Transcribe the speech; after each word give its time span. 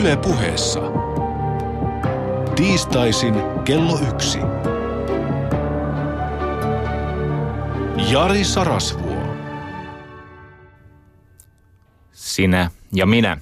Yle 0.00 0.16
puheessa. 0.16 0.80
Tiistaisin 2.56 3.34
kello 3.64 3.98
yksi. 4.08 4.38
Jari 8.10 8.44
Sarasvuo. 8.44 9.36
Sinä 12.12 12.70
ja 12.92 13.06
minä. 13.06 13.36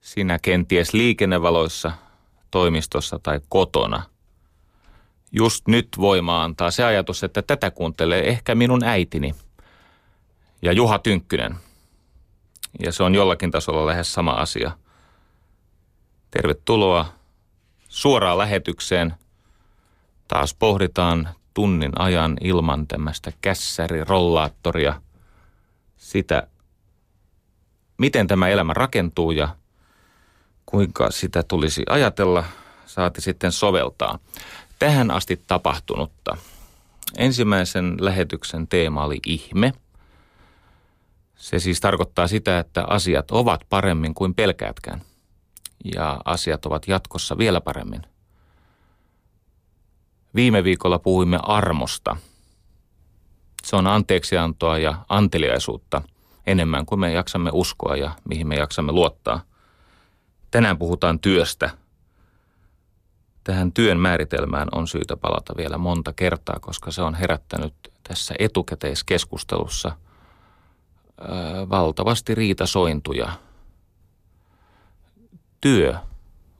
Sinä 0.00 0.38
kenties 0.38 0.94
liikennevaloissa, 0.94 1.92
toimistossa 2.50 3.18
tai 3.22 3.40
kotona. 3.48 4.02
Just 5.32 5.68
nyt 5.68 5.88
voima 5.98 6.44
antaa 6.44 6.70
se 6.70 6.84
ajatus, 6.84 7.24
että 7.24 7.42
tätä 7.42 7.70
kuuntelee 7.70 8.28
ehkä 8.28 8.54
minun 8.54 8.84
äitini 8.84 9.34
ja 10.62 10.72
Juha 10.72 10.98
Tynkkynen. 10.98 11.56
Ja 12.84 12.92
se 12.92 13.02
on 13.02 13.14
jollakin 13.14 13.50
tasolla 13.50 13.86
lähes 13.86 14.12
sama 14.12 14.30
asia. 14.30 14.81
Tervetuloa 16.32 17.12
suoraan 17.88 18.38
lähetykseen. 18.38 19.14
Taas 20.28 20.54
pohditaan 20.54 21.28
tunnin 21.54 21.92
ajan 21.98 22.36
ilman 22.40 22.86
tämmöistä 22.86 23.32
kässärirollaattoria 23.40 25.02
sitä, 25.96 26.46
miten 27.98 28.26
tämä 28.26 28.48
elämä 28.48 28.74
rakentuu 28.74 29.30
ja 29.30 29.56
kuinka 30.66 31.10
sitä 31.10 31.42
tulisi 31.42 31.82
ajatella, 31.88 32.44
saati 32.86 33.20
sitten 33.20 33.52
soveltaa. 33.52 34.18
Tähän 34.78 35.10
asti 35.10 35.42
tapahtunutta. 35.46 36.36
Ensimmäisen 37.16 37.96
lähetyksen 38.00 38.68
teema 38.68 39.04
oli 39.04 39.18
ihme. 39.26 39.72
Se 41.36 41.58
siis 41.58 41.80
tarkoittaa 41.80 42.26
sitä, 42.26 42.58
että 42.58 42.84
asiat 42.84 43.30
ovat 43.30 43.60
paremmin 43.68 44.14
kuin 44.14 44.34
pelkäätkään. 44.34 45.02
Ja 45.94 46.20
asiat 46.24 46.66
ovat 46.66 46.88
jatkossa 46.88 47.38
vielä 47.38 47.60
paremmin. 47.60 48.02
Viime 50.34 50.64
viikolla 50.64 50.98
puhuimme 50.98 51.38
armosta. 51.42 52.16
Se 53.64 53.76
on 53.76 53.86
anteeksiantoa 53.86 54.78
ja 54.78 55.04
anteliaisuutta 55.08 56.02
enemmän 56.46 56.86
kuin 56.86 57.00
me 57.00 57.12
jaksamme 57.12 57.50
uskoa 57.52 57.96
ja 57.96 58.10
mihin 58.28 58.46
me 58.48 58.54
jaksamme 58.54 58.92
luottaa. 58.92 59.40
Tänään 60.50 60.78
puhutaan 60.78 61.18
työstä. 61.18 61.70
Tähän 63.44 63.72
työn 63.72 64.00
määritelmään 64.00 64.68
on 64.72 64.88
syytä 64.88 65.16
palata 65.16 65.56
vielä 65.56 65.78
monta 65.78 66.12
kertaa, 66.12 66.58
koska 66.60 66.90
se 66.90 67.02
on 67.02 67.14
herättänyt 67.14 67.74
tässä 68.08 68.34
etukäteiskeskustelussa 68.38 69.96
valtavasti 71.70 72.34
riitasointuja. 72.34 73.32
Työ 75.62 75.94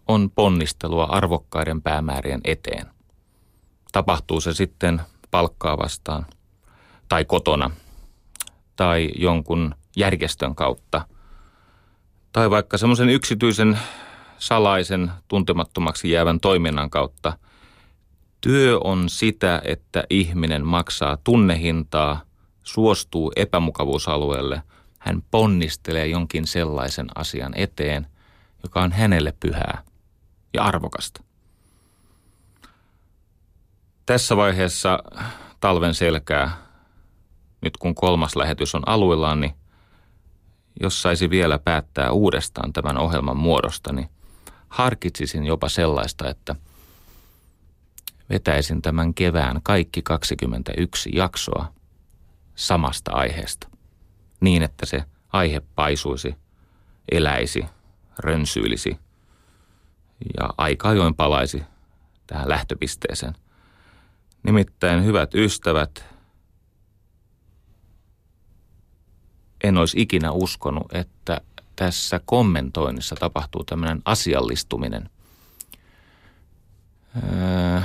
on 0.09 0.31
ponnistelua 0.31 1.05
arvokkaiden 1.05 1.83
päämäärien 1.83 2.41
eteen. 2.45 2.87
Tapahtuu 3.93 4.41
se 4.41 4.55
sitten 4.55 5.01
palkkaa 5.31 5.79
vastaan 5.79 6.27
tai 7.09 7.25
kotona 7.25 7.71
tai 8.77 9.11
jonkun 9.17 9.75
järjestön 9.97 10.55
kautta 10.55 11.07
tai 12.33 12.51
vaikka 12.51 12.79
semmoisen 12.79 13.09
yksityisen 13.09 13.79
salaisen 14.39 15.11
tuntemattomaksi 15.29 16.11
jäävän 16.11 16.41
toiminnan 16.41 16.91
kautta. 16.91 17.39
Työ 18.41 18.79
on 18.85 19.09
sitä, 19.09 19.63
että 19.65 20.05
ihminen 20.11 20.67
maksaa 20.67 21.17
tunnehintaa, 21.25 22.21
suostuu 22.63 23.33
epämukavuusalueelle, 23.37 24.63
hän 24.99 25.23
ponnistelee 25.31 26.07
jonkin 26.07 26.47
sellaisen 26.47 27.07
asian 27.15 27.53
eteen, 27.57 28.07
joka 28.63 28.83
on 28.83 28.93
hänelle 28.93 29.35
pyhää 29.41 29.83
ja 30.55 30.63
arvokasta. 30.63 31.25
Tässä 34.07 34.37
vaiheessa 34.37 34.99
talven 35.61 35.95
selkää, 35.95 36.57
nyt 37.61 37.77
kun 37.77 37.95
kolmas 37.95 38.37
lähetys 38.37 38.75
on 38.75 38.89
aluillaan, 38.89 39.41
niin 39.41 39.55
jos 40.81 41.03
saisi 41.03 41.31
vielä 41.31 41.59
päättää 41.59 42.11
uudestaan 42.11 42.73
tämän 42.73 42.99
ohjelman 42.99 43.37
muodosta, 43.37 43.93
niin 43.93 44.09
harkitsisin 44.69 45.45
jopa 45.47 45.69
sellaista, 45.69 46.31
että 46.31 46.57
vetäisin 48.31 48.83
tämän 48.83 49.15
kevään 49.15 49.61
kaikki 49.63 50.03
21 50.03 51.11
jaksoa 51.15 51.73
samasta 52.55 53.11
aiheesta. 53.13 53.69
Niin, 54.41 54.63
että 54.63 54.87
se 54.87 55.05
aihe 55.33 55.63
paisuisi, 55.75 56.35
eläisi, 57.13 57.65
rönsyilisi 58.19 58.99
ja 60.41 60.51
aika 60.59 60.89
ajoin 60.89 61.15
palaisi 61.15 61.63
tähän 62.27 62.49
lähtöpisteeseen. 62.49 63.35
Nimittäin 64.43 65.05
hyvät 65.05 65.35
ystävät, 65.35 66.05
en 69.65 69.77
olisi 69.77 70.01
ikinä 70.01 70.31
uskonut, 70.31 70.95
että 70.95 71.41
tässä 71.77 72.21
kommentoinnissa 72.25 73.17
tapahtuu 73.17 73.65
tämmöinen 73.65 74.03
asiallistuminen. 74.05 75.11
Öö, 77.17 77.81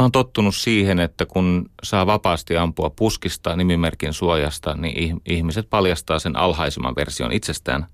mä 0.00 0.04
oon 0.04 0.12
tottunut 0.12 0.54
siihen, 0.54 1.00
että 1.00 1.26
kun 1.26 1.70
saa 1.82 2.06
vapaasti 2.06 2.56
ampua 2.56 2.90
puskista 2.90 3.56
nimimerkin 3.56 4.12
suojasta, 4.12 4.76
niin 4.76 5.20
ihmiset 5.26 5.70
paljastaa 5.70 6.18
sen 6.18 6.36
alhaisemman 6.36 6.96
version 6.96 7.32
itsestään. 7.32 7.86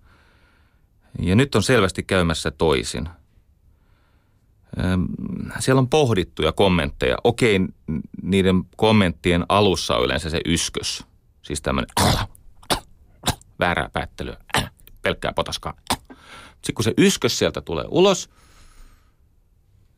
Ja 1.19 1.37
nyt 1.37 1.55
on 1.55 1.63
selvästi 1.63 2.03
käymässä 2.03 2.51
toisin. 2.51 3.09
Siellä 5.59 5.79
on 5.79 5.89
pohdittuja 5.89 6.53
kommentteja. 6.53 7.17
Okei, 7.25 7.61
niiden 8.23 8.65
kommenttien 8.77 9.45
alussa 9.49 9.97
on 9.97 10.05
yleensä 10.05 10.31
se 10.31 10.41
yskös. 10.45 11.05
Siis 11.43 11.63
tämmöinen 11.63 11.91
väärää 13.61 13.91
päättelyä, 13.93 14.37
pelkkää 15.03 15.33
potaskaa. 15.33 15.75
Sitten 16.53 16.75
kun 16.75 16.85
se 16.85 16.95
yskös 16.99 17.39
sieltä 17.39 17.61
tulee 17.61 17.85
ulos, 17.89 18.31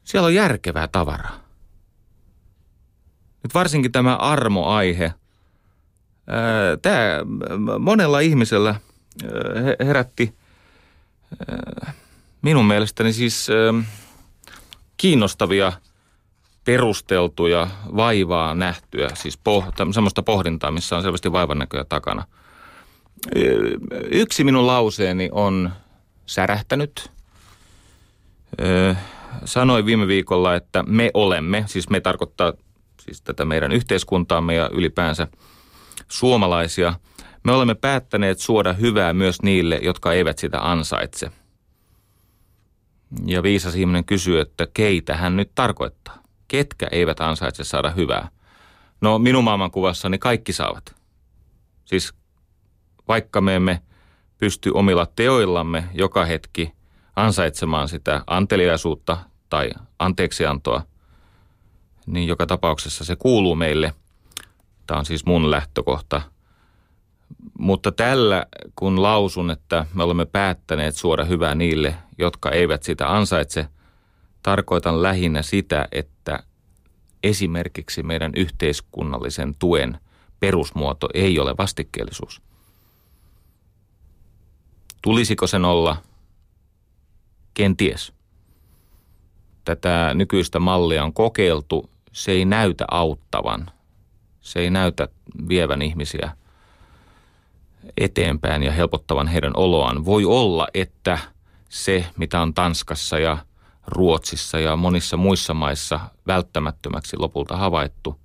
siellä 0.05 0.27
on 0.27 0.35
järkevää 0.35 0.89
tavaraa. 0.89 1.48
Nyt 3.49 3.55
varsinkin 3.55 3.93
tämä 3.93 4.17
armoaihe, 4.17 5.15
tämä 6.83 7.19
monella 7.79 8.21
ihmisellä 8.21 8.75
herätti 9.85 10.35
minun 12.43 12.65
mielestäni 12.65 13.13
siis 13.13 13.49
kiinnostavia, 14.97 15.73
perusteltuja, 16.65 17.69
vaivaa 17.97 18.55
nähtyä, 18.55 19.09
siis 19.15 19.39
poh, 19.39 19.67
semmoista 19.91 20.23
pohdintaa, 20.23 20.71
missä 20.71 20.97
on 20.97 21.03
selvästi 21.03 21.33
vaivan 21.33 21.59
näköjä 21.59 21.85
takana– 21.85 22.25
Yksi 24.11 24.45
minun 24.45 24.67
lauseeni 24.67 25.29
on 25.33 25.71
särähtänyt. 26.27 27.11
Sanoin 29.45 29.87
viime 29.87 30.07
viikolla, 30.07 30.55
että 30.55 30.83
me 30.83 31.11
olemme, 31.15 31.65
siis 31.67 31.91
me 31.91 32.01
tarkoittaa 32.01 32.53
siis 33.09 33.23
tätä 33.23 33.45
meidän 33.45 33.73
yhteiskuntaamme 33.73 34.55
ja 34.55 34.71
ylipäänsä 34.73 35.29
suomalaisia, 36.09 36.95
me 37.45 37.53
olemme 37.53 37.75
päättäneet 37.75 38.39
suoda 38.39 38.73
hyvää 38.73 39.13
myös 39.13 39.43
niille, 39.43 39.79
jotka 39.83 40.13
eivät 40.13 40.39
sitä 40.39 40.71
ansaitse. 40.71 41.31
Ja 43.27 43.43
viisas 43.43 43.75
ihminen 43.75 44.05
kysyy, 44.05 44.41
että 44.41 44.67
keitä 44.75 45.17
hän 45.17 45.37
nyt 45.37 45.51
tarkoittaa. 45.55 46.23
Ketkä 46.49 46.89
eivät 46.91 47.21
ansaitse 47.21 47.65
saada 47.65 47.91
hyvää? 47.91 48.29
No 49.01 49.19
minun 49.19 49.45
maailmankuvassani 49.45 50.19
kaikki 50.19 50.53
saavat. 50.53 50.95
Siis 51.85 52.15
vaikka 53.09 53.41
me 53.41 53.57
emme 53.57 53.83
pysty 54.39 54.71
omilla 54.75 55.07
teoillamme 55.07 55.85
joka 55.95 56.25
hetki 56.25 56.73
ansaitsemaan 57.17 57.89
sitä 57.89 58.23
anteliaisuutta 58.27 59.19
tai 59.49 59.71
anteeksiantoa, 59.99 60.83
niin 62.09 62.29
joka 62.29 62.47
tapauksessa 62.47 63.05
se 63.05 63.17
kuuluu 63.17 63.55
meille. 63.55 63.95
Tämä 64.87 64.99
on 64.99 65.07
siis 65.07 65.27
mun 65.27 65.51
lähtökohta. 65.51 66.23
Mutta 67.59 67.93
tällä, 67.93 68.47
kun 68.77 69.03
lausun, 69.03 69.51
että 69.51 69.87
me 69.95 70.03
olemme 70.03 70.27
päättäneet 70.27 70.97
suoda 70.97 71.25
hyvää 71.25 71.55
niille, 71.55 71.95
jotka 72.19 72.51
eivät 72.51 72.83
sitä 72.83 73.17
ansaitse, 73.17 73.67
tarkoitan 74.43 75.03
lähinnä 75.03 75.43
sitä, 75.43 75.89
että 75.93 76.43
esimerkiksi 77.23 78.03
meidän 78.03 78.33
yhteiskunnallisen 78.37 79.55
tuen 79.59 79.99
perusmuoto 80.41 81.09
ei 81.15 81.39
ole 81.39 81.55
vastikkeellisuus. 81.59 82.43
Tulisiko 85.03 85.47
sen 85.47 85.65
olla? 85.65 85.97
Kenties. 87.55 88.13
Tätä 89.65 90.11
nykyistä 90.15 90.59
mallia 90.59 91.05
on 91.05 91.13
kokeiltu. 91.13 91.91
Se 92.19 92.33
ei 92.33 92.45
näytä 92.45 92.85
auttavan. 92.91 93.71
Se 94.41 94.61
ei 94.61 94.71
näytä 94.71 95.09
vievän 95.49 95.83
ihmisiä 95.83 96.37
eteenpäin 97.97 98.63
ja 98.63 98.73
helpottavan 98.73 99.27
heidän 99.27 99.53
oloaan. 99.57 100.05
Voi 100.05 100.25
olla, 100.25 100.69
että 100.75 101.19
se, 101.69 102.07
mitä 102.17 102.41
on 102.41 102.55
Tanskassa 102.55 103.19
ja 103.19 103.39
Ruotsissa 103.87 104.59
ja 104.59 104.77
monissa 104.77 105.17
muissa 105.17 105.55
maissa 105.55 106.01
välttämättömäksi 106.27 107.17
lopulta 107.17 107.57
havaittu, 107.57 108.21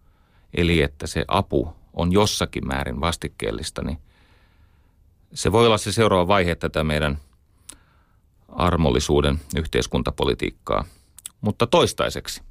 eli 0.54 0.82
että 0.82 1.08
se 1.08 1.26
apu 1.28 1.76
on 1.94 2.12
jossakin 2.12 2.68
määrin 2.68 3.02
vastikkeellista, 3.02 3.82
niin 3.82 3.98
se 5.34 5.52
voi 5.52 5.66
olla 5.66 5.78
se 5.78 5.92
seuraava 5.92 6.28
vaihe 6.28 6.56
tätä 6.56 6.84
meidän 6.84 7.18
armollisuuden 8.50 9.40
yhteiskuntapolitiikkaa. 9.56 10.86
Mutta 11.42 11.68
toistaiseksi 11.68 12.42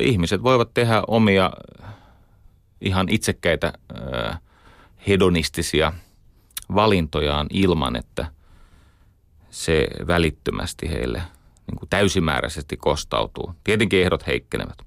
ihmiset 0.00 0.42
voivat 0.42 0.74
tehdä 0.74 1.02
omia 1.06 1.50
ihan 2.80 3.08
itsekkäitä 3.08 3.72
hedonistisia 5.08 5.92
valintojaan 6.74 7.46
ilman, 7.52 7.96
että 7.96 8.26
se 9.50 9.88
välittömästi 10.06 10.90
heille 10.90 11.18
niin 11.66 11.78
kuin 11.78 11.88
täysimääräisesti 11.88 12.76
kostautuu. 12.76 13.54
Tietenkin 13.64 14.02
ehdot 14.02 14.26
heikkenevät. 14.26 14.78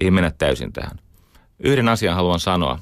Ei 0.00 0.10
mennä 0.10 0.30
täysin 0.30 0.72
tähän. 0.72 0.98
Yhden 1.58 1.88
asian 1.88 2.14
haluan 2.14 2.40
sanoa. 2.40 2.78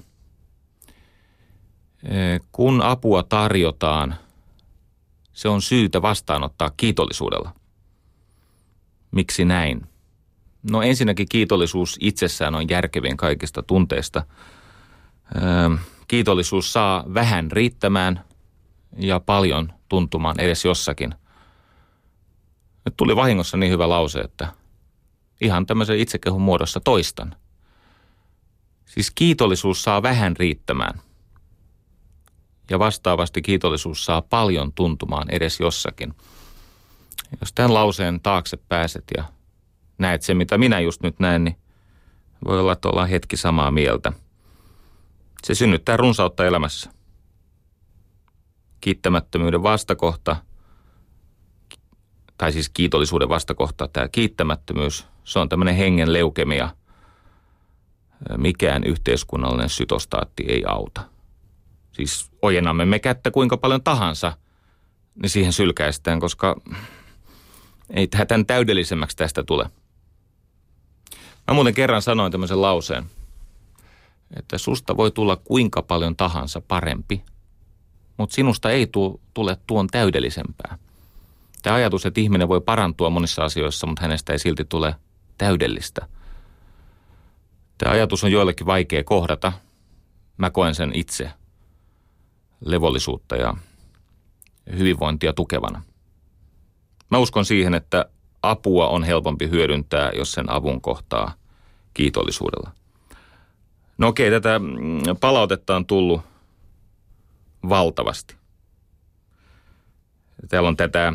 Kun 2.53 2.82
apua 2.82 3.23
tarjotaan, 3.23 4.15
se 5.32 5.49
on 5.49 5.62
syytä 5.62 6.03
vastaanottaa 6.03 6.70
kiitollisuudella. 6.76 7.53
Miksi 9.11 9.44
näin? 9.44 9.92
No 10.70 10.82
ensinnäkin 10.82 11.29
kiitollisuus 11.29 11.97
itsessään 12.00 12.55
on 12.55 12.69
järkevin 12.69 13.17
kaikista 13.17 13.62
tunteista. 13.62 14.26
Kiitollisuus 16.09 16.73
saa 16.73 17.05
vähän 17.14 17.50
riittämään 17.50 18.25
ja 18.99 19.20
paljon 19.20 19.73
tuntumaan 19.88 20.41
edes 20.41 20.64
jossakin. 20.64 21.14
Nyt 22.85 22.97
tuli 22.97 23.17
vahingossa 23.17 23.56
niin 23.56 23.73
hyvä 23.73 23.88
lause, 23.88 24.20
että 24.20 24.49
ihan 25.41 25.67
tämmöisen 25.67 25.99
itsekehun 25.99 26.43
muodossa 26.43 26.81
toistan. 26.81 27.37
Siis 28.85 29.11
kiitollisuus 29.11 29.82
saa 29.82 30.03
vähän 30.03 30.37
riittämään. 30.37 31.00
Ja 32.70 32.79
vastaavasti 32.79 33.43
kiitollisuus 33.43 34.05
saa 34.05 34.23
paljon 34.23 34.73
tuntumaan 34.73 35.31
edes 35.31 35.61
jossakin. 35.61 36.15
Jos 37.41 37.53
tämän 37.53 37.75
lauseen 37.75 38.20
taakse 38.20 38.56
pääset 38.56 39.05
ja 39.17 39.25
näet 40.03 40.23
se, 40.23 40.35
mitä 40.35 40.59
minä 40.59 40.81
just 40.81 41.03
nyt 41.03 41.21
näen, 41.21 41.45
niin 41.45 41.57
voi 42.45 42.61
olla, 42.61 42.73
että 42.73 42.89
ollaan 42.89 43.09
hetki 43.09 43.37
samaa 43.37 43.71
mieltä. 43.71 44.13
Se 45.45 45.55
synnyttää 45.55 45.97
runsautta 45.97 46.47
elämässä. 46.47 46.91
Kiittämättömyyden 48.81 49.63
vastakohta, 49.63 50.37
tai 52.39 52.53
siis 52.53 52.69
kiitollisuuden 52.69 53.29
vastakohta, 53.29 53.89
tämä 53.89 54.09
kiittämättömyys, 54.09 55.07
se 55.25 55.39
on 55.39 55.49
tämmöinen 55.49 55.75
hengen 55.75 56.13
leukemia. 56.13 56.71
Mikään 58.37 58.85
yhteiskunnallinen 58.85 59.69
sytostaatti 59.69 60.45
ei 60.49 60.63
auta. 60.67 61.03
Siis 61.93 62.31
ojennamme 62.43 62.85
me 62.85 62.99
kättä 62.99 63.31
kuinka 63.31 63.57
paljon 63.57 63.83
tahansa, 63.83 64.37
niin 65.23 65.31
siihen 65.31 65.53
sylkäistään, 65.53 66.21
koska 66.21 66.61
ei 67.91 68.07
tämän 68.07 68.47
täydellisemmäksi 68.47 69.17
tästä 69.17 69.43
tule– 69.43 69.71
Mä 71.47 71.55
muuten 71.55 71.75
kerran 71.75 72.03
sanoin 72.03 72.33
tämmöisen 72.33 72.62
lauseen, 72.62 73.05
että 74.37 74.59
susta 74.59 74.97
voi 74.97 75.11
tulla 75.11 75.37
kuinka 75.37 75.83
paljon 75.83 76.17
tahansa 76.17 76.61
parempi, 76.61 77.23
mutta 78.17 78.35
sinusta 78.35 78.71
ei 78.71 78.91
tule 79.35 79.56
tuon 79.67 79.87
täydellisempää. 79.87 80.79
Tämä 81.62 81.77
ajatus, 81.77 82.06
että 82.06 82.21
ihminen 82.21 82.49
voi 82.49 82.61
parantua 82.61 83.11
monissa 83.11 83.44
asioissa, 83.44 83.87
mutta 83.87 84.03
hänestä 84.03 84.33
ei 84.33 84.39
silti 84.39 84.65
tule 84.65 84.94
täydellistä. 85.39 86.09
Tämä 87.79 87.93
ajatus 87.93 88.25
on 88.25 88.33
joillekin 88.33 88.67
vaikea 88.67 89.05
kohdata. 89.05 89.53
Mä 90.37 90.50
koen 90.50 90.75
sen 90.75 90.91
itse 90.94 91.31
levollisuutta 92.65 93.37
ja 93.37 93.55
hyvinvointia 94.79 95.33
tukevana. 95.33 95.83
Mä 97.11 97.19
uskon 97.19 97.44
siihen, 97.44 97.75
että 97.75 98.06
apua 98.43 98.89
on 98.89 99.05
helpompi 99.05 99.50
hyödyntää, 99.50 100.11
jos 100.15 100.33
sen 100.33 100.50
avun 100.50 100.81
kohtaa 100.81 101.35
kiitollisuudella. 101.94 102.71
No 103.99 104.09
okei, 104.09 104.31
tätä 104.31 104.59
mm, 104.59 105.00
palautetta 105.21 105.77
on 105.77 105.87
tullut 105.87 106.21
valtavasti. 107.69 108.37
Täällä 110.49 110.69
on 110.69 110.77
tätä 110.77 111.12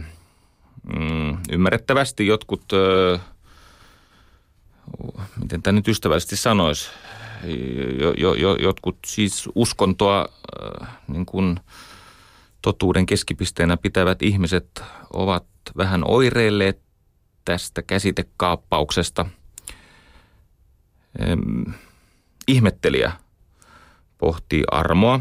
mm, 0.95 1.37
ymmärrettävästi 1.51 2.27
jotkut, 2.27 2.73
ö, 2.73 3.19
miten 5.41 5.61
tämä 5.61 5.75
nyt 5.75 5.87
ystävällisesti 5.87 6.37
sanoisi, 6.37 6.89
jo, 7.99 8.13
jo, 8.17 8.33
jo, 8.33 8.55
jotkut 8.55 8.97
siis 9.05 9.49
uskontoa 9.55 10.25
ö, 10.61 10.85
niin 11.07 11.25
kuin 11.25 11.59
totuuden 12.61 13.05
keskipisteenä 13.05 13.77
pitävät 13.77 14.21
ihmiset 14.21 14.83
ovat 15.13 15.45
vähän 15.77 16.01
oireilleet 16.05 16.86
tästä 17.47 17.81
käsitekaappauksesta. 17.81 19.25
Ihmettelijä 22.47 23.11
pohtii 24.17 24.63
armoa 24.71 25.19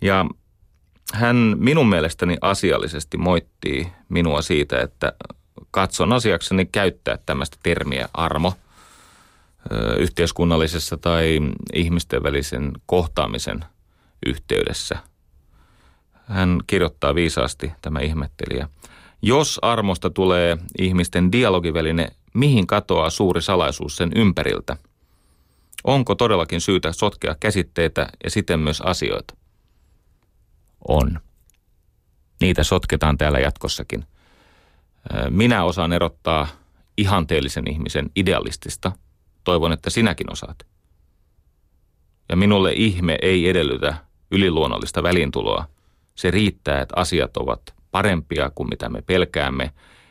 ja 0.00 0.26
hän 1.12 1.36
minun 1.58 1.88
mielestäni 1.88 2.36
asiallisesti 2.40 3.16
moittii 3.16 3.92
minua 4.08 4.42
siitä, 4.42 4.80
että 4.80 5.12
katson 5.70 6.12
asiakseni 6.12 6.66
käyttää 6.66 7.18
tämmöistä 7.26 7.56
termiä 7.62 8.08
armo 8.14 8.54
yhteiskunnallisessa 9.98 10.96
tai 10.96 11.38
ihmisten 11.72 12.22
välisen 12.22 12.72
kohtaamisen 12.86 13.64
yhteydessä. 14.26 14.98
Hän 16.26 16.58
kirjoittaa 16.66 17.14
viisaasti 17.14 17.72
tämä 17.82 18.00
ihmettelijä– 18.00 18.68
jos 19.22 19.58
armosta 19.62 20.10
tulee 20.10 20.58
ihmisten 20.78 21.32
dialogiväline, 21.32 22.08
mihin 22.34 22.66
katoaa 22.66 23.10
suuri 23.10 23.42
salaisuus 23.42 23.96
sen 23.96 24.10
ympäriltä? 24.14 24.76
Onko 25.84 26.14
todellakin 26.14 26.60
syytä 26.60 26.92
sotkea 26.92 27.36
käsitteitä 27.40 28.08
ja 28.24 28.30
siten 28.30 28.60
myös 28.60 28.80
asioita? 28.80 29.34
On. 30.88 31.20
Niitä 32.40 32.64
sotketaan 32.64 33.18
täällä 33.18 33.38
jatkossakin. 33.38 34.04
Minä 35.30 35.64
osaan 35.64 35.92
erottaa 35.92 36.48
ihanteellisen 36.96 37.70
ihmisen 37.70 38.10
idealistista. 38.16 38.92
Toivon, 39.44 39.72
että 39.72 39.90
sinäkin 39.90 40.32
osaat. 40.32 40.66
Ja 42.28 42.36
minulle 42.36 42.72
ihme 42.72 43.18
ei 43.22 43.48
edellytä 43.48 43.94
yliluonnollista 44.30 45.02
välintuloa. 45.02 45.66
Se 46.14 46.30
riittää, 46.30 46.80
että 46.80 46.94
asiat 47.00 47.36
ovat 47.36 47.74
parempia 47.92 48.50
kuin 48.54 48.68
mitä 48.68 48.88
me 48.88 49.02
pelkäämme, 49.02 49.64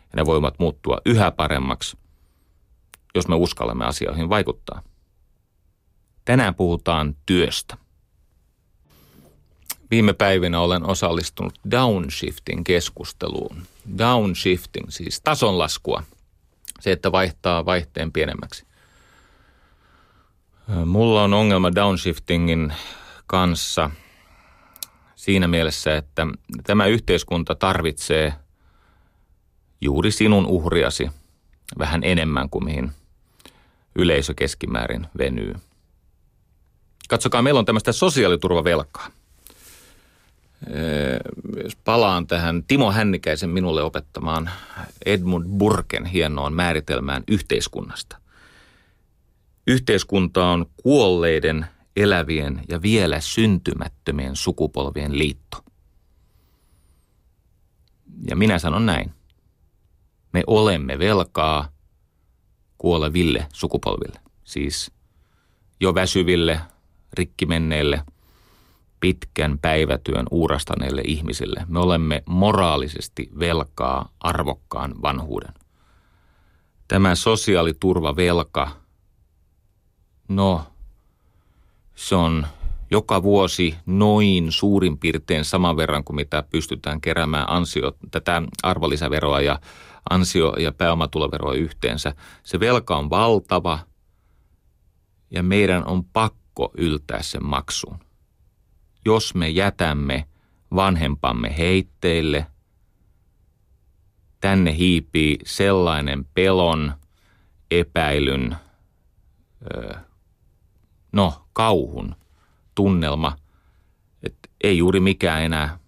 ja 0.03 0.15
ne 0.15 0.25
voivat 0.25 0.59
muuttua 0.59 0.97
yhä 1.05 1.31
paremmaksi, 1.31 1.97
jos 3.15 3.27
me 3.27 3.35
uskallamme 3.35 3.85
asioihin 3.85 4.29
vaikuttaa. 4.29 4.81
Tänään 6.25 6.55
puhutaan 6.55 7.15
työstä. 7.25 7.77
Viime 9.91 10.13
päivinä 10.13 10.59
olen 10.59 10.85
osallistunut 10.85 11.59
downshifting 11.71 12.61
keskusteluun. 12.63 13.61
Downshifting, 13.97 14.89
siis 14.89 15.21
tasonlaskua. 15.21 16.03
Se, 16.79 16.91
että 16.91 17.11
vaihtaa 17.11 17.65
vaihteen 17.65 18.11
pienemmäksi. 18.11 18.65
Mulla 20.85 21.23
on 21.23 21.33
ongelma 21.33 21.75
downshiftingin 21.75 22.73
kanssa– 23.27 23.89
siinä 25.21 25.47
mielessä, 25.47 25.97
että 25.97 26.27
tämä 26.63 26.85
yhteiskunta 26.85 27.55
tarvitsee 27.55 28.33
juuri 29.81 30.11
sinun 30.11 30.45
uhriasi 30.45 31.09
vähän 31.79 32.03
enemmän 32.03 32.49
kuin 32.49 32.63
mihin 32.63 32.91
yleisö 33.95 34.33
keskimäärin 34.33 35.07
venyy. 35.17 35.55
Katsokaa, 37.09 37.41
meillä 37.41 37.59
on 37.59 37.65
tämmöistä 37.65 37.91
sosiaaliturvavelkaa. 37.91 39.07
Jos 41.63 41.75
palaan 41.75 42.27
tähän 42.27 42.63
Timo 42.63 42.91
Hännikäisen 42.91 43.49
minulle 43.49 43.83
opettamaan 43.83 44.49
Edmund 45.05 45.45
Burken 45.57 46.05
hienoon 46.05 46.53
määritelmään 46.53 47.23
yhteiskunnasta. 47.27 48.17
Yhteiskunta 49.67 50.45
on 50.45 50.65
kuolleiden 50.83 51.65
elävien 51.95 52.62
ja 52.69 52.81
vielä 52.81 53.19
syntymättömien 53.19 54.36
sukupolvien 54.36 55.17
liitto. 55.17 55.57
Ja 58.29 58.36
minä 58.36 58.60
sanon 58.60 58.86
näin. 58.86 59.13
Me 60.33 60.43
olemme 60.48 61.00
velkaa 61.00 61.69
kuoleville 62.77 63.48
sukupolville, 63.53 64.19
siis 64.43 64.91
jo 65.79 65.95
väsyville, 65.95 66.62
rikki 67.13 67.45
menneille, 67.45 68.03
pitkän 69.00 69.60
päivätyön 69.62 70.25
uurastaneille 70.31 71.01
ihmisille. 71.05 71.65
Me 71.67 71.79
olemme 71.79 72.24
moraalisesti 72.25 73.29
velkaa 73.39 74.10
arvokkaan 74.19 75.01
vanhuuden. 75.01 75.53
Tämä 76.88 77.15
sosiaaliturvavelka, 77.15 78.71
no 80.27 80.70
se 82.01 82.15
on 82.15 82.48
joka 82.91 83.24
vuosi 83.24 83.75
noin 83.86 84.51
suurin 84.51 84.98
piirtein 84.98 85.46
saman 85.46 85.77
verran 85.77 86.03
kuin 86.03 86.15
mitä 86.15 86.43
pystytään 86.50 87.01
keräämään 87.01 87.50
ansio, 87.50 87.98
tätä 88.12 88.41
arvonlisäveroa 88.63 89.41
ja 89.41 89.60
ansio- 90.10 90.55
ja 90.60 90.72
pääomatuloveroa 90.72 91.53
yhteensä. 91.53 92.15
Se 92.43 92.60
velka 92.60 92.98
on 92.98 93.10
valtava 93.10 93.79
ja 95.31 95.43
meidän 95.43 95.88
on 95.88 96.03
pakko 96.05 96.72
yltää 96.77 97.22
sen 97.22 97.46
maksuun. 97.46 98.00
Jos 99.05 99.36
me 99.36 99.50
jätämme 99.50 100.25
vanhempamme 100.75 101.58
heitteille, 101.58 102.48
tänne 104.39 104.77
hiipii 104.77 105.38
sellainen 105.46 106.25
pelon, 106.34 106.93
epäilyn, 107.72 108.55
no 111.12 111.48
kauhun 111.53 112.15
tunnelma, 112.75 113.38
että 114.24 114.50
ei 114.63 114.77
juuri 114.77 115.00
mikään 115.00 115.41
enää 115.41 115.80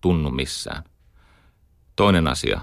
tunnu 0.00 0.30
missään. 0.30 0.84
Toinen 1.96 2.28
asia, 2.28 2.60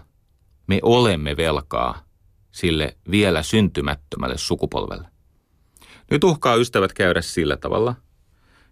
me 0.68 0.80
olemme 0.84 1.38
velkaa 1.38 2.04
sille 2.52 2.98
vielä 3.12 3.44
syntymättömälle 3.44 4.38
sukupolvelle. 4.38 5.08
Nyt 6.12 6.24
uhkaa 6.24 6.56
ystävät 6.56 6.94
käydä 6.94 7.22
sillä 7.22 7.58
tavalla, 7.58 7.96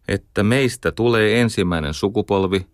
että 0.08 0.44
meistä 0.44 0.92
tulee 0.92 1.42
ensimmäinen 1.42 1.94
sukupolvi, 1.94 2.68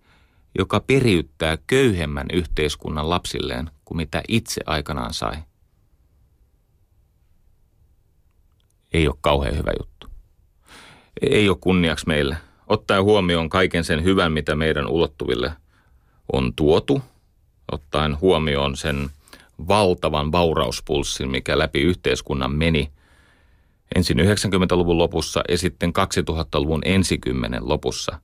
joka 0.58 0.80
periyttää 0.80 1.58
köyhemmän 1.68 2.28
yhteiskunnan 2.34 3.10
lapsilleen 3.10 3.70
kuin 3.86 3.98
mitä 3.98 4.24
itse 4.28 4.62
aikanaan 4.66 5.14
sai. 5.14 5.36
Ei 8.94 9.08
ole 9.08 9.16
kauhean 9.22 9.58
hyvä 9.58 9.72
juttu. 9.80 10.13
Ei 11.22 11.50
ole 11.50 11.58
kunniaksi 11.62 12.08
meille. 12.08 12.38
Ottaen 12.68 13.04
huomioon 13.04 13.50
kaiken 13.50 13.84
sen 13.84 14.04
hyvän, 14.04 14.32
mitä 14.32 14.56
meidän 14.56 14.88
ulottuville 14.88 15.54
on 16.34 16.54
tuotu, 16.56 17.02
ottaen 17.72 18.22
huomioon 18.22 18.78
sen 18.78 19.10
valtavan 19.68 20.32
vaurauspulssin, 20.32 21.30
mikä 21.30 21.58
läpi 21.58 21.82
yhteiskunnan 21.82 22.52
meni 22.52 22.92
ensin 23.96 24.20
90-luvun 24.20 24.98
lopussa 24.98 25.44
ja 25.50 25.58
sitten 25.58 25.94
2000-luvun 26.30 26.82
ensikymmenen 26.86 27.70
lopussa, 27.70 28.20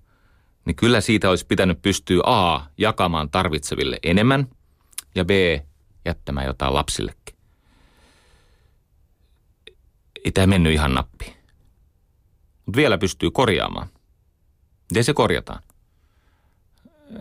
niin 0.65 0.75
kyllä 0.75 1.01
siitä 1.01 1.29
olisi 1.29 1.45
pitänyt 1.45 1.81
pystyä 1.81 2.21
A. 2.25 2.61
jakamaan 2.77 3.29
tarvitseville 3.29 3.99
enemmän 4.03 4.47
ja 5.15 5.25
B. 5.25 5.29
jättämään 6.05 6.47
jotain 6.47 6.73
lapsillekin. 6.73 7.35
Ei 10.25 10.31
tämä 10.31 10.47
mennyt 10.47 10.73
ihan 10.73 10.93
nappi. 10.93 11.38
Mutta 12.69 12.77
vielä 12.77 12.97
pystyy 12.97 13.31
korjaamaan. 13.31 13.87
Miten 14.91 15.03
se 15.03 15.13
korjataan? 15.13 15.63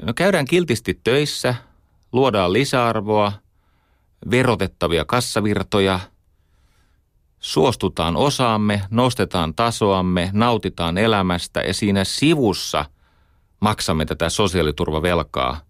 No 0.03 0.15
käydään 0.15 0.45
kiltisti 0.45 1.01
töissä, 1.05 1.55
luodaan 2.13 2.53
lisäarvoa– 2.53 3.33
verotettavia 4.31 5.05
kassavirtoja, 5.05 6.01
suostutaan 7.41 8.17
osaamme, 8.17 8.83
nostetaan 8.91 9.55
tasoamme, 9.55 10.31
nautitaan 10.33 10.99
elämästä 10.99 11.61
ja 11.61 11.75
siinä 11.75 12.05
sivussa 12.05 12.85
maksamme 13.61 14.05
tätä 14.05 14.29
sosiaaliturvavelkaa, 14.29 15.61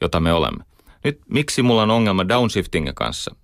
jota 0.00 0.20
me 0.20 0.32
olemme. 0.32 0.64
Nyt 1.04 1.20
miksi 1.28 1.62
mulla 1.62 1.82
on 1.82 1.90
ongelma 1.90 2.28
downshiftingin 2.28 2.94
kanssa? 2.94 3.36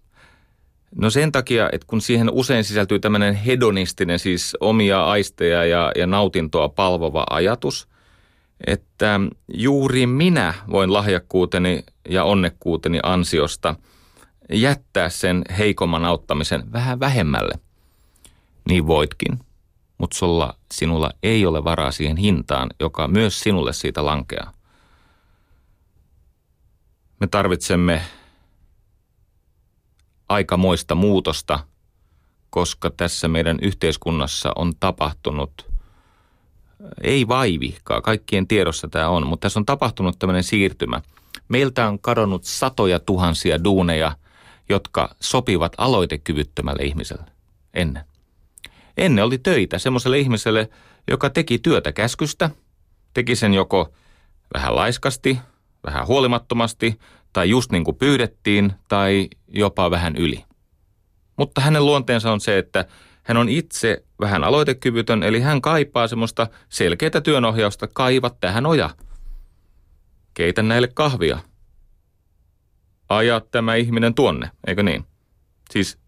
No 0.97 1.11
sen 1.11 1.33
takia, 1.33 1.69
että 1.73 1.87
kun 1.87 2.01
siihen 2.01 2.31
usein 2.31 2.65
sisältyy 2.65 2.99
tämmöinen 2.99 3.35
hedonistinen, 3.35 4.19
siis 4.19 4.57
omia 4.61 5.05
aisteja 5.05 5.65
ja, 5.65 5.93
ja 5.97 6.07
nautintoa 6.07 6.69
palvova 6.69 7.27
ajatus, 7.31 7.89
että 8.67 9.21
juuri 9.55 10.07
minä 10.07 10.55
voin 10.71 10.93
lahjakkuuteni 10.93 11.85
ja 12.09 12.25
onnekkuuteni 12.25 13.01
ansiosta– 13.03 13.75
jättää 14.53 15.09
sen 15.09 15.45
heikomman 15.59 16.05
auttamisen 16.05 16.73
vähän 16.73 17.01
vähemmälle. 17.01 17.59
Niin 18.69 18.87
voitkin, 18.87 19.39
mutta 19.99 20.17
sulla, 20.17 20.55
sinulla 20.73 21.11
ei 21.23 21.47
ole 21.47 21.65
varaa 21.65 21.91
siihen 21.91 22.17
hintaan, 22.17 22.71
joka 22.81 23.09
myös 23.09 23.41
sinulle 23.41 23.73
siitä 23.73 24.05
lankeaa. 24.05 24.53
Me 27.21 27.27
tarvitsemme 27.27 28.03
aikamoista 30.31 30.95
muutosta, 30.95 31.59
koska 32.51 32.91
tässä 32.91 33.29
meidän 33.29 33.59
yhteiskunnassa 33.63 34.53
on 34.57 34.73
tapahtunut, 34.81 35.71
ei 37.03 37.29
vaivihkaa, 37.29 38.01
kaikkien 38.01 38.47
tiedossa 38.49 38.89
tämä 38.89 39.09
on, 39.09 39.27
mutta 39.27 39.47
tässä 39.47 39.61
on 39.61 39.67
tapahtunut 39.67 40.19
tämmöinen 40.19 40.45
siirtymä. 40.45 41.03
Meiltä 41.49 41.89
on 41.89 41.99
kadonnut 41.99 42.45
satoja 42.45 43.01
tuhansia 43.01 43.65
duuneja– 43.65 44.17
jotka 44.71 45.15
sopivat 45.21 45.73
aloitekyvyttömälle 45.79 46.83
ihmiselle 46.83 47.25
ennen. 47.75 48.05
Ennen 48.97 49.25
oli 49.25 49.39
töitä 49.39 49.79
semmoiselle 49.79 50.19
ihmiselle, 50.19 50.71
joka 51.11 51.31
teki 51.31 51.59
työtä 51.59 51.93
käskystä, 51.93 52.51
teki 53.15 53.37
sen 53.37 53.55
joko 53.55 53.93
vähän 54.55 54.77
laiskasti, 54.77 55.39
vähän 55.87 56.07
huolimattomasti 56.07 56.99
tai 57.33 57.51
just 57.51 57.73
niin 57.73 57.85
kuin 57.85 57.97
pyydettiin 57.97 58.73
tai 58.89 59.29
jopa 59.49 59.91
vähän 59.91 60.17
yli. 60.17 60.45
Mutta 61.37 61.61
hänen 61.61 61.87
luonteensa 61.87 62.33
on 62.33 62.41
se, 62.41 62.59
että 62.59 62.85
hän 63.23 63.37
on 63.37 63.49
itse 63.49 64.05
vähän 64.21 64.45
aloitekyvytön, 64.45 65.23
eli 65.23 65.41
hän 65.41 65.61
kaipaa 65.61 66.09
semmoista 66.09 66.47
selkeää 66.69 67.21
työnohjausta, 67.25 67.89
kaiva 67.93 68.31
tähän 68.41 68.67
oja. 68.67 68.91
Keitä 70.35 70.63
näille 70.63 70.89
kahvia– 70.95 71.39
ajaa 73.11 73.41
tämä 73.41 73.75
ihminen 73.75 74.15
tuonne, 74.15 74.51
eikö 74.67 74.83
niin? 74.83 75.05
Siis 75.71 75.99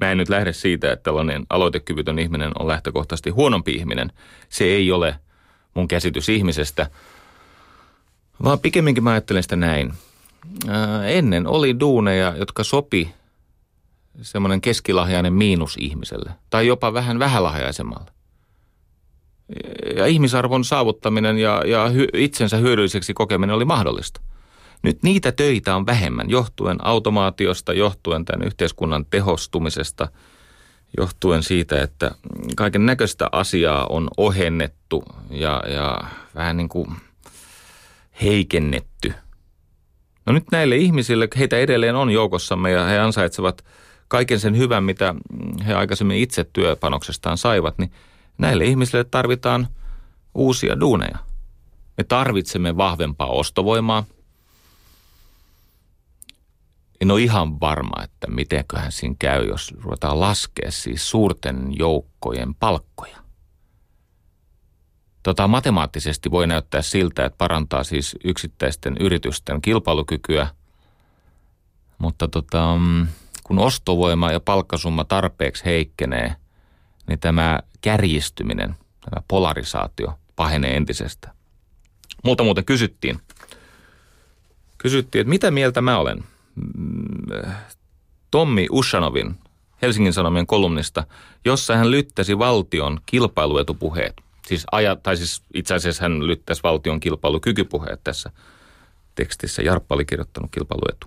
mä 0.00 0.10
en 0.10 0.18
nyt 0.18 0.28
lähde 0.28 0.52
siitä, 0.52 0.92
että 0.92 1.02
tällainen 1.02 1.46
aloitekyvytön 1.50 2.18
ihminen 2.18 2.52
on 2.58 2.68
lähtökohtaisesti 2.68 3.30
huonompi 3.30 3.72
ihminen. 3.72 4.12
Se 4.48 4.64
ei 4.64 4.92
ole 4.92 5.14
mun 5.74 5.88
käsitys 5.88 6.28
ihmisestä, 6.28 6.90
vaan 8.44 8.58
pikemminkin 8.58 9.04
mä 9.04 9.10
ajattelen 9.10 9.42
sitä 9.42 9.56
näin. 9.56 9.92
Ennen 11.06 11.46
oli 11.46 11.80
duuneja, 11.80 12.34
jotka 12.36 12.64
sopi 12.64 13.14
semmoinen 14.22 14.60
keskilahjainen 14.60 15.32
miinus 15.32 15.76
ihmiselle 15.80 16.30
tai 16.50 16.66
jopa 16.66 16.92
vähän 16.92 17.18
vähälahjaisemmalle. 17.18 18.10
Ja 19.96 20.06
ihmisarvon 20.06 20.64
saavuttaminen 20.64 21.38
ja, 21.38 21.62
ja 21.66 21.88
hy, 21.88 22.06
itsensä 22.12 22.56
hyödylliseksi 22.56 23.14
kokeminen 23.14 23.56
oli 23.56 23.64
mahdollista– 23.64 24.20
nyt 24.82 25.02
niitä 25.02 25.32
töitä 25.32 25.76
on 25.76 25.86
vähemmän 25.86 26.30
johtuen 26.30 26.86
automaatiosta, 26.86 27.72
johtuen 27.72 28.24
tämän 28.24 28.46
yhteiskunnan 28.46 29.06
tehostumisesta, 29.10 30.08
johtuen 30.96 31.42
siitä, 31.42 31.82
että 31.82 32.10
kaiken 32.56 32.86
näköistä 32.86 33.28
asiaa 33.32 33.86
on 33.86 34.08
ohennettu 34.16 35.04
ja, 35.30 35.62
ja 35.68 36.00
vähän 36.34 36.56
niin 36.56 36.68
kuin 36.68 36.96
heikennetty. 38.22 39.12
No 40.26 40.32
nyt 40.32 40.44
näille 40.52 40.76
ihmisille, 40.76 41.28
heitä 41.38 41.58
edelleen 41.58 41.94
on 41.94 42.10
joukossamme 42.10 42.70
ja 42.70 42.84
he 42.84 42.98
ansaitsevat 42.98 43.64
kaiken 44.08 44.40
sen 44.40 44.56
hyvän, 44.56 44.84
mitä 44.84 45.14
he 45.66 45.74
aikaisemmin 45.74 46.18
itse 46.18 46.44
työpanoksestaan 46.52 47.38
saivat, 47.38 47.78
niin 47.78 47.92
näille 48.38 48.64
ihmisille 48.64 49.04
tarvitaan 49.04 49.68
uusia 50.34 50.80
duuneja. 50.80 51.18
Me 51.96 52.04
tarvitsemme 52.04 52.76
vahvempaa 52.76 53.28
ostovoimaa– 53.30 54.04
en 57.02 57.10
ole 57.10 57.20
ihan 57.20 57.60
varma, 57.60 58.02
että 58.04 58.26
mitenköhän 58.30 58.92
siinä 58.92 59.14
käy, 59.18 59.48
jos 59.48 59.74
ruvetaan 59.80 60.20
laskea 60.20 60.70
siis 60.70 61.10
suurten 61.10 61.78
joukkojen 61.78 62.54
palkkoja. 62.54 63.21
Tota, 65.22 65.48
matemaattisesti 65.48 66.30
voi 66.30 66.46
näyttää 66.46 66.82
siltä, 66.82 67.24
että 67.24 67.38
parantaa 67.38 67.84
siis 67.84 68.16
yksittäisten 68.24 68.96
yritysten 69.00 69.62
kilpailukykyä, 69.62 70.46
mutta 71.98 72.28
tota, 72.28 72.76
mm, 72.80 73.06
kun 73.44 73.58
ostovoima 73.58 74.32
ja 74.32 74.40
palkkasumma 74.40 75.04
tarpeeksi 75.04 75.64
heikkenee, 75.64 76.36
niin 77.08 77.18
tämä 77.18 77.60
kärjistyminen, 77.80 78.74
tämä 79.00 79.22
polarisaatio 79.28 80.18
pahenee 80.36 80.76
entisestä. 80.76 81.34
Multa 82.24 82.44
muuten 82.44 82.64
kysyttiin, 82.64 83.20
kysyttiin, 84.78 85.20
että 85.20 85.30
mitä 85.30 85.50
mieltä 85.50 85.80
mä 85.80 85.98
olen– 85.98 86.24
Tommi 88.30 88.66
Ushanovin 88.70 89.34
Helsingin 89.82 90.12
Sanomien 90.12 90.46
kolumnista, 90.46 91.04
jossa 91.44 91.76
hän 91.76 91.90
lyttäsi 91.90 92.38
valtion 92.38 93.00
kilpailuetupuheet. 93.06 94.16
Siis 94.52 94.66
aja, 94.72 94.96
tai 94.96 95.16
siis 95.16 95.42
itse 95.54 95.74
asiassa 95.74 96.04
hän 96.04 96.26
lyttäisi 96.26 96.62
valtion 96.62 97.00
kilpailukykypuheet 97.00 98.00
tässä 98.04 98.30
tekstissä. 99.14 99.62
Jarppa 99.62 99.94
oli 99.94 100.04
kirjoittanut 100.04 100.50
kilpailuetu. 100.50 101.06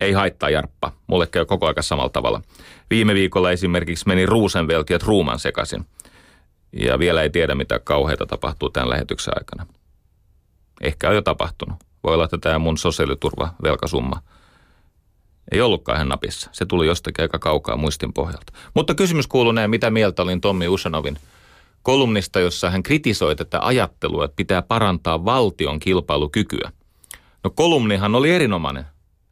Ei 0.00 0.12
haittaa 0.12 0.50
Jarppa. 0.50 0.92
Mulle 1.06 1.26
käy 1.26 1.44
koko 1.44 1.66
ajan 1.66 1.82
samalla 1.82 2.10
tavalla. 2.10 2.42
Viime 2.90 3.14
viikolla 3.14 3.50
esimerkiksi 3.50 4.08
meni 4.08 4.26
Ruusenvelti 4.26 4.92
ja 4.92 4.98
Truuman 4.98 5.38
sekaisin. 5.38 5.86
Ja 6.72 6.98
vielä 6.98 7.22
ei 7.22 7.30
tiedä, 7.30 7.54
mitä 7.54 7.78
kauheita 7.78 8.26
tapahtuu 8.26 8.70
tämän 8.70 8.90
lähetyksen 8.90 9.34
aikana. 9.36 9.66
Ehkä 10.80 11.08
on 11.08 11.14
jo 11.14 11.22
tapahtunut. 11.22 11.76
Voi 12.04 12.14
olla, 12.14 12.24
että 12.24 12.38
tämä 12.38 12.58
mun 12.58 12.78
sosiaaliturva 12.78 13.54
velkasumma 13.62 14.22
ei 15.52 15.60
ollutkaan 15.60 15.98
hän 15.98 16.08
napissa. 16.08 16.50
Se 16.52 16.66
tuli 16.66 16.86
jostakin 16.86 17.22
aika 17.22 17.38
kaukaa 17.38 17.76
muistin 17.76 18.12
pohjalta. 18.12 18.52
Mutta 18.74 18.94
kysymys 18.94 19.26
kuuluu 19.26 19.52
näin, 19.52 19.70
mitä 19.70 19.90
mieltä 19.90 20.22
olin 20.22 20.40
Tommi 20.40 20.68
Usanovin 20.68 21.18
kolumnista, 21.82 22.40
jossa 22.40 22.70
hän 22.70 22.82
kritisoi 22.82 23.36
tätä 23.36 23.58
ajattelua, 23.62 24.24
että 24.24 24.36
pitää 24.36 24.62
parantaa 24.62 25.24
valtion 25.24 25.78
kilpailukykyä. 25.78 26.72
No 27.44 27.50
kolumnihan 27.50 28.14
oli 28.14 28.30
erinomainen, 28.30 28.84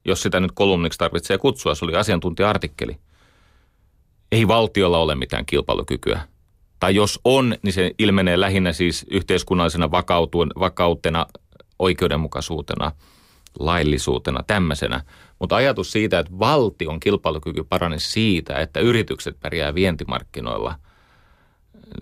jos 0.04 0.22
sitä 0.22 0.40
nyt 0.40 0.52
kolumniksi 0.52 0.98
tarvitsee 0.98 1.38
kutsua. 1.38 1.74
Se 1.74 1.84
oli 1.84 1.96
asiantuntija-artikkeli. 1.96 2.96
Ei 4.32 4.48
valtiolla 4.48 4.98
ole 4.98 5.14
mitään 5.14 5.46
kilpailukykyä. 5.46 6.20
Tai 6.80 6.94
jos 6.94 7.20
on, 7.24 7.56
niin 7.62 7.72
se 7.72 7.90
ilmenee 7.98 8.40
lähinnä 8.40 8.72
siis 8.72 9.06
yhteiskunnallisena 9.10 9.90
vakautena, 10.60 11.26
oikeudenmukaisuutena, 11.78 12.92
laillisuutena, 13.58 14.42
tämmöisenä. 14.46 15.00
Mutta 15.38 15.56
ajatus 15.56 15.92
siitä, 15.92 16.18
että 16.18 16.38
valtion 16.38 17.00
kilpailukyky 17.00 17.64
parani 17.64 17.98
siitä, 17.98 18.54
että 18.54 18.80
yritykset 18.80 19.40
pärjää 19.40 19.74
vientimarkkinoilla, 19.74 20.74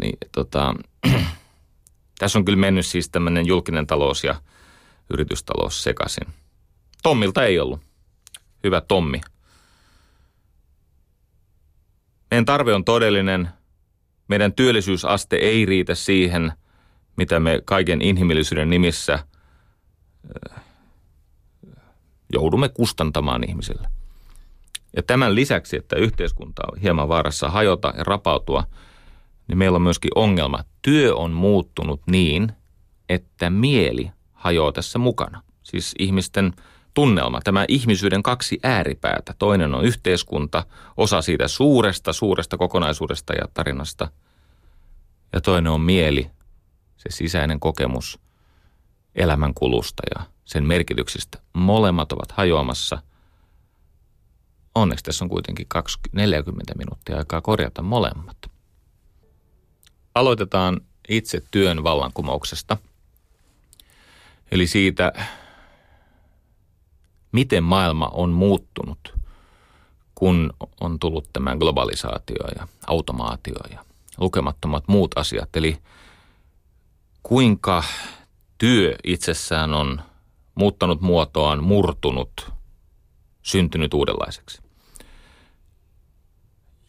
niin 0.01 0.19
tota, 0.33 0.75
tässä 2.19 2.39
on 2.39 2.45
kyllä 2.45 2.59
mennyt 2.59 2.87
siis 2.87 3.09
tämmöinen 3.09 3.47
julkinen 3.47 3.87
talous 3.87 4.25
ja 4.25 4.35
yritystalous 5.11 5.83
sekaisin. 5.83 6.27
Tommilta 7.03 7.45
ei 7.45 7.59
ollut. 7.59 7.81
Hyvä 8.65 8.81
Tommi. 8.81 9.21
Meidän 12.31 12.45
tarve 12.45 12.75
on 12.75 12.85
todellinen. 12.85 13.49
Meidän 14.29 14.53
työllisyysaste 14.53 15.37
ei 15.37 15.67
riitä 15.67 15.95
siihen, 15.95 16.53
mitä 17.17 17.41
me 17.41 17.63
kaiken 17.65 18.03
inhimillisyyden 18.03 18.71
nimissä 18.71 19.19
joudumme 22.33 22.69
kustantamaan 22.69 23.49
ihmisille. 23.49 23.89
Ja 24.97 25.03
tämän 25.03 25.35
lisäksi, 25.35 25.77
että 25.77 25.97
yhteiskunta 25.97 26.63
on 26.73 26.79
hieman 26.79 27.09
vaarassa 27.09 27.49
hajota 27.49 27.93
ja 27.97 28.05
rapautua, 28.05 28.65
niin 29.49 29.59
meillä 29.59 29.77
on 29.77 29.83
myöskin 29.83 30.11
ongelma. 30.15 30.65
Työ 30.83 31.15
on 31.15 31.33
muuttunut 31.33 32.01
niin, 32.11 32.53
että 33.09 33.51
mieli 33.51 34.11
hajoaa 34.33 34.73
tässä 34.73 34.99
mukana. 34.99 35.43
Siis 35.63 35.95
ihmisten 35.99 36.53
tunnelma, 36.95 37.41
tämä 37.41 37.65
ihmisyyden 37.69 38.23
kaksi 38.23 38.59
ääripäätä. 38.63 39.35
Toinen 39.39 39.75
on 39.75 39.85
yhteiskunta, 39.85 40.67
osa 40.97 41.23
siitä 41.23 41.49
suuresta, 41.49 42.13
suuresta 42.13 42.57
kokonaisuudesta 42.57 43.33
ja 43.33 43.49
tarinasta. 43.55 44.11
Ja 45.33 45.41
toinen 45.41 45.73
on 45.73 45.81
mieli, 45.81 46.31
se 46.97 47.11
sisäinen 47.11 47.61
kokemus 47.61 48.21
elämänkulusta 49.15 50.03
ja 50.19 50.27
sen 50.45 50.65
merkityksistä. 50.65 51.39
Molemmat 51.53 52.13
ovat 52.13 52.33
hajoamassa. 52.33 52.99
Onneksi 54.75 55.05
tässä 55.05 55.25
on 55.25 55.29
kuitenkin 55.29 55.67
20, 55.69 56.17
40 56.17 56.75
minuuttia 56.79 57.17
aikaa 57.17 57.41
korjata 57.41 57.83
molemmat. 57.83 58.37
Aloitetaan 60.15 60.81
itse 61.09 61.43
työn 61.51 61.85
vallankumouksesta. 61.85 62.77
Eli 64.51 64.67
siitä, 64.67 65.13
miten 67.33 67.65
maailma 67.65 68.07
on 68.07 68.31
muuttunut, 68.31 69.15
kun 70.15 70.53
on 70.81 70.99
tullut 70.99 71.29
tämä 71.33 71.57
globalisaatio 71.57 72.49
ja 72.59 72.69
automaatio 72.87 73.57
ja 73.71 73.85
lukemattomat 74.19 74.85
muut 74.89 75.19
asiat. 75.19 75.57
Eli 75.57 75.79
kuinka 77.23 77.83
työ 78.59 78.97
itsessään 79.05 79.75
on 79.75 80.03
muuttanut 80.55 81.01
muotoaan, 81.01 81.65
murtunut, 81.65 82.53
syntynyt 83.43 83.95
uudenlaiseksi. 83.95 84.64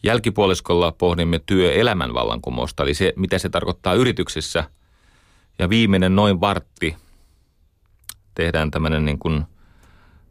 Jälkipuoliskolla 0.02 0.92
pohdimme 0.92 1.40
työelämän 1.46 2.14
vallankumousta, 2.14 2.82
eli 2.82 2.94
se, 2.94 3.12
mitä 3.16 3.38
se 3.38 3.48
tarkoittaa 3.48 3.94
yrityksissä. 3.94 4.64
Ja 5.58 5.68
viimeinen 5.70 6.16
noin 6.16 6.40
vartti 6.40 6.96
tehdään 8.34 8.70
tämmöinen 8.70 9.04
niin 9.04 9.18
kuin 9.18 9.44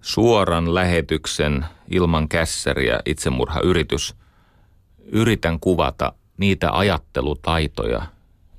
suoran 0.01 0.75
lähetyksen 0.75 1.65
ilman 1.89 2.27
kässäriä 2.29 2.99
itsemurhayritys. 3.05 4.15
Yritän 5.05 5.59
kuvata 5.59 6.13
niitä 6.37 6.71
ajattelutaitoja, 6.71 8.01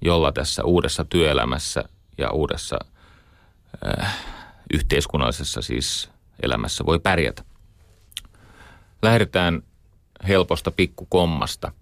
jolla 0.00 0.32
tässä 0.32 0.64
uudessa 0.64 1.04
työelämässä 1.04 1.84
ja 2.18 2.30
uudessa 2.30 2.78
äh, 3.98 4.18
yhteiskunnallisessa 4.72 5.62
siis 5.62 6.10
elämässä 6.42 6.86
voi 6.86 6.98
pärjätä. 6.98 7.44
Lähdetään 9.02 9.62
helposta 10.28 10.70
pikkukommasta. 10.70 11.72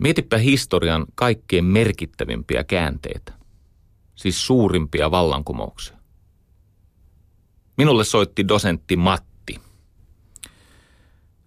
Mietipä 0.00 0.38
historian 0.38 1.06
kaikkein 1.14 1.64
merkittävimpiä 1.64 2.64
käänteitä, 2.64 3.32
siis 4.14 4.46
suurimpia 4.46 5.10
vallankumouksia. 5.10 5.96
Minulle 7.76 8.04
soitti 8.04 8.48
dosentti 8.48 8.96
Matti. 8.96 9.60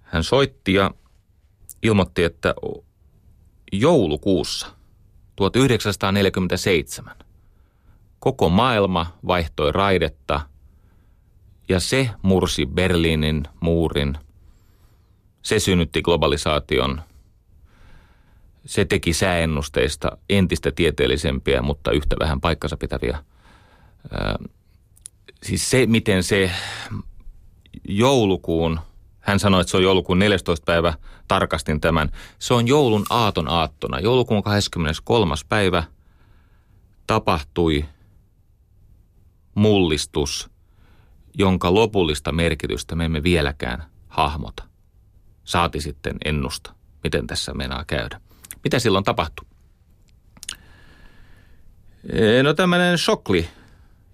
Hän 0.01 0.23
soitti 0.23 0.73
ja 0.73 0.91
ilmoitti, 1.83 2.23
että 2.23 2.55
joulukuussa 3.71 4.67
1947 5.35 7.15
koko 8.19 8.49
maailma 8.49 9.17
vaihtoi 9.27 9.71
raidetta 9.71 10.41
ja 11.69 11.79
se 11.79 12.09
mursi 12.21 12.65
Berliinin 12.65 13.43
muurin. 13.59 14.17
Se 15.45 15.59
synnytti 15.59 16.01
globalisaation. 16.01 17.01
Se 18.65 18.85
teki 18.85 19.13
sääennusteista 19.13 20.17
entistä 20.29 20.71
tieteellisempiä, 20.71 21.61
mutta 21.61 21.91
yhtä 21.91 22.15
vähän 22.19 22.41
paikkansa 22.41 22.77
pitäviä. 22.77 23.23
siis 25.43 25.69
se, 25.69 25.85
miten 25.85 26.23
se 26.23 26.51
joulukuun, 27.87 28.79
hän 29.19 29.39
sanoi, 29.39 29.61
että 29.61 29.71
se 29.71 29.77
on 29.77 29.83
joulukuun 29.83 30.19
14. 30.19 30.65
päivä, 30.65 30.93
tarkastin 31.27 31.81
tämän. 31.81 32.11
Se 32.39 32.53
on 32.53 32.67
joulun 32.67 33.05
aaton 33.09 33.49
aattona. 33.49 33.99
Joulukuun 33.99 34.43
23. 34.43 35.35
päivä 35.49 35.83
tapahtui 37.07 37.85
mullistus, 39.55 40.49
jonka 41.33 41.73
lopullista 41.73 42.31
merkitystä 42.31 42.95
me 42.95 43.05
emme 43.05 43.23
vieläkään 43.23 43.83
hahmota. 44.07 44.74
Saati 45.45 45.81
sitten 45.81 46.17
ennusta, 46.25 46.73
miten 47.03 47.27
tässä 47.27 47.53
meinaa 47.53 47.85
käydä. 47.85 48.21
Mitä 48.63 48.79
silloin 48.79 49.03
tapahtui? 49.03 49.45
No 52.43 52.53
tämmöinen 52.53 52.97
Shokli 52.97 53.49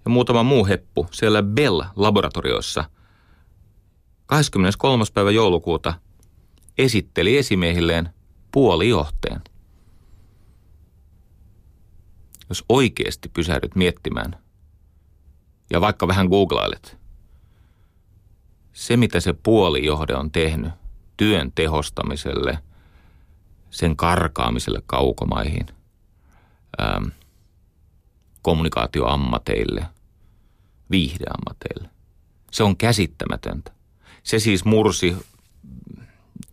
ja 0.04 0.10
muutama 0.10 0.42
muu 0.42 0.66
heppu 0.66 1.06
siellä 1.10 1.42
Bell-laboratorioissa 1.42 2.84
23. 4.26 5.04
päivä 5.14 5.30
joulukuuta 5.30 5.94
esitteli 6.78 7.38
esimiehilleen 7.38 8.08
puolijohteen. 8.52 9.40
Jos 12.48 12.64
oikeasti 12.68 13.28
pysähdyt 13.28 13.76
miettimään, 13.76 14.36
ja 15.70 15.80
vaikka 15.80 16.08
vähän 16.08 16.26
googlailet, 16.26 16.98
se 18.72 18.96
mitä 18.96 19.20
se 19.20 19.32
puolijohde 19.32 20.14
on 20.14 20.30
tehnyt 20.30 20.72
työn 21.22 21.52
tehostamiselle, 21.54 22.58
sen 23.70 23.96
karkaamiselle 23.96 24.82
kaukomaihin, 24.86 25.66
ähm, 26.80 27.04
kommunikaatioammateille, 28.42 29.86
viihdeammateille. 30.90 31.90
Se 32.50 32.62
on 32.62 32.76
käsittämätöntä. 32.76 33.72
Se 34.22 34.38
siis 34.38 34.64
mursi 34.64 35.16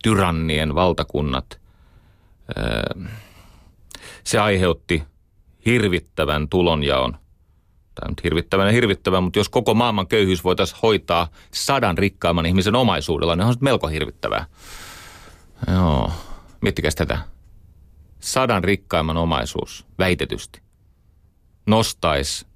tyrannien 0.02 0.74
valtakunnat. 0.74 1.60
Ähm, 2.58 3.06
se 4.24 4.38
aiheutti 4.38 5.02
hirvittävän 5.66 6.48
tulonjaon– 6.48 7.16
tämä 7.94 8.08
on 8.08 8.14
hirvittävän 8.24 8.66
ja 8.66 8.72
hirvittävän, 8.72 9.22
mutta 9.22 9.38
jos 9.38 9.48
koko 9.48 9.74
maailman 9.74 10.06
köyhyys 10.06 10.44
voitaisiin 10.44 10.78
hoitaa 10.82 11.28
sadan 11.50 11.98
rikkaamman 11.98 12.46
ihmisen 12.46 12.74
omaisuudella, 12.74 13.36
niin 13.36 13.46
on 13.46 13.54
se 13.54 13.58
melko 13.62 13.88
hirvittävää. 13.88 14.46
Joo, 15.72 16.12
miettikää 16.60 16.90
tätä. 16.96 17.18
sadan 18.20 18.64
rikkaimman 18.64 19.16
omaisuus, 19.16 19.86
väitetysti, 19.98 20.60
nostaisi 21.66 22.46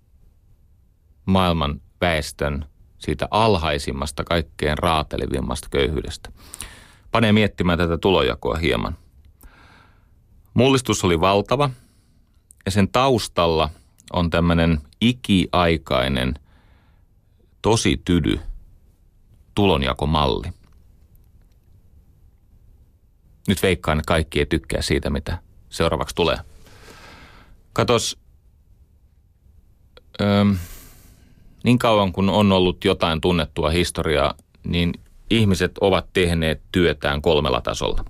maailman 1.27 1.81
väestön 2.01 2.65
siitä 2.99 3.29
alhaisimmasta, 3.31 4.25
kaikkein 4.25 4.79
raatelevimmasta 4.79 5.69
köyhyydestä. 5.71 6.33
Panee 7.11 7.33
miettimään 7.33 7.79
tätä 7.79 7.99
tulojakoa 7.99 8.57
hieman. 8.57 8.97
Mullistus 10.55 11.05
oli 11.05 11.21
valtava 11.21 11.71
ja 12.67 12.71
sen 12.71 12.89
taustalla 12.89 13.71
on 14.13 14.31
tämmöinen 14.31 14.81
ikiaikainen, 15.01 16.35
tosi 17.63 18.01
tydy 18.05 18.41
tulonjakomalli. 19.55 20.49
Nyt 23.49 23.63
veikkaan, 23.63 23.99
että 23.99 24.09
kaikki 24.09 24.39
ei 24.39 24.47
tykkää 24.47 24.83
siitä, 24.83 25.11
mitä 25.11 25.39
seuraavaksi 25.69 26.15
tulee. 26.15 26.37
Katos, 27.73 28.19
öö, 30.21 30.45
niin 31.65 31.79
kauan 31.79 32.13
kun 32.13 32.31
on 32.31 32.53
ollut 32.53 32.85
jotain 32.85 33.21
tunnettua 33.21 33.71
historiaa, 33.71 34.35
niin 34.65 34.95
ihmiset 35.31 35.79
ovat 35.81 36.07
tehneet 36.13 36.63
työtään 36.73 37.23
kolmella 37.23 37.61
tasolla. 37.61 38.05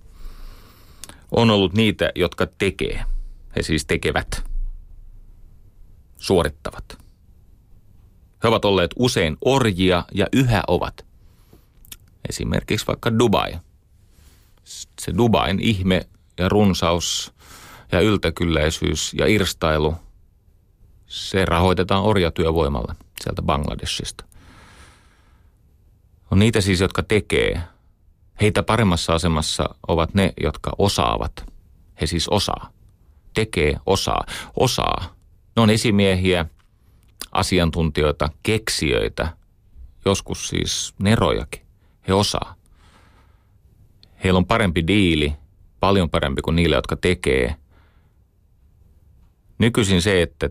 On 1.30 1.50
ollut 1.50 1.72
niitä, 1.72 2.11
jotka 2.14 2.46
tekee. 2.59 3.04
He 3.57 3.62
siis 3.62 3.87
tekevät, 3.87 4.44
suorittavat. 6.24 6.98
He 8.42 8.48
ovat 8.48 8.64
olleet 8.64 8.90
usein 8.96 9.37
orjia 9.40 10.04
ja 10.14 10.26
yhä 10.32 10.62
ovat. 10.66 11.06
Esimerkiksi 12.28 12.87
vaikka 12.87 13.18
Dubai. 13.18 13.58
Se 15.00 15.14
Dubain 15.16 15.60
ihme 15.60 16.08
ja 16.38 16.48
runsaus 16.48 17.32
ja 17.92 18.00
yltäkylläisyys 18.00 19.14
ja 19.14 19.26
irstailu, 19.26 19.94
se 21.06 21.44
rahoitetaan 21.44 22.02
orjatyövoimalla 22.02 22.94
sieltä 23.22 23.42
Bangladeshista. 23.42 24.24
On 26.30 26.38
niitä 26.38 26.60
siis, 26.60 26.80
jotka 26.80 27.02
tekee. 27.02 27.60
Heitä 28.40 28.62
paremmassa 28.62 29.14
asemassa 29.14 29.74
ovat 29.88 30.14
ne, 30.14 30.32
jotka 30.42 30.72
osaavat. 30.78 31.32
He 32.00 32.06
siis 32.06 32.28
osaa. 32.28 32.70
Tekee, 33.34 33.76
osaa. 33.87 34.24
Osaa. 34.56 35.14
Ne 35.56 35.62
on 35.62 35.70
esimiehiä, 35.70 36.46
asiantuntijoita, 37.32 38.28
keksijöitä, 38.42 39.28
joskus 40.04 40.48
siis 40.48 40.94
nerojakin. 40.98 41.62
He 42.08 42.14
osaa. 42.14 42.54
Heillä 44.24 44.38
on 44.38 44.46
parempi 44.46 44.86
diili, 44.86 45.34
paljon 45.80 46.10
parempi 46.10 46.42
kuin 46.42 46.56
niille, 46.56 46.76
jotka 46.76 46.96
tekee– 46.96 47.54
Nykyisin 49.58 50.02
se, 50.02 50.22
että 50.22 50.50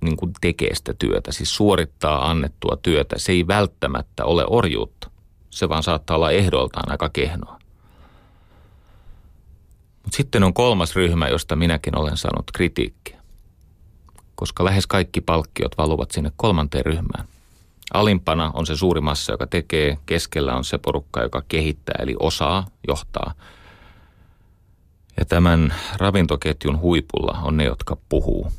niin 0.00 0.16
kuin 0.16 0.32
tekee 0.40 0.74
sitä 0.74 0.94
työtä, 0.98 1.32
siis 1.32 1.54
suorittaa 1.56 2.30
annettua 2.30 2.78
työtä, 2.82 3.18
se 3.18 3.32
ei 3.32 3.46
välttämättä 3.46 4.24
ole 4.24 4.44
orjuutta. 4.46 5.10
Se 5.50 5.68
vaan 5.68 5.82
saattaa 5.82 6.16
olla 6.16 6.30
ehdoltaan 6.30 6.90
aika 6.90 7.08
kehnoa. 7.08 7.58
Mutta 10.02 10.16
sitten 10.16 10.42
on 10.42 10.54
kolmas 10.54 10.96
ryhmä, 10.96 11.28
josta 11.28 11.56
minäkin 11.56 11.98
olen 11.98 12.16
saanut 12.16 12.50
kritiikkiä. 12.54 13.19
Koska 14.40 14.64
lähes 14.64 14.86
kaikki 14.86 15.20
palkkiot 15.20 15.78
valuvat 15.78 16.10
sinne 16.10 16.32
kolmanteen 16.36 16.86
ryhmään. 16.86 17.24
Alimpana 17.94 18.50
on 18.54 18.66
se 18.66 18.76
suuri 18.76 19.00
massa, 19.00 19.32
joka 19.32 19.46
tekee, 19.46 19.98
keskellä 20.06 20.54
on 20.54 20.64
se 20.64 20.78
porukka, 20.78 21.22
joka 21.22 21.42
kehittää, 21.48 21.94
eli 21.98 22.16
osaa, 22.18 22.66
johtaa– 22.88 23.34
ja 25.20 25.26
tämän 25.26 25.74
ravintoketjun 25.96 26.80
huipulla 26.80 27.38
on 27.42 27.56
ne, 27.56 27.64
jotka 27.64 27.96
puhuu. 28.08 28.52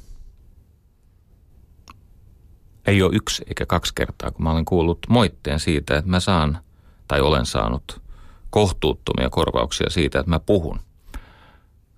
Ei 2.88 3.02
ole 3.02 3.16
yksi 3.16 3.44
eikä 3.48 3.66
kaksi 3.66 3.96
kertaa, 3.96 4.32
kun 4.32 4.44
mä 4.44 4.52
olen 4.52 4.66
kuullut 4.66 5.00
moitteen 5.10 5.60
siitä, 5.60 5.98
että 5.98 6.12
mä 6.12 6.20
saan 6.20 6.60
tai 7.08 7.22
olen 7.22 7.46
saanut 7.46 8.02
kohtuuttomia 8.50 9.30
korvauksia 9.30 9.90
siitä, 9.90 10.20
että 10.20 10.30
mä 10.30 10.40
puhun. 10.40 10.80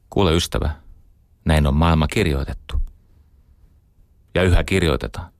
Kuule 0.09 0.35
ystävä, 0.35 0.71
näin 1.45 1.67
on 1.67 1.75
maailma 1.75 2.07
kirjoitettu. 2.07 2.82
Ja 4.35 4.43
yhä 4.43 4.63
kirjoitetaan. 4.63 5.31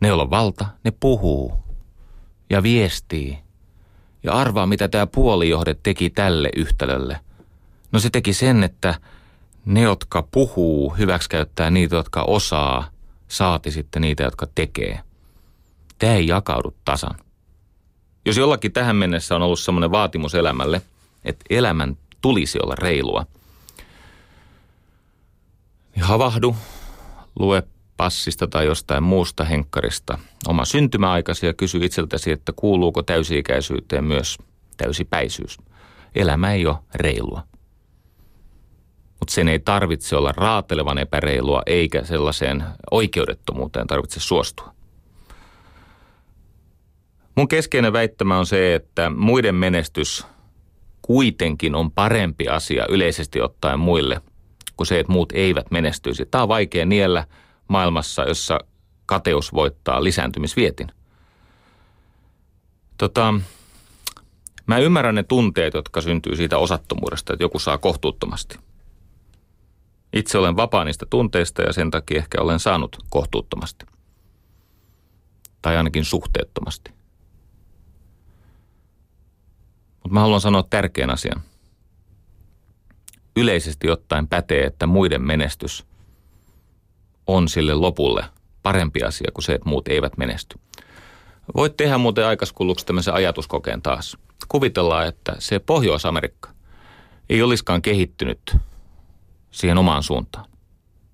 Ne, 0.00 0.08
joilla 0.08 0.22
on 0.22 0.30
valta, 0.30 0.66
ne 0.84 0.90
puhuu 0.90 1.54
ja 2.50 2.62
viestii. 2.62 3.38
Ja 4.22 4.32
arvaa, 4.32 4.66
mitä 4.66 4.88
tämä 4.88 5.06
puolijohde 5.06 5.76
teki 5.82 6.10
tälle 6.10 6.50
yhtälölle– 6.56 7.20
No 7.92 8.00
se 8.00 8.10
teki 8.10 8.32
sen, 8.32 8.64
että 8.64 8.94
ne, 9.64 9.80
jotka 9.80 10.22
puhuu, 10.30 10.90
hyväksikäyttää 10.90 11.70
niitä, 11.70 11.96
jotka 11.96 12.22
osaa, 12.22 12.90
saati 13.28 13.70
sitten 13.70 14.02
niitä, 14.02 14.22
jotka 14.22 14.46
tekee. 14.54 15.00
Tämä 15.98 16.12
ei 16.12 16.26
jakaudu 16.26 16.74
tasan. 16.84 17.14
Jos 18.26 18.36
jollakin 18.36 18.72
tähän 18.72 18.96
mennessä 18.96 19.36
on 19.36 19.42
ollut 19.42 19.60
semmoinen 19.60 19.90
vaatimus 19.90 20.34
elämälle, 20.34 20.82
että 21.24 21.44
elämän 21.50 21.96
tulisi 22.20 22.58
olla 22.62 22.74
reilua, 22.74 23.26
niin 25.94 26.04
havahdu, 26.04 26.56
lue 27.38 27.62
passista 28.02 28.46
tai 28.46 28.66
jostain 28.66 29.02
muusta 29.02 29.44
henkkarista 29.44 30.18
oma 30.48 30.64
syntymäaikasi 30.64 31.46
ja 31.46 31.54
kysy 31.54 31.78
itseltäsi, 31.82 32.32
että 32.32 32.52
kuuluuko 32.56 33.02
täysi-ikäisyyteen 33.02 34.04
myös 34.04 34.38
täysipäisyys. 34.76 35.58
Elämä 36.14 36.52
ei 36.52 36.66
ole 36.66 36.76
reilua 36.94 37.42
mutta 39.20 39.34
sen 39.34 39.48
ei 39.48 39.58
tarvitse 39.58 40.16
olla 40.16 40.32
raatelevan 40.36 40.98
epäreilua 40.98 41.62
eikä 41.66 42.04
sellaiseen 42.04 42.64
oikeudettomuuteen 42.90 43.86
tarvitse 43.86 44.20
suostua. 44.20 44.74
Mun 47.34 47.48
keskeinen 47.48 47.92
väittämä 47.92 48.38
on 48.38 48.46
se, 48.46 48.74
että 48.74 49.10
muiden 49.10 49.54
menestys 49.54 50.26
kuitenkin 51.02 51.74
on 51.74 51.90
parempi 51.90 52.48
asia 52.48 52.86
yleisesti 52.88 53.40
ottaen 53.40 53.80
muille 53.80 54.20
kuin 54.76 54.86
se, 54.86 55.00
että 55.00 55.12
muut 55.12 55.32
eivät 55.32 55.70
menestyisi. 55.70 56.26
Tämä 56.26 56.42
on 56.42 56.48
vaikea 56.48 56.86
niellä 56.86 57.26
maailmassa, 57.72 58.22
jossa 58.22 58.60
kateus 59.06 59.54
voittaa 59.54 60.04
lisääntymisvietin. 60.04 60.88
Tota, 62.98 63.34
mä 64.66 64.78
ymmärrän 64.78 65.14
ne 65.14 65.22
tunteet, 65.22 65.74
jotka 65.74 66.00
syntyy 66.00 66.36
siitä 66.36 66.58
osattomuudesta, 66.58 67.32
että 67.32 67.44
joku 67.44 67.58
saa 67.58 67.78
kohtuuttomasti– 67.78 68.58
itse 70.12 70.38
olen 70.38 70.56
vapaa 70.56 70.84
niistä 70.84 71.06
tunteista 71.10 71.62
ja 71.62 71.72
sen 71.72 71.90
takia 71.90 72.18
ehkä 72.18 72.40
olen 72.40 72.60
saanut 72.60 72.96
kohtuuttomasti. 73.10 73.86
Tai 75.62 75.76
ainakin 75.76 76.04
suhteettomasti. 76.04 76.90
Mutta 80.02 80.14
mä 80.14 80.20
haluan 80.20 80.40
sanoa 80.40 80.62
tärkeän 80.62 81.10
asian. 81.10 81.42
Yleisesti 83.36 83.90
ottaen 83.90 84.28
pätee, 84.28 84.64
että 84.64 84.86
muiden 84.86 85.22
menestys 85.22 85.86
on 87.26 87.48
sille 87.48 87.74
lopulle 87.74 88.24
parempi 88.62 89.02
asia 89.02 89.30
kuin 89.34 89.44
se, 89.44 89.54
että 89.54 89.68
muut 89.68 89.88
eivät 89.88 90.16
menesty. 90.16 90.58
Voit 91.56 91.76
tehdä 91.76 91.98
muuten 91.98 92.26
aikaskuluksi 92.26 92.86
tämmöisen 92.86 93.14
ajatuskokeen 93.14 93.82
taas. 93.82 94.16
Kuvitellaan, 94.48 95.06
että 95.06 95.36
se 95.38 95.58
Pohjois-Amerikka 95.58 96.50
ei 97.28 97.42
olisikaan 97.42 97.82
kehittynyt 97.82 98.56
siihen 99.50 99.78
omaan 99.78 100.02
suuntaan. 100.02 100.46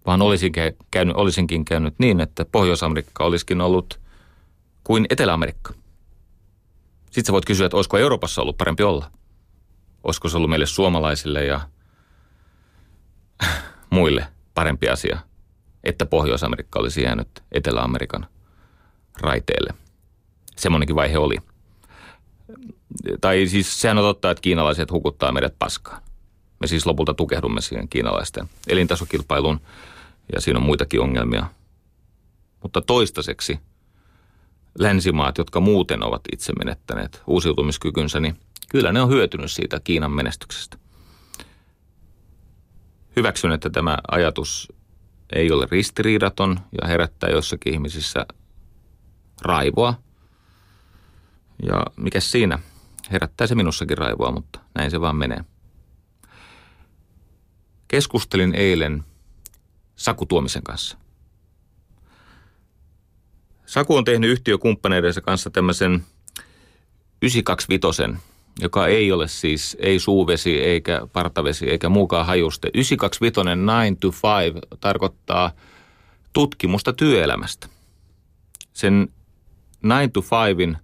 Vaan 0.07 0.23
olisin 0.23 0.53
käynyt, 0.91 1.17
olisinkin 1.17 1.65
käynyt 1.65 1.95
niin, 1.99 2.21
että 2.21 2.45
Pohjois-Amerikka 2.45 3.25
olisikin 3.25 3.61
ollut 3.61 4.01
kuin 4.85 5.07
Etelä-Amerikka. 5.11 5.73
Sitten 7.05 7.25
sä 7.25 7.33
voit 7.33 7.45
kysyä, 7.45 7.67
että 7.67 7.77
olisiko 7.77 7.99
Euroopassa 7.99 8.43
ollut 8.43 8.57
parempi 8.57 8.83
olla? 8.83 9.11
Olisiko 10.05 10.29
se 10.29 10.37
ollut 10.37 10.51
meille 10.51 10.67
suomalaisille 10.67 11.45
ja 11.45 11.61
muille 13.91 14.29
parempi 14.55 14.89
asia, 14.89 15.19
että 15.89 16.07
Pohjois-Amerikka 16.07 16.79
olisi 16.79 17.03
jäänyt 17.03 17.29
Etelä-Amerikan 17.53 18.27
raiteelle. 19.21 19.75
Semmoinenkin 20.57 20.97
vaihe 20.97 21.19
oli. 21.19 21.37
Tai 23.21 23.47
siis 23.47 23.81
sehän 23.81 23.99
on 23.99 24.05
totta, 24.05 24.31
että 24.31 24.41
kiinalaiset 24.41 24.91
hukuttaa 24.91 25.33
meidät 25.33 25.55
paskaan. 25.59 26.03
Me 26.61 26.67
siis 26.67 26.87
lopulta 26.87 27.15
tukehdumme 27.15 27.61
siihen 27.61 27.89
kiinalaisten 27.89 28.49
elintasokilpailuun 28.69 29.61
ja 30.35 30.41
siinä 30.41 30.59
on 30.59 30.67
muitakin 30.67 31.01
ongelmia. 31.01 31.47
Mutta 32.63 32.81
toistaiseksi 32.81 33.59
länsimaat, 34.79 35.39
jotka 35.39 35.61
muuten 35.61 36.03
ovat 36.03 36.21
itse 36.33 36.53
menettäneet 36.53 37.23
uusiutumiskykynsä, 37.27 38.21
niin 38.21 38.37
kyllä 38.69 38.93
ne 38.93 39.03
on 39.03 39.09
hyötynyt 39.09 39.51
siitä 39.51 39.81
Kiinan 39.81 40.13
menestyksestä. 40.13 40.79
Hyväksyn, 43.17 43.53
että 43.53 43.71
tämä 43.71 43.99
ajatus 44.11 44.73
ei 45.33 45.53
ole 45.53 45.67
ristiriidaton 45.71 46.61
ja 46.83 46.89
herättää 46.89 47.31
jossakin 47.31 47.73
ihmisissä 47.73 48.27
raivoa. 49.43 49.95
Ja 51.63 51.83
mikä 51.97 52.21
siinä? 52.21 52.59
Herättää 53.13 53.47
se 53.47 53.55
minussakin 53.55 53.99
raivoa, 53.99 54.33
mutta 54.33 54.61
näin 54.75 54.91
se 54.91 55.01
vaan 55.01 55.17
menee. 55.17 55.45
Keskustelin 57.89 58.55
eilen 58.55 59.05
Saku 59.97 60.27
Tuomisen 60.27 60.63
kanssa. 60.63 60.99
Saku 63.67 63.97
on 63.97 64.05
tehnyt 64.05 64.31
yhtiökumppaneidensa 64.31 65.21
kanssa 65.21 65.51
tämmöisen 65.51 66.05
925, 67.23 68.03
joka 68.59 68.87
ei 68.87 69.13
ole 69.13 69.29
siis 69.29 69.77
ei 69.81 69.99
suuvesi 69.99 70.61
eikä 70.61 71.07
partavesi 71.13 71.71
eikä 71.71 71.89
muukaan 71.89 72.27
hajuste. 72.27 72.71
925 72.75 73.41
9 73.41 73.97
to 73.97 74.09
5 74.09 74.79
tarkoittaa 74.81 75.51
tutkimusta 76.33 76.93
työelämästä. 76.93 77.69
Sen 78.73 79.09
9 79.85 80.13
to 80.13 80.21
5 80.57 80.79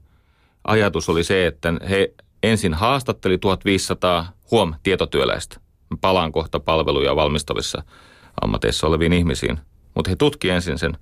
ajatus 0.64 1.08
oli 1.08 1.24
se, 1.24 1.46
että 1.46 1.72
he 1.90 2.14
ensin 2.42 2.74
haastatteli 2.74 3.38
1500 3.38 4.32
huom 4.50 4.74
tietotyöläistä. 4.82 5.60
Palaan 6.00 6.32
kohta 6.32 6.60
palveluja 6.60 7.16
valmistavissa 7.16 7.82
ammateissa 8.40 8.86
oleviin 8.86 9.12
ihmisiin. 9.12 9.60
Mutta 9.94 10.10
he 10.10 10.16
tutki 10.16 10.50
ensin 10.50 10.78
sen 10.78 10.96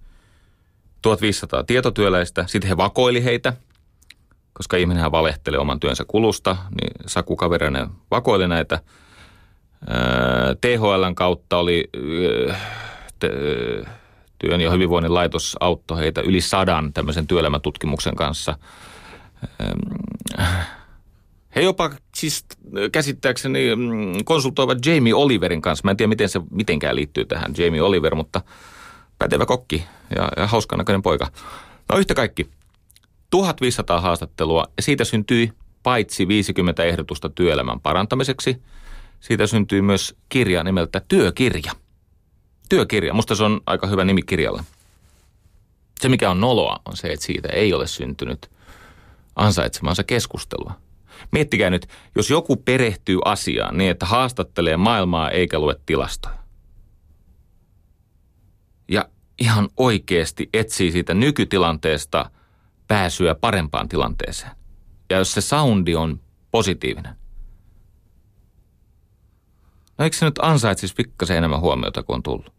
1500 1.03 1.65
tietotyöläistä, 1.65 2.45
sitten 2.47 2.69
he 2.69 2.77
vakoili 2.77 3.25
heitä, 3.25 3.53
koska 4.53 4.77
ihminenhän 4.77 5.13
valehtelee 5.13 5.61
oman 5.61 5.81
työnsä 5.81 6.05
kulusta, 6.09 6.57
niin 6.71 6.93
Saku 7.07 7.37
kaverinen 7.37 7.89
vakoili 8.11 8.49
näitä. 8.49 8.81
THLn 10.61 11.15
kautta 11.15 11.57
oli 11.59 11.91
työn 14.39 14.61
ja 14.61 14.71
hyvinvoinnin 14.71 15.15
laitos 15.15 15.57
auttoi 15.61 15.99
heitä 15.99 16.21
yli 16.21 16.41
sadan 16.41 16.93
tämmöisen 16.93 17.27
työelämätutkimuksen 17.27 18.17
kanssa. 18.17 18.59
He 21.57 21.61
jopa 21.61 21.91
siis 22.15 22.45
käsittääkseni 22.93 23.77
mm, 23.77 24.25
konsultoivat 24.25 24.87
Jamie 24.87 25.15
Oliverin 25.15 25.63
kanssa. 25.63 25.85
Mä 25.85 25.91
en 25.91 25.97
tiedä, 25.97 26.09
miten 26.09 26.29
se 26.29 26.41
mitenkään 26.51 26.97
liittyy 26.97 27.25
tähän 27.25 27.55
Jamie 27.59 27.83
Oliver, 27.83 28.15
mutta 28.15 28.41
pätevä 29.19 29.47
kokki 29.47 29.85
ja, 30.17 30.29
ja 30.37 30.47
hauskan 30.47 30.79
näköinen 30.79 31.03
poika. 31.03 31.29
No 31.93 31.99
yhtä 31.99 32.15
kaikki. 32.15 32.51
1500 33.33 34.01
haastattelua 34.01 34.65
ja 34.77 34.83
siitä 34.83 35.05
syntyi 35.05 35.53
paitsi 35.83 36.29
50 36.29 36.85
ehdotusta 36.85 37.29
työelämän 37.29 37.81
parantamiseksi, 37.81 38.63
siitä 39.21 39.47
syntyi 39.47 39.83
myös 39.83 40.17
kirja 40.29 40.65
nimeltä 40.65 41.03
Työkirja. 41.09 41.73
Työkirja. 42.69 43.15
Musta 43.15 43.35
se 43.35 43.45
on 43.45 43.61
aika 43.67 43.87
hyvä 43.87 44.05
nimi 44.05 44.23
kirjalle. 44.23 44.63
Se, 46.01 46.09
mikä 46.09 46.31
on 46.31 46.41
noloa, 46.41 46.81
on 46.85 46.97
se, 46.97 47.09
että 47.09 47.27
siitä 47.27 47.49
ei 47.49 47.73
ole 47.73 47.87
syntynyt 47.87 48.51
ansaitsemansa 49.37 50.05
keskustelua. 50.05 50.73
Miettikää 51.31 51.71
nyt, 51.71 51.87
jos 52.17 52.31
joku 52.31 52.57
perehtyy 52.57 53.19
asiaan 53.25 53.79
niin, 53.79 53.91
että 53.91 54.07
haastattelee 54.07 54.77
maailmaa 54.77 55.31
eikä 55.31 55.59
lue 55.59 55.77
tilastoja. 55.87 56.39
Ja 58.89 59.09
ihan 59.41 59.69
oikeasti 59.77 60.49
etsii 60.53 60.93
siitä 60.93 61.15
nykytilanteesta 61.15 62.31
pääsyä 62.93 63.35
parempaan 63.35 63.89
tilanteeseen. 63.89 64.53
Ja 65.11 65.19
jos 65.19 65.33
se 65.33 65.41
soundi 65.41 65.95
on 65.95 66.21
positiivinen. 66.51 67.17
No 69.99 70.05
eikö 70.05 70.17
se 70.17 70.25
nyt 70.25 70.39
ansaitsisi 70.43 70.95
pikkasen 70.95 71.37
enemmän 71.37 71.61
huomiota 71.61 72.03
kuin 72.03 72.15
on 72.15 72.23
tullut? 72.23 72.53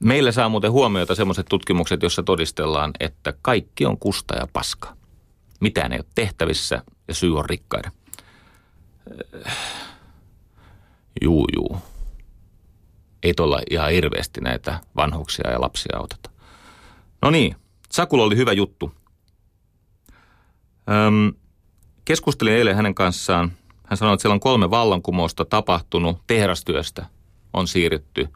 Meillä 0.00 0.32
saa 0.32 0.48
muuten 0.48 0.72
huomiota 0.72 1.14
sellaiset 1.14 1.46
tutkimukset, 1.50 2.02
joissa 2.02 2.22
todistellaan, 2.22 2.90
että 3.00 3.34
kaikki 3.42 3.86
on 3.86 3.98
kusta 3.98 4.36
ja 4.36 4.46
paska. 4.52 4.96
Mitään 5.60 5.92
ei 5.92 5.98
ole 5.98 6.06
tehtävissä 6.14 6.82
ja 7.08 7.14
syy 7.14 7.38
on 7.38 7.44
rikkaiden. 7.44 7.92
Juu, 11.22 11.46
juu. 11.56 11.78
Ei 13.22 13.34
tuolla 13.34 13.60
ihan 13.70 13.90
hirveästi 13.90 14.40
näitä 14.40 14.80
vanhuksia 14.96 15.50
ja 15.50 15.60
lapsia 15.60 15.98
auteta. 15.98 16.30
No 17.22 17.30
niin, 17.30 17.56
Sakulla 17.90 18.24
oli 18.24 18.36
hyvä 18.36 18.52
juttu. 18.52 19.03
Öm, 20.90 21.32
keskustelin 22.04 22.52
eilen 22.54 22.76
hänen 22.76 22.94
kanssaan. 22.94 23.52
Hän 23.86 23.96
sanoi, 23.96 24.14
että 24.14 24.22
siellä 24.22 24.34
on 24.34 24.40
kolme 24.40 24.70
vallankumousta 24.70 25.44
tapahtunut 25.44 26.22
tehdastyöstä. 26.26 27.06
On 27.52 27.68
siirrytty 27.68 28.28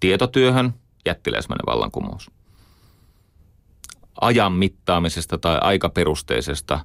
tietotyöhön, 0.00 0.74
jättiläismäinen 1.06 1.66
vallankumous. 1.66 2.30
Ajan 4.20 4.52
mittaamisesta 4.52 5.38
tai 5.38 5.58
aikaperusteisesta 5.60 6.80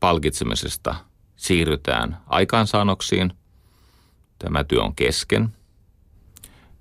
palkitsemisesta 0.00 0.94
siirrytään 1.36 2.16
aikaansaannoksiin. 2.26 3.32
Tämä 4.38 4.64
työ 4.64 4.82
on 4.82 4.94
kesken. 4.94 5.48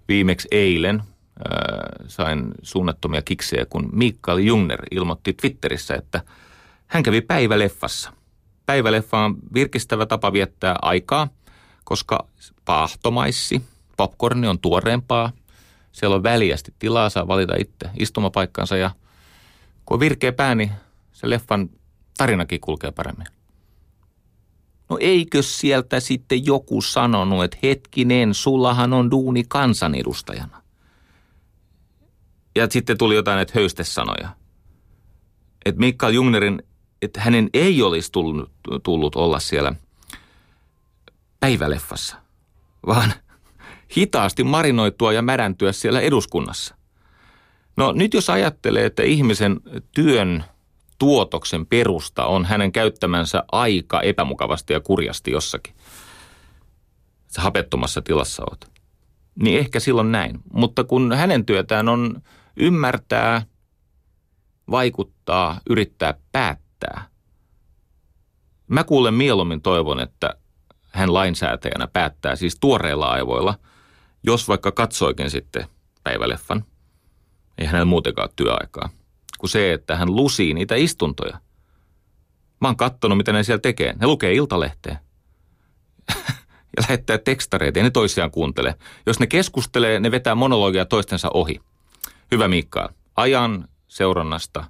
Viimeksi 0.08 0.48
eilen 0.52 1.00
äh, 1.00 1.06
sain 2.08 2.52
suunnattomia 2.62 3.22
kiksejä, 3.22 3.66
kun 3.66 3.90
Mikael 3.92 4.38
Jungner 4.38 4.82
ilmoitti 4.92 5.34
Twitterissä, 5.34 5.96
että 5.96 6.22
hän 6.94 7.04
kävi 7.04 7.22
päiväleffassa. 7.22 8.14
Päiväleffa 8.66 9.26
on 9.26 9.36
virkistävä 9.54 10.06
tapa 10.06 10.34
viettää 10.34 10.76
aikaa, 10.82 11.28
koska 11.84 12.28
paahtomaissi, 12.66 13.62
popcorni 13.98 14.48
on 14.48 14.60
tuoreempaa, 14.60 15.32
siellä 15.92 16.16
on 16.16 16.24
väliästi 16.24 16.74
tilaa, 16.80 17.10
saa 17.10 17.28
valita 17.28 17.56
itse 17.60 17.90
istumapaikkansa 18.00 18.78
ja 18.78 18.92
kun 19.86 19.96
on 19.96 20.00
virkeä 20.00 20.32
pää, 20.32 20.56
niin 20.56 20.72
se 21.12 21.30
leffan 21.30 21.70
tarinakin 22.18 22.62
kulkee 22.62 22.92
paremmin. 22.92 23.28
No 24.90 24.98
eikö 25.00 25.42
sieltä 25.42 26.00
sitten 26.00 26.46
joku 26.46 26.82
sanonut, 26.82 27.44
että 27.44 27.58
hetkinen, 27.64 28.34
sullahan 28.34 28.94
on 28.94 29.12
duuni 29.12 29.44
kansanedustajana. 29.48 30.62
Ja 32.56 32.68
sitten 32.70 32.98
tuli 32.98 33.16
jotain 33.16 33.36
näitä 33.36 33.54
höystesanoja. 33.56 34.30
Että 35.66 35.80
Mikael 35.80 36.14
Jungnerin, 36.14 36.64
että 37.04 37.22
hänen 37.22 37.50
ei 37.54 37.82
olisi 37.82 38.12
tullut, 38.12 38.52
tullut 38.84 39.16
olla 39.16 39.40
siellä 39.40 39.74
päiväleffassa, 41.40 42.16
vaan 42.88 43.14
hitaasti 43.98 44.44
marinoitua 44.44 45.14
ja 45.14 45.22
märäntyä 45.22 45.72
siellä 45.72 46.02
eduskunnassa. 46.02 46.76
No 47.78 47.92
nyt 47.92 48.14
jos 48.14 48.30
ajattelee, 48.30 48.86
että 48.86 49.04
ihmisen 49.04 49.60
työn 49.94 50.44
tuotoksen 51.00 51.66
perusta 51.66 52.26
on 52.26 52.46
hänen 52.46 52.72
käyttämänsä 52.72 53.44
aika 53.52 54.02
epämukavasti 54.02 54.74
ja 54.74 54.80
kurjasti 54.80 55.32
jossakin. 55.32 55.74
Sä 57.28 57.42
hapettomassa 57.42 58.02
tilassa 58.02 58.44
oot. 58.44 58.72
Niin 59.36 59.60
ehkä 59.60 59.80
silloin 59.80 60.12
näin. 60.12 60.40
Mutta 60.54 60.84
kun 60.84 61.14
hänen 61.14 61.46
työtään 61.46 61.90
on 61.90 62.22
ymmärtää, 62.58 63.46
vaikuttaa, 64.72 65.60
yrittää 65.70 66.14
päättää. 66.32 66.63
Mä 68.68 68.84
kuulen 68.84 69.14
mieluummin 69.14 69.62
toivon, 69.62 70.00
että 70.00 70.34
hän 70.92 71.14
lainsäätäjänä 71.14 71.88
päättää 71.88 72.36
siis 72.36 72.58
tuoreilla 72.60 73.06
aivoilla, 73.06 73.56
jos 74.24 74.48
vaikka 74.48 74.72
katsoikin 74.72 75.30
sitten 75.30 75.66
päiväleffan. 76.04 76.66
Ei 77.58 77.66
hänellä 77.66 77.86
muutenkaan 77.86 78.30
työaikaa 78.36 78.90
kuin 79.44 79.50
se, 79.50 79.74
että 79.74 79.96
hän 79.96 80.16
lusii 80.16 80.54
niitä 80.54 80.76
istuntoja. 80.76 81.40
Mä 82.62 82.68
oon 82.68 82.78
kattonut, 82.78 83.18
mitä 83.18 83.32
ne 83.34 83.44
siellä 83.44 83.62
tekee. 83.62 83.94
Ne 84.00 84.08
lukee 84.08 84.34
iltalehteä. 84.34 85.00
ja 86.78 86.84
lähettää 86.90 87.18
tekstareita, 87.18 87.80
ei 87.80 87.84
ne 87.84 87.90
toisiaan 87.90 88.32
kuuntele. 88.32 88.76
Jos 89.06 89.20
ne 89.20 89.28
keskustelee, 89.28 90.00
ne 90.00 90.12
vetää 90.12 90.36
monologia 90.36 90.86
toistensa 90.86 91.30
ohi. 91.34 91.60
Hyvä 92.32 92.48
Miikka, 92.48 92.94
ajan 93.16 93.68
seurannasta 93.88 94.66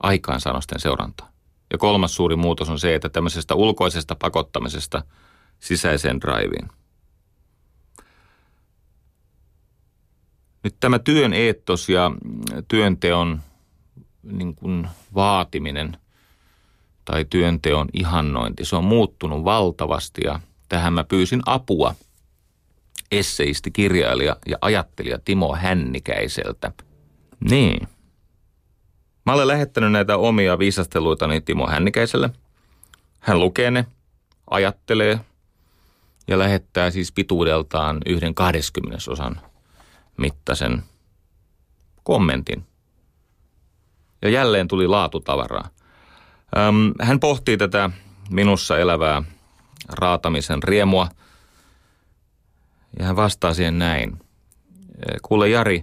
aikaansanosten 0.00 0.80
seuranta. 0.80 1.24
Ja 1.72 1.78
kolmas 1.78 2.14
suuri 2.14 2.36
muutos 2.36 2.70
on 2.70 2.78
se, 2.78 2.94
että 2.94 3.08
tämmöisestä 3.08 3.54
ulkoisesta 3.54 4.14
pakottamisesta 4.14 5.02
sisäiseen 5.60 6.20
driveen. 6.20 6.68
Nyt 10.64 10.76
tämä 10.80 10.98
työn 10.98 11.32
eettos 11.32 11.88
ja 11.88 12.10
työnteon 12.68 13.40
niin 14.22 14.54
kuin 14.54 14.88
vaatiminen 15.14 15.96
tai 17.04 17.24
työnteon 17.30 17.88
ihannointi, 17.92 18.64
se 18.64 18.76
on 18.76 18.84
muuttunut 18.84 19.44
valtavasti 19.44 20.20
ja 20.24 20.40
tähän 20.68 20.92
mä 20.92 21.04
pyysin 21.04 21.42
apua 21.46 21.94
esseisti, 23.12 23.70
kirjailija 23.70 24.36
ja 24.46 24.58
ajattelija 24.60 25.18
Timo 25.24 25.56
Hännikäiseltä. 25.56 26.72
Niin. 27.40 27.88
Mä 29.28 29.32
olen 29.32 29.48
lähettänyt 29.48 29.92
näitä 29.92 30.16
omia 30.16 30.58
viisasteluitani 30.58 31.40
Timo 31.40 31.66
Hännikäiselle. 31.66 32.30
Hän 33.20 33.40
lukee 33.40 33.70
ne, 33.70 33.86
ajattelee 34.50 35.20
ja 36.28 36.38
lähettää 36.38 36.90
siis 36.90 37.12
pituudeltaan 37.12 37.98
yhden 38.06 38.34
kahdeskymmenesosan 38.34 39.40
mittaisen 40.16 40.82
kommentin. 42.02 42.66
Ja 44.22 44.28
jälleen 44.28 44.68
tuli 44.68 44.86
laatutavaraa. 44.86 45.68
Hän 47.00 47.20
pohtii 47.20 47.56
tätä 47.56 47.90
minussa 48.30 48.78
elävää 48.78 49.22
raatamisen 49.88 50.62
riemua 50.62 51.08
Ja 52.98 53.04
hän 53.04 53.16
vastaa 53.16 53.54
siihen 53.54 53.78
näin. 53.78 54.18
Kuule 55.22 55.48
Jari, 55.48 55.82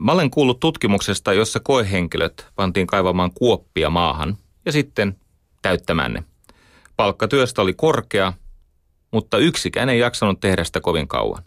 mä 0.00 0.12
olen 0.12 0.30
kuullut 0.30 0.60
tutkimuksesta, 0.60 1.32
jossa 1.32 1.60
koehenkilöt 1.60 2.46
pantiin 2.56 2.86
kaivamaan 2.86 3.30
kuoppia 3.34 3.90
maahan 3.90 4.38
ja 4.66 4.72
sitten 4.72 5.16
täyttämään 5.62 6.12
ne. 6.12 6.24
Palkkatyöstä 6.96 7.62
oli 7.62 7.74
korkea, 7.74 8.32
mutta 9.10 9.38
yksikään 9.38 9.88
ei 9.88 9.98
jaksanut 9.98 10.40
tehdä 10.40 10.64
sitä 10.64 10.80
kovin 10.80 11.08
kauan. 11.08 11.44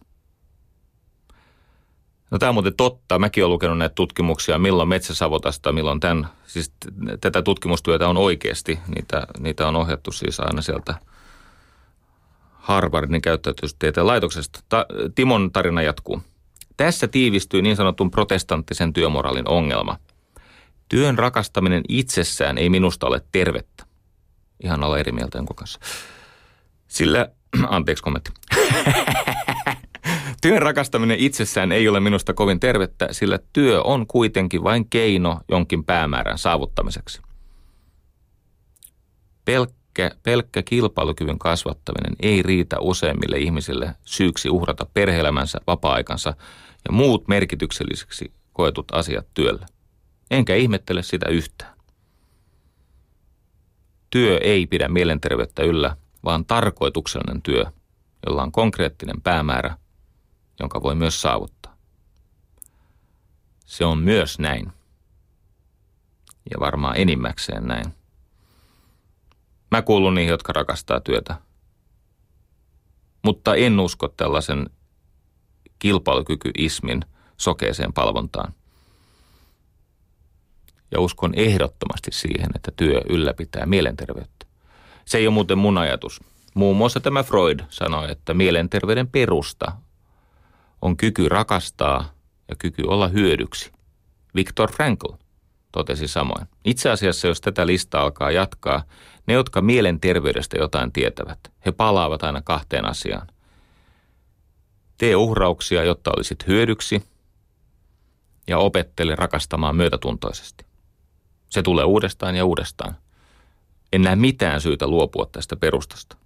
No 2.32 2.38
tämä 2.38 2.50
on 2.50 2.56
muuten 2.56 2.76
totta. 2.78 3.20
Mäkin 3.20 3.44
olen 3.44 3.54
lukenut 3.54 3.78
näitä 3.78 3.96
tutkimuksia, 3.96 4.60
milloin 4.60 4.90
metsäsavotasta, 4.90 5.72
milloin 5.72 6.00
tämän, 6.00 6.28
siis 6.48 6.74
tätä 7.22 7.42
tutkimustyötä 7.42 8.08
on 8.08 8.18
oikeasti. 8.18 8.80
Niitä, 8.96 9.28
niitä 9.40 9.68
on 9.68 9.76
ohjattu 9.76 10.12
siis 10.12 10.40
aina 10.40 10.62
sieltä 10.62 10.96
Harvardin 12.54 13.22
käyttäytystieteen 13.22 14.08
laitoksesta. 14.08 14.60
Ta, 14.70 14.86
Timon 15.16 15.52
tarina 15.52 15.82
jatkuu. 15.82 16.22
Tässä 16.78 17.08
tiivistyy 17.08 17.62
niin 17.62 17.76
sanotun 17.76 18.12
protestanttisen 18.12 18.94
työmoraalin 18.94 19.50
ongelma. 19.50 19.98
Työn 20.90 21.18
rakastaminen 21.18 21.84
itsessään 21.90 22.58
ei 22.58 22.70
minusta 22.70 23.08
ole 23.08 23.22
tervettä. 23.32 23.86
Ihan 24.64 24.84
olla 24.84 24.98
eri 24.98 25.12
mieltä 25.12 25.38
jonkun 25.38 25.56
kanssa. 25.56 25.80
Sillä, 26.88 27.30
anteeksi 27.68 28.04
kommentti. 28.04 28.32
Työn 30.42 30.62
rakastaminen 30.62 31.20
itsessään 31.20 31.72
ei 31.72 31.88
ole 31.88 32.00
minusta 32.00 32.34
kovin 32.34 32.60
tervettä, 32.60 33.08
sillä 33.12 33.40
työ 33.54 33.82
on 33.82 34.08
kuitenkin 34.08 34.64
vain 34.64 34.90
keino 34.90 35.40
jonkin 35.50 35.84
päämäärän 35.84 36.38
saavuttamiseksi. 36.38 37.22
Pelkkä, 39.46 40.12
pelkkä 40.24 40.64
kilpailukyvyn 40.64 41.40
kasvattaminen 41.40 42.16
ei 42.20 42.42
riitä 42.42 42.80
useimmille 42.80 43.38
ihmisille 43.38 43.96
syyksi 44.06 44.50
uhrata 44.50 44.88
perheelämänsä, 44.94 45.60
vapaa-aikansa 45.68 46.34
ja 46.86 46.92
muut 46.92 47.28
merkitykselliseksi 47.28 48.34
koetut 48.54 48.86
asiat 48.92 49.28
työlle. 49.34 49.66
Enkä 50.32 50.56
ihmettele 50.56 51.04
sitä 51.04 51.30
yhtään. 51.30 51.78
Työ 54.10 54.38
ei 54.38 54.68
pidä 54.68 54.88
mielenterveyttä 54.88 55.64
yllä, 55.64 55.98
vaan 56.24 56.46
tarkoituksellinen 56.46 57.42
työ, 57.42 57.66
jolla 58.26 58.44
on 58.44 58.52
konkreettinen 58.52 59.22
päämäärä– 59.22 59.78
jonka 60.60 60.84
voi 60.84 60.96
myös 60.96 61.22
saavuttaa. 61.22 61.78
Se 63.66 63.86
on 63.86 63.98
myös 63.98 64.40
näin. 64.40 64.74
Ja 66.52 66.60
varmaan 66.60 66.98
enimmäkseen 66.98 67.68
näin. 67.68 67.94
Mä 69.72 69.82
kuulun 69.82 70.16
niihin, 70.16 70.32
jotka 70.32 70.54
rakastaa 70.54 71.00
työtä. 71.00 71.36
Mutta 73.24 73.56
en 73.56 73.80
usko 73.80 74.08
tällaisen 74.08 74.70
kilpailukykyismin 75.80 77.02
sokeeseen 77.38 77.94
palvontaan. 77.94 78.54
Ja 80.92 81.00
uskon 81.00 81.34
ehdottomasti 81.36 82.12
siihen, 82.12 82.50
että 82.56 82.72
työ 82.76 83.02
ylläpitää 83.10 83.66
mielenterveyttä. 83.66 84.46
Se 85.06 85.18
ei 85.18 85.28
ole 85.28 85.34
muuten 85.34 85.58
mun 85.58 85.78
ajatus. 85.78 86.22
Muun 86.54 86.78
muassa 86.78 87.00
tämä 87.00 87.24
Freud 87.24 87.60
sanoi, 87.70 88.12
että 88.12 88.34
mielenterveyden 88.34 89.08
perusta 89.08 89.72
on 90.82 90.98
kyky 90.98 91.30
rakastaa 91.30 92.10
ja 92.50 92.56
kyky 92.60 92.84
olla 92.88 93.08
hyödyksi. 93.08 93.72
Viktor 94.36 94.72
Frankl 94.72 95.14
totesi 95.72 96.08
samoin. 96.08 96.48
Itse 96.66 96.90
asiassa, 96.90 97.28
jos 97.28 97.42
tätä 97.42 97.68
listaa 97.68 98.02
alkaa 98.02 98.32
jatkaa, 98.32 98.84
ne, 99.28 99.34
jotka 99.34 99.62
mielenterveydestä 99.62 100.58
jotain 100.58 100.92
tietävät, 100.92 101.40
he 101.66 101.72
palaavat 101.72 102.24
aina 102.24 102.42
kahteen 102.42 102.86
asiaan. 102.86 103.28
Tee 104.98 105.16
uhrauksia, 105.16 105.84
jotta 105.84 106.12
olisit 106.18 106.48
hyödyksi, 106.48 107.04
ja 108.48 108.58
opettele 108.58 109.16
rakastamaan 109.16 109.76
myötätuntoisesti. 109.76 110.66
Se 111.50 111.64
tulee 111.64 111.86
uudestaan 111.86 112.36
ja 112.36 112.46
uudestaan. 112.46 112.98
En 113.94 114.02
näe 114.02 114.16
mitään 114.16 114.62
syytä 114.62 114.88
luopua 114.88 115.30
tästä 115.32 115.56
perustasta. 115.56 116.18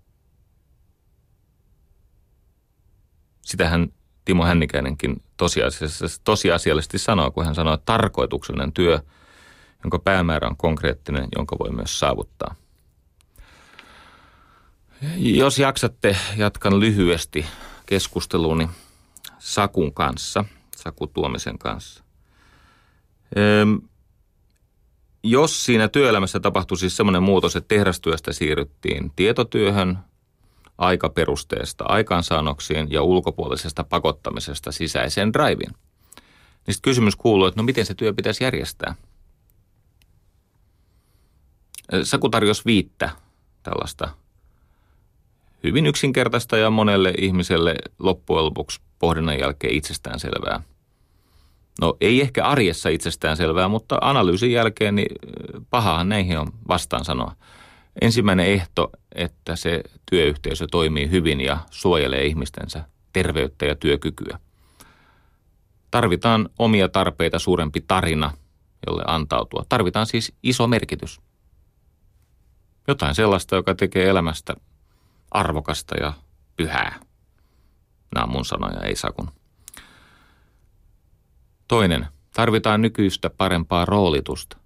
Sitähän 3.41 3.87
Timo 4.25 4.45
Hännikäinenkin 4.45 5.23
tosiasiallisesti, 6.23 6.97
sanoo, 6.97 7.31
kun 7.31 7.45
hän 7.45 7.55
sanoo, 7.55 7.73
että 7.73 7.85
tarkoituksellinen 7.85 8.73
työ, 8.73 8.99
jonka 9.83 9.99
päämäärä 9.99 10.47
on 10.47 10.57
konkreettinen, 10.57 11.27
jonka 11.35 11.55
voi 11.59 11.71
myös 11.71 11.99
saavuttaa. 11.99 12.55
Jos 15.17 15.59
jaksatte, 15.59 16.17
jatkan 16.37 16.79
lyhyesti 16.79 17.45
keskusteluni 17.91 18.69
Sakun 19.39 19.93
kanssa, 19.93 20.45
Saku 20.75 21.07
Tuomisen 21.07 21.57
kanssa. 21.57 22.03
Jos 25.23 25.65
siinä 25.65 25.87
työelämässä 25.87 26.39
tapahtui 26.39 26.77
siis 26.77 26.97
semmoinen 26.97 27.23
muutos, 27.23 27.55
että 27.55 27.67
tehdastyöstä 27.67 28.33
siirryttiin 28.33 29.11
tietotyöhön– 29.15 29.97
aikaperusteesta 30.77 31.83
aikaansaannoksiin 31.87 32.91
ja 32.91 33.01
ulkopuolisesta 33.03 33.83
pakottamisesta 33.83 34.71
sisäiseen 34.71 35.33
driveen. 35.33 35.73
Niin 36.67 36.73
sitten 36.73 36.89
kysymys 36.89 37.15
kuuluu, 37.15 37.47
että 37.47 37.59
no 37.59 37.63
miten 37.63 37.85
se 37.85 37.93
työ 37.93 38.13
pitäisi 38.13 38.43
järjestää? 38.43 38.95
Saku 42.03 42.29
tarjosi 42.29 42.65
viittä 42.65 43.09
tällaista 43.63 44.09
hyvin 45.63 45.85
yksinkertaista 45.85 46.57
ja 46.57 46.69
monelle 46.69 47.13
ihmiselle 47.17 47.75
loppujen 47.99 48.45
lopuksi 48.45 48.81
pohdinnan 48.99 49.39
jälkeen 49.39 49.73
itsestään 49.73 50.19
selvää. 50.19 50.63
No 51.81 51.97
ei 52.01 52.21
ehkä 52.21 52.45
arjessa 52.45 52.89
itsestään 52.89 53.37
selvää, 53.37 53.67
mutta 53.67 53.97
analyysin 54.01 54.51
jälkeen 54.51 54.95
niin 54.95 55.15
pahahan 55.69 56.09
näihin 56.09 56.39
on 56.39 56.47
vastaan 56.67 57.05
sanoa. 57.05 57.35
Ensimmäinen 58.01 58.45
ehto, 58.45 58.89
että 59.15 59.55
se 59.55 59.83
työyhteisö 60.11 60.67
toimii 60.71 61.11
hyvin 61.11 61.41
ja 61.41 61.57
suojelee 61.71 62.25
ihmistensä 62.25 62.83
terveyttä 63.13 63.65
ja 63.65 63.75
työkykyä. 63.75 64.39
Tarvitaan 65.91 66.49
omia 66.59 66.89
tarpeita 66.89 67.39
suurempi 67.39 67.81
tarina, 67.87 68.31
jolle 68.87 69.03
antautua. 69.07 69.63
Tarvitaan 69.69 70.05
siis 70.05 70.33
iso 70.43 70.67
merkitys. 70.67 71.21
Jotain 72.87 73.15
sellaista, 73.15 73.55
joka 73.55 73.75
tekee 73.75 74.09
elämästä 74.09 74.53
arvokasta 75.31 75.95
ja 75.95 76.13
pyhää. 76.57 76.99
Nämä 78.15 78.23
on 78.23 78.31
mun 78.31 78.45
sanoja, 78.45 78.81
ei 78.81 78.95
sakun. 78.95 79.31
Toinen. 81.67 82.07
Tarvitaan 82.33 82.81
nykyistä 82.81 83.29
parempaa 83.29 83.85
roolitusta. 83.85 84.57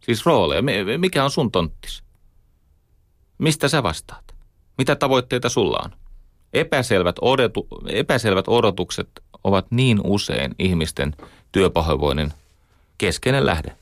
Siis 0.00 0.26
rooleja. 0.26 0.62
Mikä 0.98 1.24
on 1.24 1.30
sun 1.30 1.52
tonttis? 1.52 2.02
Mistä 3.38 3.68
sä 3.68 3.82
vastaat? 3.82 4.34
Mitä 4.78 4.96
tavoitteita 4.96 5.48
sulla 5.48 5.80
on? 5.84 5.90
Epäselvät, 6.52 7.16
odotu, 7.20 7.68
epäselvät 7.86 8.48
odotukset 8.48 9.08
ovat 9.44 9.66
niin 9.70 10.00
usein 10.04 10.54
ihmisten 10.58 11.16
työpahoinvoinnin 11.52 12.32
keskeinen 12.98 13.46
lähde. 13.46 13.76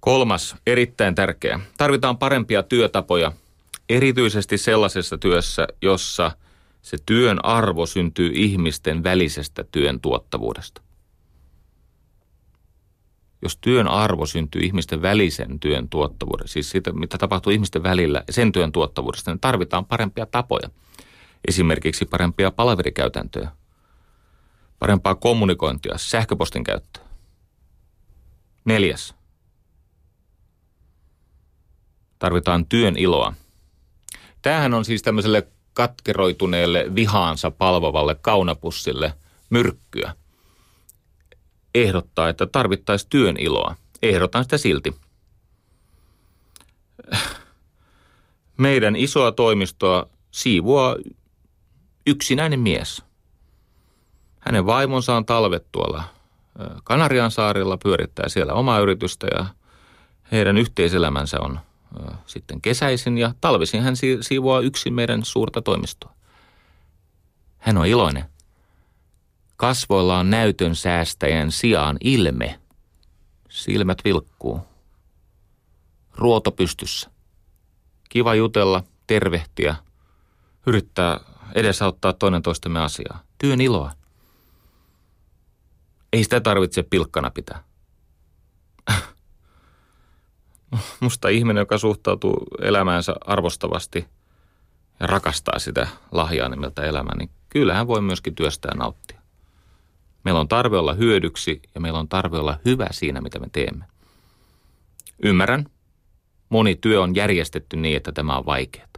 Kolmas, 0.00 0.56
erittäin 0.66 1.14
tärkeä. 1.14 1.60
Tarvitaan 1.78 2.18
parempia 2.18 2.62
työtapoja, 2.62 3.32
erityisesti 3.88 4.58
sellaisessa 4.58 5.18
työssä, 5.18 5.68
jossa 5.82 6.32
se 6.82 6.96
työn 7.06 7.44
arvo 7.44 7.86
syntyy 7.86 8.30
ihmisten 8.34 9.04
välisestä 9.04 9.64
työn 9.64 10.00
tuottavuudesta 10.00 10.82
jos 13.42 13.56
työn 13.56 13.88
arvo 13.88 14.26
syntyy 14.26 14.62
ihmisten 14.62 15.02
välisen 15.02 15.60
työn 15.60 15.88
tuottavuudesta, 15.88 16.52
siis 16.52 16.70
siitä, 16.70 16.92
mitä 16.92 17.18
tapahtuu 17.18 17.52
ihmisten 17.52 17.82
välillä 17.82 18.24
ja 18.26 18.32
sen 18.32 18.52
työn 18.52 18.72
tuottavuudesta, 18.72 19.30
niin 19.30 19.40
tarvitaan 19.40 19.84
parempia 19.84 20.26
tapoja. 20.26 20.70
Esimerkiksi 21.48 22.04
parempia 22.04 22.50
palaverikäytäntöjä, 22.50 23.50
parempaa 24.78 25.14
kommunikointia, 25.14 25.98
sähköpostin 25.98 26.64
käyttöä. 26.64 27.04
Neljäs. 28.64 29.14
Tarvitaan 32.18 32.66
työn 32.66 32.96
iloa. 32.96 33.34
Tämähän 34.42 34.74
on 34.74 34.84
siis 34.84 35.02
tämmöiselle 35.02 35.46
katkeroituneelle 35.74 36.86
vihaansa 36.94 37.50
palvovalle 37.50 38.14
kaunapussille 38.14 39.14
myrkkyä– 39.50 40.14
ehdottaa, 41.74 42.28
että 42.28 42.46
tarvittaisiin 42.46 43.10
työn 43.10 43.36
iloa. 43.38 43.74
Ehdotan 44.02 44.44
sitä 44.44 44.58
silti. 44.58 44.94
Meidän 48.56 48.96
isoa 48.96 49.32
toimistoa 49.32 50.06
siivoaa 50.30 50.96
yksinäinen 52.06 52.60
mies. 52.60 53.02
Hänen 54.38 54.66
vaimonsa 54.66 55.16
on 55.16 55.26
talvet 55.26 55.66
tuolla 55.72 56.04
Kanarian 56.84 57.30
saarilla, 57.30 57.76
pyörittää 57.76 58.28
siellä 58.28 58.52
omaa 58.52 58.78
yritystä 58.78 59.26
ja 59.38 59.46
heidän 60.32 60.58
yhteiselämänsä 60.58 61.40
on 61.40 61.60
sitten 62.26 62.60
kesäisin 62.60 63.18
ja 63.18 63.34
talvisin 63.40 63.82
hän 63.82 63.94
siivoaa 64.20 64.60
yksin 64.60 64.94
meidän 64.94 65.24
suurta 65.24 65.62
toimistoa. 65.62 66.14
Hän 67.58 67.78
on 67.78 67.86
iloinen. 67.86 68.24
Kasvoilla 69.56 70.18
on 70.18 70.30
näytön 70.30 70.74
säästäjän 70.74 71.52
sijaan 71.52 71.96
ilme. 72.00 72.60
Silmät 73.48 73.98
vilkkuu. 74.04 74.60
Ruoto 76.14 76.52
pystyssä. 76.52 77.10
Kiva 78.08 78.34
jutella, 78.34 78.84
tervehtiä, 79.06 79.76
yrittää 80.66 81.20
edesauttaa 81.54 82.12
toinen 82.12 82.42
toistemme 82.42 82.80
asiaa. 82.80 83.22
Työn 83.38 83.60
iloa. 83.60 83.92
Ei 86.12 86.24
sitä 86.24 86.40
tarvitse 86.40 86.82
pilkkana 86.82 87.30
pitää. 87.30 87.64
Musta 91.00 91.28
ihminen, 91.28 91.60
joka 91.60 91.78
suhtautuu 91.78 92.46
elämäänsä 92.62 93.14
arvostavasti 93.20 94.06
ja 95.00 95.06
rakastaa 95.06 95.58
sitä 95.58 95.88
lahjaa 96.12 96.48
nimeltä 96.48 96.82
elämä, 96.82 97.10
niin 97.18 97.30
kyllähän 97.48 97.86
voi 97.86 98.00
myöskin 98.00 98.34
työstää 98.34 98.74
nauttia. 98.74 99.20
Meillä 100.24 100.40
on 100.40 100.48
tarve 100.48 100.78
olla 100.78 100.94
hyödyksi 100.94 101.62
ja 101.74 101.80
meillä 101.80 101.98
on 101.98 102.08
tarve 102.08 102.38
olla 102.38 102.58
hyvä 102.64 102.86
siinä, 102.90 103.20
mitä 103.20 103.38
me 103.38 103.46
teemme. 103.52 103.84
Ymmärrän, 105.22 105.66
moni 106.48 106.76
työ 106.76 107.02
on 107.02 107.14
järjestetty 107.14 107.76
niin, 107.76 107.96
että 107.96 108.12
tämä 108.12 108.36
on 108.36 108.46
vaikeaa. 108.46 108.88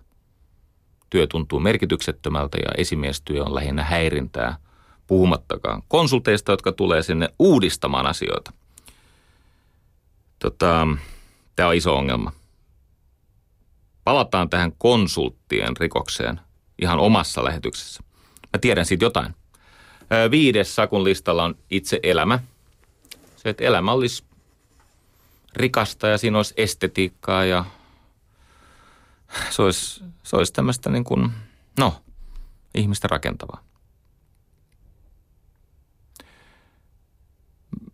Työ 1.10 1.26
tuntuu 1.26 1.60
merkityksettömältä 1.60 2.58
ja 2.58 2.70
esimiestyö 2.76 3.44
on 3.44 3.54
lähinnä 3.54 3.84
häirintää, 3.84 4.56
puhumattakaan 5.06 5.82
konsulteista, 5.88 6.52
jotka 6.52 6.72
tulee 6.72 7.02
sinne 7.02 7.28
uudistamaan 7.38 8.06
asioita. 8.06 8.52
Tota, 10.38 10.86
Tämä 11.60 11.68
on 11.68 11.76
iso 11.76 11.96
ongelma. 11.96 12.32
Palataan 14.04 14.50
tähän 14.50 14.72
konsulttien 14.78 15.76
rikokseen 15.76 16.40
ihan 16.82 16.98
omassa 16.98 17.44
lähetyksessä. 17.44 18.02
Mä 18.52 18.58
tiedän 18.60 18.86
siitä 18.86 19.04
jotain. 19.04 19.34
Viides 20.30 20.74
Sakun 20.74 21.04
listalla 21.04 21.44
on 21.44 21.54
itse 21.70 22.00
elämä. 22.02 22.38
Se, 23.36 23.48
että 23.48 23.64
elämä 23.64 23.92
olisi 23.92 24.24
rikasta 25.56 26.08
ja 26.08 26.18
siinä 26.18 26.36
olisi 26.36 26.54
estetiikkaa 26.56 27.44
ja 27.44 27.64
se 29.50 29.62
olisi, 29.62 30.04
se 30.22 30.36
olisi 30.36 30.52
tämmöistä 30.52 30.90
niin 30.90 31.04
kuin, 31.04 31.30
no, 31.78 32.02
ihmistä 32.74 33.08
rakentavaa. 33.08 33.62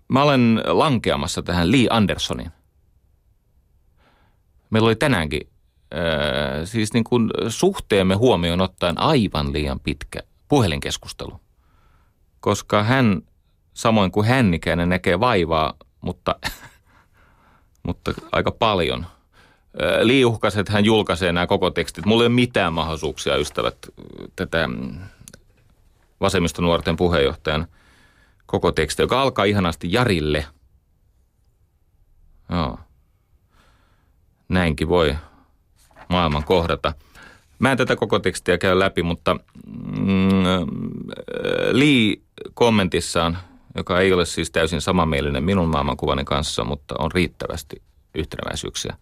Mä 0.08 0.22
olen 0.22 0.62
lankeamassa 0.66 1.42
tähän 1.42 1.72
Lee 1.72 1.86
Andersonin– 1.90 2.50
Meillä 4.76 4.86
oli 4.86 4.96
tänäänkin 4.96 5.40
äh, 5.94 6.64
siis 6.64 6.92
niin 6.92 7.04
kuin 7.04 7.30
suhteemme 7.48 8.14
huomioon 8.14 8.60
ottaen 8.60 9.00
aivan 9.00 9.52
liian 9.52 9.80
pitkä 9.80 10.20
puhelinkeskustelu. 10.48 11.40
Koska 12.40 12.82
hän, 12.82 13.22
samoin 13.74 14.10
kuin 14.12 14.26
hännikäinen, 14.26 14.88
näkee 14.88 15.20
vaivaa, 15.20 15.74
mutta, 16.00 16.34
mutta 17.86 18.14
aika 18.32 18.50
paljon. 18.50 19.06
Liuhkas, 20.02 20.56
että 20.56 20.72
hän 20.72 20.84
julkaisee 20.84 21.32
nämä 21.32 21.46
koko 21.46 21.70
tekstit. 21.70 22.06
Mulla 22.06 22.22
ei 22.22 22.26
ole 22.26 22.34
mitään 22.34 22.72
mahdollisuuksia, 22.72 23.36
ystävät, 23.36 23.76
tätä 24.36 24.68
vasemmistonuorten 26.20 26.96
puheenjohtajan 26.96 27.66
koko 28.46 28.72
teksti, 28.72 29.02
joka 29.02 29.22
alkaa 29.22 29.44
ihanasti 29.44 29.92
Jarille. 29.92 30.46
Joo 32.50 32.78
näinkin 34.48 34.88
voi 34.88 35.16
maailman 36.08 36.44
kohdata. 36.44 36.92
Mä 37.58 37.72
en 37.72 37.78
tätä 37.78 37.96
koko 37.96 38.18
tekstiä 38.18 38.58
käy 38.58 38.78
läpi, 38.78 39.02
mutta 39.02 39.36
mm, 39.98 40.42
Lee 41.70 42.16
kommentissaan, 42.54 43.38
joka 43.74 44.00
ei 44.00 44.12
ole 44.12 44.24
siis 44.24 44.50
täysin 44.50 44.80
samanmielinen 44.80 45.44
minun 45.44 45.68
maailmankuvani 45.68 46.24
kanssa, 46.24 46.64
mutta 46.64 46.94
on 46.98 47.12
riittävästi 47.12 47.82
yhtenäväisyyksiä. 48.14 48.96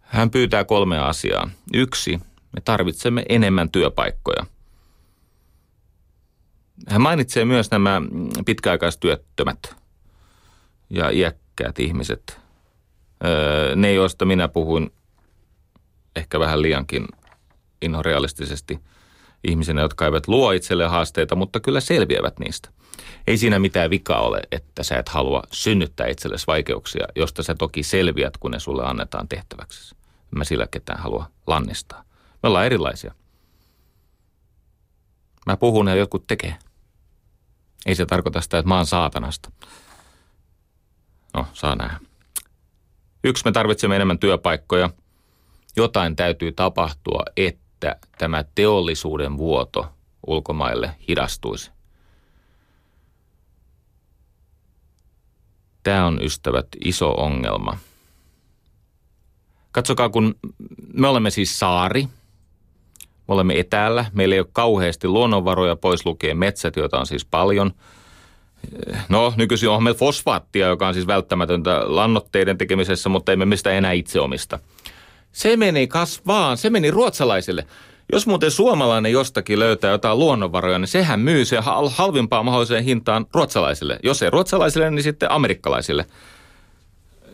Hän 0.00 0.30
pyytää 0.30 0.64
kolmea 0.64 1.06
asiaa. 1.06 1.50
Yksi, 1.74 2.20
me 2.52 2.60
tarvitsemme 2.64 3.24
enemmän 3.28 3.70
työpaikkoja. 3.70 4.46
Hän 6.88 7.02
mainitsee 7.02 7.44
myös 7.44 7.70
nämä 7.70 8.02
pitkäaikaistyöttömät 8.46 9.76
ja 10.90 11.10
iäkkäät 11.10 11.78
ihmiset– 11.78 12.39
ne, 13.76 13.92
joista 13.92 14.24
minä 14.24 14.48
puhuin 14.48 14.92
ehkä 16.16 16.40
vähän 16.40 16.62
liiankin 16.62 17.06
inhorealistisesti 17.82 18.80
ihmisenä, 19.44 19.80
jotka 19.80 20.04
eivät 20.04 20.28
luo 20.28 20.52
itselle 20.52 20.86
haasteita, 20.86 21.36
mutta 21.36 21.60
kyllä 21.60 21.80
selviävät 21.80 22.38
niistä. 22.38 22.70
Ei 23.26 23.36
siinä 23.36 23.58
mitään 23.58 23.90
vikaa 23.90 24.20
ole, 24.20 24.42
että 24.52 24.82
sä 24.82 24.98
et 24.98 25.08
halua 25.08 25.42
synnyttää 25.52 26.06
itsellesi 26.06 26.46
vaikeuksia, 26.46 27.06
josta 27.16 27.42
sä 27.42 27.54
toki 27.54 27.82
selviät, 27.82 28.36
kun 28.36 28.50
ne 28.50 28.60
sulle 28.60 28.86
annetaan 28.86 29.28
tehtäväksi. 29.28 29.94
Mä 30.30 30.44
sillä 30.44 30.66
ketään 30.70 31.00
halua 31.00 31.30
lannistaa. 31.46 32.04
Me 32.42 32.48
ollaan 32.48 32.66
erilaisia. 32.66 33.14
Mä 35.46 35.56
puhun 35.56 35.88
ja 35.88 35.94
jotkut 35.94 36.26
tekee. 36.26 36.56
Ei 37.86 37.94
se 37.94 38.06
tarkoita 38.06 38.40
sitä, 38.40 38.58
että 38.58 38.68
mä 38.68 38.76
oon 38.76 38.86
saatanasta. 38.86 39.52
No, 41.34 41.46
saa 41.52 41.74
nähdä. 41.74 42.09
Yksi, 43.24 43.44
me 43.44 43.52
tarvitsemme 43.52 43.96
enemmän 43.96 44.18
työpaikkoja. 44.18 44.90
Jotain 45.76 46.16
täytyy 46.16 46.52
tapahtua, 46.52 47.22
että 47.36 47.96
tämä 48.18 48.44
teollisuuden 48.54 49.36
vuoto 49.36 49.86
ulkomaille 50.26 50.90
hidastuisi. 51.08 51.70
Tämä 55.82 56.06
on, 56.06 56.22
ystävät, 56.22 56.66
iso 56.84 57.10
ongelma. 57.10 57.78
Katsokaa, 59.72 60.08
kun 60.08 60.34
me 60.94 61.08
olemme 61.08 61.30
siis 61.30 61.58
saari, 61.58 62.02
me 63.28 63.34
olemme 63.34 63.58
etäällä, 63.58 64.04
meillä 64.12 64.34
ei 64.34 64.40
ole 64.40 64.48
kauheasti 64.52 65.08
luonnonvaroja 65.08 65.76
pois 65.76 66.06
lukien 66.06 66.38
metsät, 66.38 66.76
joita 66.76 66.98
on 66.98 67.06
siis 67.06 67.24
paljon– 67.24 67.72
No, 69.08 69.32
nykyisin 69.36 69.68
on 69.68 69.82
meillä 69.82 69.98
fosfaattia, 69.98 70.66
joka 70.66 70.88
on 70.88 70.94
siis 70.94 71.06
välttämätöntä 71.06 71.82
lannoitteiden 71.84 72.58
tekemisessä, 72.58 73.08
mutta 73.08 73.32
emme 73.32 73.44
mistä 73.44 73.70
enää 73.70 73.92
itse 73.92 74.20
omista. 74.20 74.58
Se 75.32 75.56
meni 75.56 75.86
kasvaan, 75.86 76.56
se 76.56 76.70
meni 76.70 76.90
ruotsalaisille. 76.90 77.66
Jos 78.12 78.26
muuten 78.26 78.50
suomalainen 78.50 79.12
jostakin 79.12 79.58
löytää 79.58 79.90
jotain 79.90 80.18
luonnonvaroja, 80.18 80.78
niin 80.78 80.88
sehän 80.88 81.20
myy 81.20 81.44
se 81.44 81.58
halvimpaan 81.90 82.44
mahdolliseen 82.44 82.84
hintaan 82.84 83.26
ruotsalaisille. 83.34 83.98
Jos 84.02 84.22
ei 84.22 84.30
ruotsalaisille, 84.30 84.90
niin 84.90 85.02
sitten 85.02 85.32
amerikkalaisille. 85.32 86.06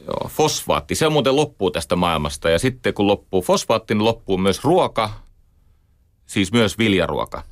Joo, 0.07 0.29
fosfaatti, 0.29 0.95
se 0.95 1.09
muuten 1.09 1.37
loppuu 1.37 1.71
tästä 1.71 1.97
maailmasta. 1.97 2.51
Ja 2.51 2.59
sitten 2.59 2.95
kun 2.95 3.07
loppuu 3.07 3.43
fosfaatti, 3.43 3.95
niin 3.95 4.05
loppuu 4.05 4.39
myös 4.39 4.65
ruoka, 4.65 5.11
siis 6.27 6.53
myös 6.53 6.79
viljaruoka 6.79 7.43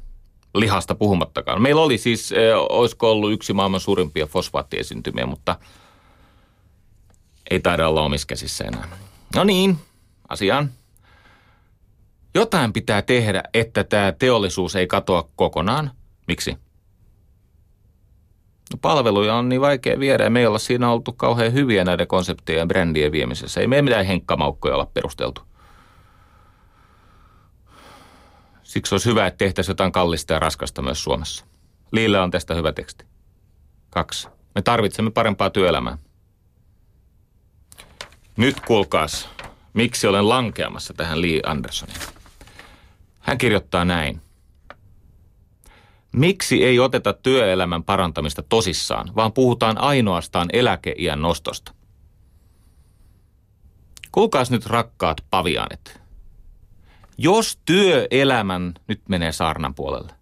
lihasta 0.54 0.94
puhumattakaan. 0.94 1.62
Meillä 1.62 1.82
oli 1.82 1.98
siis, 1.98 2.32
eh, 2.32 2.54
olisiko 2.68 3.10
ollut 3.10 3.32
yksi 3.32 3.52
maailman 3.52 3.80
suurimpia 3.80 4.26
fosfaattiesiintymiä, 4.26 5.26
mutta 5.26 5.56
ei 7.50 7.60
taida 7.60 7.88
olla 7.88 8.02
omissa 8.02 8.26
käsissä 8.26 8.64
enää. 8.64 8.88
No 9.36 9.44
niin, 9.44 9.78
asiaan. 10.28 10.70
Jotain 12.34 12.72
pitää 12.72 13.02
tehdä, 13.02 13.42
että 13.54 13.84
tämä 13.84 14.12
teollisuus 14.12 14.76
ei 14.76 14.86
katoa 14.86 15.28
kokonaan. 15.36 15.90
Miksi? 16.28 16.50
No, 18.72 18.78
palveluja 18.82 19.34
on 19.34 19.48
niin 19.48 19.60
vaikea 19.60 20.00
viedä 20.00 20.24
ja 20.24 20.30
me 20.30 20.40
ei 20.40 20.46
olla 20.46 20.58
siinä 20.58 20.90
oltu 20.90 21.12
kauhean 21.12 21.52
hyviä 21.52 21.84
näiden 21.84 22.06
konseptien 22.06 22.58
ja 22.58 22.66
brändien 22.66 23.12
viemisessä. 23.12 23.60
Ei 23.60 23.66
me 23.66 23.82
mitään 23.82 24.06
henkkamaukkoja 24.06 24.74
olla 24.74 24.90
perusteltu. 24.94 25.42
Siksi 28.74 28.94
olisi 28.94 29.10
hyvä, 29.10 29.26
että 29.26 29.38
tehtäisiin 29.38 29.70
jotain 29.70 29.92
kallista 29.92 30.32
ja 30.32 30.38
raskasta 30.38 30.82
myös 30.82 31.04
Suomessa. 31.04 31.44
Liillä 31.92 32.22
on 32.22 32.30
tästä 32.30 32.54
hyvä 32.54 32.72
teksti. 32.72 33.04
Kaksi. 33.90 34.28
Me 34.54 34.62
tarvitsemme 34.62 35.10
parempaa 35.10 35.50
työelämää. 35.50 35.98
Nyt 38.36 38.60
kuulkaas, 38.60 39.28
miksi 39.72 40.06
olen 40.06 40.28
lankeamassa 40.28 40.94
tähän 40.94 41.22
Lee 41.22 41.40
Andersoniin. 41.46 42.00
Hän 43.20 43.38
kirjoittaa 43.38 43.84
näin. 43.84 44.20
Miksi 46.12 46.64
ei 46.64 46.78
oteta 46.78 47.12
työelämän 47.12 47.84
parantamista 47.84 48.42
tosissaan, 48.42 49.12
vaan 49.16 49.32
puhutaan 49.32 49.78
ainoastaan 49.78 50.48
eläkeiän 50.52 51.22
nostosta? 51.22 51.74
Kuulkaas 54.12 54.50
nyt 54.50 54.66
rakkaat 54.66 55.24
paviaanit. 55.30 56.03
Jos 57.18 57.58
työelämän, 57.64 58.74
nyt 58.88 59.00
menee 59.08 59.32
saarnan 59.32 59.74
puolelle. 59.74 60.12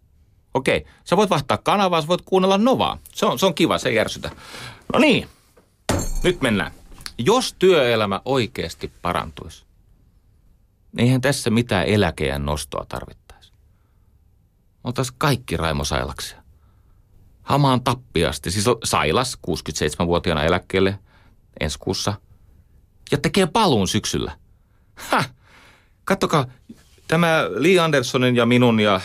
Okei, 0.54 0.86
sä 1.04 1.16
voit 1.16 1.30
vaihtaa 1.30 1.58
kanavaa, 1.58 2.00
sä 2.02 2.08
voit 2.08 2.22
kuunnella 2.24 2.58
Novaa. 2.58 2.98
Se 3.14 3.26
on, 3.26 3.38
se 3.38 3.46
on 3.46 3.54
kiva, 3.54 3.78
se 3.78 3.88
ei 3.88 3.94
järsytä. 3.94 4.30
No 4.92 4.98
niin, 4.98 5.28
nyt 6.24 6.40
mennään. 6.40 6.72
Jos 7.18 7.54
työelämä 7.58 8.20
oikeasti 8.24 8.92
parantuisi, 9.02 9.64
eihän 10.98 11.20
tässä 11.20 11.50
mitään 11.50 11.86
eläkeän 11.86 12.44
nostoa 12.44 12.86
tarvittaisi. 12.88 13.52
Oltaisiin 14.84 15.18
kaikki 15.18 15.56
Raimo 15.56 15.84
Sailaksia. 15.84 16.42
Hamaan 17.42 17.84
tappiasti, 17.84 18.50
siis 18.50 18.64
Sailas 18.84 19.38
67-vuotiaana 19.46 20.44
eläkkeelle 20.44 20.98
ensi 21.60 21.78
kuussa 21.78 22.14
ja 23.10 23.18
tekee 23.18 23.46
paluun 23.46 23.88
syksyllä. 23.88 24.36
Häh! 24.94 25.30
Kattokaa, 26.04 26.46
tämä 27.12 27.46
Lee 27.48 27.78
Andersonin 27.78 28.36
ja 28.36 28.46
minun 28.46 28.80
ja 28.80 29.00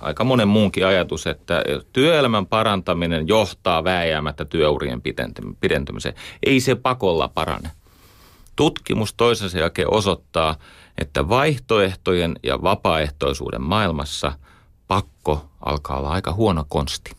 aika 0.00 0.24
monen 0.24 0.48
muunkin 0.48 0.86
ajatus, 0.86 1.26
että 1.26 1.64
työelämän 1.92 2.46
parantaminen 2.46 3.28
johtaa 3.28 3.84
vääjäämättä 3.84 4.44
työurien 4.44 5.02
pidentymiseen. 5.60 6.14
Ei 6.46 6.60
se 6.60 6.74
pakolla 6.74 7.28
parane. 7.28 7.70
Tutkimus 8.56 9.14
toisensa 9.14 9.58
jälkeen 9.58 9.92
osoittaa, 9.92 10.56
että 10.98 11.28
vaihtoehtojen 11.28 12.36
ja 12.42 12.62
vapaaehtoisuuden 12.62 13.62
maailmassa 13.62 14.32
pakko 14.88 15.50
alkaa 15.60 15.98
olla 15.98 16.10
aika 16.10 16.32
huono 16.32 16.64
konsti. 16.68 17.10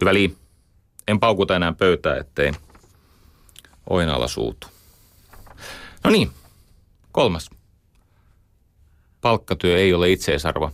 Hyvä 0.00 0.14
Lii, 0.14 0.36
en 1.08 1.20
paukuta 1.20 1.56
enää 1.56 1.72
pöytää, 1.72 2.16
ettei 2.16 2.52
oinalla 3.90 4.28
suutu. 4.28 4.66
No 6.04 6.10
niin, 6.10 6.30
kolmas. 7.12 7.59
Palkkatyö 9.20 9.78
ei 9.78 9.94
ole 9.94 10.10
itseisarvo. 10.10 10.70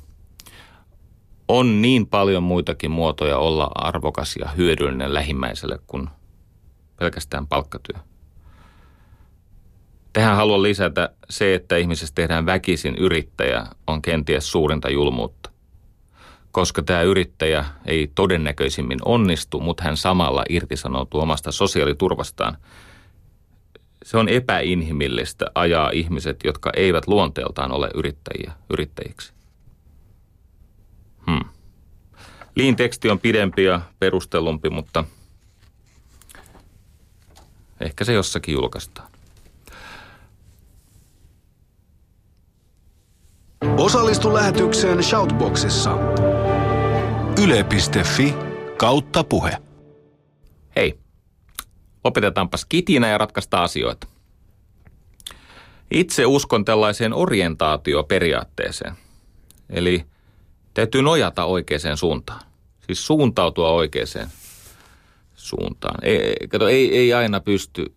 On 1.48 1.82
niin 1.82 2.06
paljon 2.06 2.42
muitakin 2.42 2.90
muotoja 2.90 3.38
olla 3.38 3.70
arvokas 3.74 4.36
ja 4.36 4.48
hyödyllinen 4.48 5.14
lähimmäiselle 5.14 5.78
kuin 5.86 6.08
pelkästään 6.96 7.46
palkkatyö. 7.46 7.96
Tähän 10.12 10.36
haluan 10.36 10.62
lisätä 10.62 11.08
se, 11.30 11.54
että 11.54 11.76
ihmisestä 11.76 12.14
tehdään 12.14 12.46
väkisin 12.46 12.96
yrittäjä, 12.96 13.66
on 13.86 14.02
kenties 14.02 14.52
suurinta 14.52 14.90
julmuutta. 14.90 15.50
Koska 16.52 16.82
tämä 16.82 17.02
yrittäjä 17.02 17.64
ei 17.84 18.10
todennäköisimmin 18.14 18.98
onnistu, 19.04 19.60
mutta 19.60 19.82
hän 19.84 19.96
samalla 19.96 20.44
irtisanoutuu 20.48 21.20
omasta 21.20 21.52
sosiaaliturvastaan. 21.52 22.56
Se 24.06 24.16
on 24.16 24.28
epäinhimillistä 24.28 25.46
ajaa 25.54 25.90
ihmiset, 25.90 26.40
jotka 26.44 26.70
eivät 26.76 27.08
luonteeltaan 27.08 27.72
ole 27.72 27.90
yrittäjiä, 27.94 28.52
yrittäjiksi. 28.70 29.32
Hmm. 31.30 31.44
Liin 32.56 32.76
teksti 32.76 33.10
on 33.10 33.18
pidempi 33.18 33.64
ja 33.64 33.80
perustellumpi, 33.98 34.70
mutta 34.70 35.04
ehkä 37.80 38.04
se 38.04 38.12
jossakin 38.12 38.52
julkaistaan. 38.52 39.10
Osallistu 43.76 44.34
lähetykseen 44.34 45.02
Shoutboxissa. 45.02 45.90
Yle.fi 47.42 48.34
kautta 48.76 49.24
puhe. 49.24 49.56
Hei, 50.76 50.98
lopetetaanpas 52.06 52.64
kitinä 52.64 53.08
ja 53.08 53.18
ratkaista 53.18 53.62
asioita. 53.62 54.06
Itse 55.90 56.26
uskon 56.26 56.64
tällaiseen 56.64 57.14
orientaatioperiaatteeseen. 57.14 58.94
Eli 59.70 60.04
täytyy 60.74 61.02
nojata 61.02 61.44
oikeaan 61.44 61.96
suuntaan. 61.96 62.40
Siis 62.86 63.06
suuntautua 63.06 63.70
oikeaan 63.70 64.30
suuntaan. 65.34 65.98
Ei, 66.02 66.34
kato, 66.48 66.68
ei, 66.68 66.96
ei, 66.96 67.14
aina 67.14 67.40
pysty, 67.40 67.94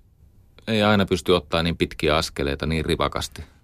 ei 0.68 0.84
aina 0.84 1.06
pysty 1.06 1.32
ottaa 1.32 1.64
niin 1.64 1.78
pitkiä 1.78 2.16
askeleita 2.16 2.66
niin 2.66 2.86
rivakasti– 2.86 3.44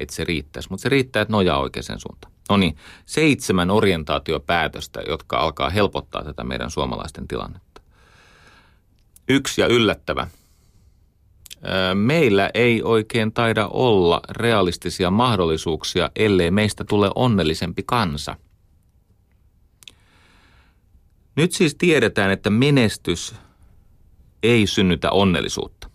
että 0.00 0.14
se 0.14 0.24
riittäisi, 0.24 0.70
mutta 0.70 0.82
se 0.82 0.88
riittää, 0.88 1.22
että 1.22 1.32
nojaa 1.32 1.58
oikeaan 1.58 2.00
suuntaan. 2.00 2.32
No 2.50 2.56
niin, 2.56 2.76
seitsemän 3.06 3.70
orientaatiopäätöstä, 3.70 5.02
jotka 5.08 5.38
alkaa 5.38 5.70
helpottaa 5.70 6.24
tätä 6.24 6.44
meidän 6.44 6.70
suomalaisten 6.70 7.28
tilannetta. 7.28 7.69
Yksi 9.30 9.60
ja 9.60 9.66
yllättävä. 9.66 10.26
Meillä 11.94 12.50
ei 12.54 12.82
oikein 12.82 13.32
taida 13.32 13.66
olla 13.66 14.20
realistisia 14.30 15.10
mahdollisuuksia, 15.10 16.10
ellei 16.16 16.50
meistä 16.50 16.84
tule 16.84 17.10
onnellisempi 17.14 17.82
kansa. 17.86 18.36
Nyt 21.36 21.52
siis 21.52 21.74
tiedetään, 21.74 22.30
että 22.30 22.50
menestys 22.50 23.34
ei 24.42 24.66
synnytä 24.66 25.10
onnellisuutta. 25.10 25.90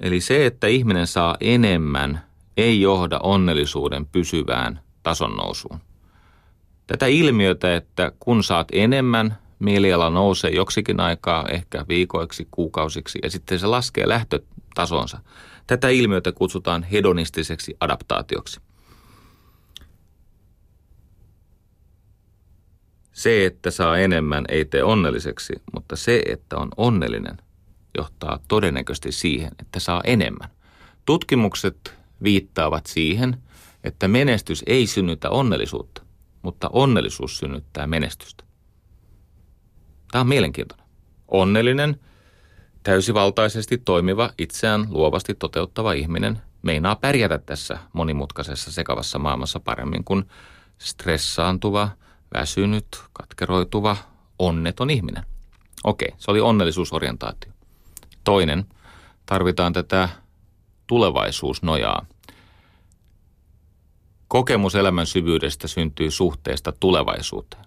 Eli 0.00 0.20
se, 0.20 0.46
että 0.46 0.66
ihminen 0.66 1.06
saa 1.06 1.36
enemmän, 1.40 2.24
ei 2.56 2.80
johda 2.80 3.18
onnellisuuden 3.22 4.06
pysyvään 4.06 4.80
tason 5.02 5.30
nousuun. 5.30 5.80
Tätä 6.86 7.06
ilmiötä, 7.06 7.76
että 7.76 8.12
kun 8.20 8.44
saat 8.44 8.68
enemmän, 8.72 9.38
mieliala 9.60 10.10
nousee 10.10 10.50
joksikin 10.50 11.00
aikaa, 11.00 11.48
ehkä 11.48 11.84
viikoiksi, 11.88 12.48
kuukausiksi, 12.50 13.18
ja 13.22 13.30
sitten 13.30 13.58
se 13.58 13.66
laskee 13.66 14.08
lähtötasonsa. 14.08 15.18
Tätä 15.66 15.88
ilmiötä 15.88 16.32
kutsutaan 16.32 16.82
hedonistiseksi 16.82 17.76
adaptaatioksi. 17.80 18.60
Se, 23.12 23.46
että 23.46 23.70
saa 23.70 23.98
enemmän, 23.98 24.44
ei 24.48 24.64
tee 24.64 24.82
onnelliseksi, 24.82 25.52
mutta 25.72 25.96
se, 25.96 26.22
että 26.26 26.56
on 26.56 26.68
onnellinen– 26.76 27.36
johtaa 27.98 28.38
todennäköisesti 28.48 29.12
siihen, 29.12 29.52
että 29.60 29.80
saa 29.80 30.00
enemmän. 30.04 30.50
Tutkimukset 31.06 31.94
viittaavat 32.22 32.86
siihen, 32.86 33.36
että 33.84 34.08
menestys 34.08 34.62
ei 34.66 34.86
synnytä 34.86 35.30
onnellisuutta, 35.30 36.02
mutta 36.42 36.70
onnellisuus 36.72 37.38
synnyttää 37.38 37.86
menestystä. 37.86 38.44
Tämä 40.12 40.20
on 40.20 40.28
mielenkiintoinen. 40.28 40.86
Onnellinen, 41.28 42.00
täysivaltaisesti 42.82 43.78
toimiva, 43.78 44.30
itseään 44.38 44.86
luovasti 44.90 45.34
toteuttava 45.34 45.92
ihminen 45.92 46.42
meinaa 46.62 46.96
pärjätä 46.96 47.38
tässä 47.38 47.78
monimutkaisessa 47.92 48.72
sekavassa 48.72 49.18
maailmassa 49.18 49.60
paremmin 49.60 50.04
kuin 50.04 50.24
stressaantuva, 50.78 51.88
väsynyt, 52.34 52.86
katkeroituva, 53.12 53.96
onneton 54.38 54.90
ihminen. 54.90 55.24
Okei, 55.84 56.14
se 56.18 56.30
oli 56.30 56.40
onnellisuusorientaatio. 56.40 57.52
Toinen, 58.24 58.64
tarvitaan 59.26 59.72
tätä 59.72 60.08
tulevaisuusnojaa. 60.86 62.06
Kokemus 64.28 64.74
elämän 64.74 65.06
syvyydestä 65.06 65.68
syntyy 65.68 66.10
suhteesta 66.10 66.72
tulevaisuuteen. 66.72 67.64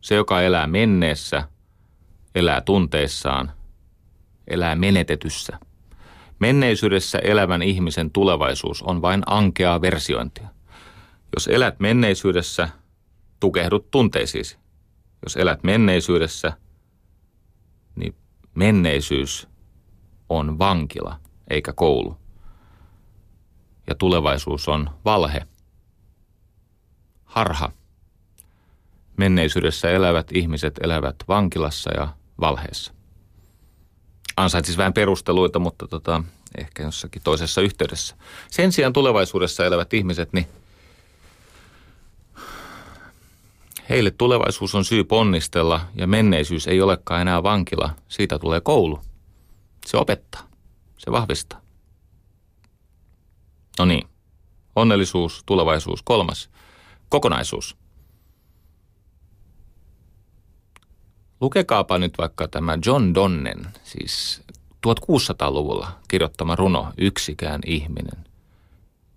Se, 0.00 0.14
joka 0.14 0.42
elää 0.42 0.66
menneessä, 0.66 1.48
elää 2.36 2.60
tunteissaan, 2.60 3.52
elää 4.48 4.74
menetetyssä. 4.74 5.58
Menneisyydessä 6.38 7.18
elävän 7.18 7.62
ihmisen 7.62 8.10
tulevaisuus 8.10 8.82
on 8.82 9.02
vain 9.02 9.22
ankeaa 9.26 9.80
versiointia. 9.80 10.48
Jos 11.36 11.48
elät 11.48 11.80
menneisyydessä, 11.80 12.68
tukehdut 13.40 13.90
tunteisiisi. 13.90 14.58
Jos 15.22 15.36
elät 15.36 15.62
menneisyydessä, 15.62 16.52
niin 17.96 18.14
menneisyys 18.54 19.48
on 20.28 20.58
vankila 20.58 21.20
eikä 21.50 21.72
koulu. 21.72 22.16
Ja 23.88 23.94
tulevaisuus 23.94 24.68
on 24.68 24.90
valhe, 25.04 25.46
harha. 27.24 27.72
Menneisyydessä 29.16 29.90
elävät 29.90 30.32
ihmiset 30.32 30.78
elävät 30.82 31.16
vankilassa 31.28 31.90
ja 31.94 32.08
valheessa. 32.40 32.92
Ansaitsis 34.36 34.76
vähän 34.76 34.92
perusteluita, 34.92 35.58
mutta 35.58 35.88
tota, 35.88 36.24
ehkä 36.58 36.82
jossakin 36.82 37.22
toisessa 37.22 37.60
yhteydessä. 37.60 38.16
Sen 38.50 38.72
sijaan 38.72 38.92
tulevaisuudessa 38.92 39.66
elävät 39.66 39.94
ihmiset, 39.94 40.32
niin 40.32 40.46
heille 43.88 44.10
tulevaisuus 44.10 44.74
on 44.74 44.84
syy 44.84 45.04
ponnistella 45.04 45.80
ja 45.94 46.06
menneisyys 46.06 46.66
ei 46.66 46.80
olekaan 46.80 47.20
enää 47.20 47.42
vankila. 47.42 47.90
Siitä 48.08 48.38
tulee 48.38 48.60
koulu. 48.60 49.00
Se 49.86 49.96
opettaa. 49.96 50.42
Se 50.98 51.12
vahvistaa. 51.12 51.60
No 53.78 53.84
niin. 53.84 54.08
Onnellisuus, 54.76 55.42
tulevaisuus, 55.46 56.02
kolmas. 56.02 56.50
Kokonaisuus. 57.08 57.76
Lukekaapa 61.40 61.98
nyt 61.98 62.18
vaikka 62.18 62.48
tämä 62.48 62.78
John 62.86 63.14
Donnen, 63.14 63.66
siis 63.84 64.42
1600-luvulla 64.86 65.88
kirjoittama 66.08 66.56
runo 66.56 66.92
Yksikään 66.98 67.60
ihminen 67.66 68.24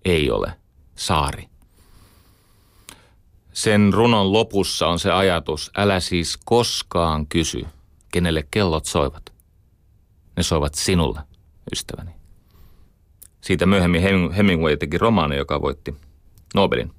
ei 0.05 0.31
ole 0.31 0.53
saari. 0.95 1.49
Sen 3.53 3.93
runon 3.93 4.33
lopussa 4.33 4.87
on 4.87 4.99
se 4.99 5.11
ajatus, 5.11 5.71
älä 5.77 5.99
siis 5.99 6.39
koskaan 6.45 7.27
kysy, 7.27 7.65
kenelle 8.11 8.47
kellot 8.51 8.85
soivat. 8.85 9.33
Ne 10.37 10.43
soivat 10.43 10.75
sinulle, 10.75 11.21
ystäväni. 11.71 12.11
Siitä 13.41 13.65
myöhemmin 13.65 14.01
Hemingway 14.31 14.77
teki 14.77 14.97
romaani, 14.97 15.37
joka 15.37 15.61
voitti 15.61 15.95
Nobelin. 16.55 16.98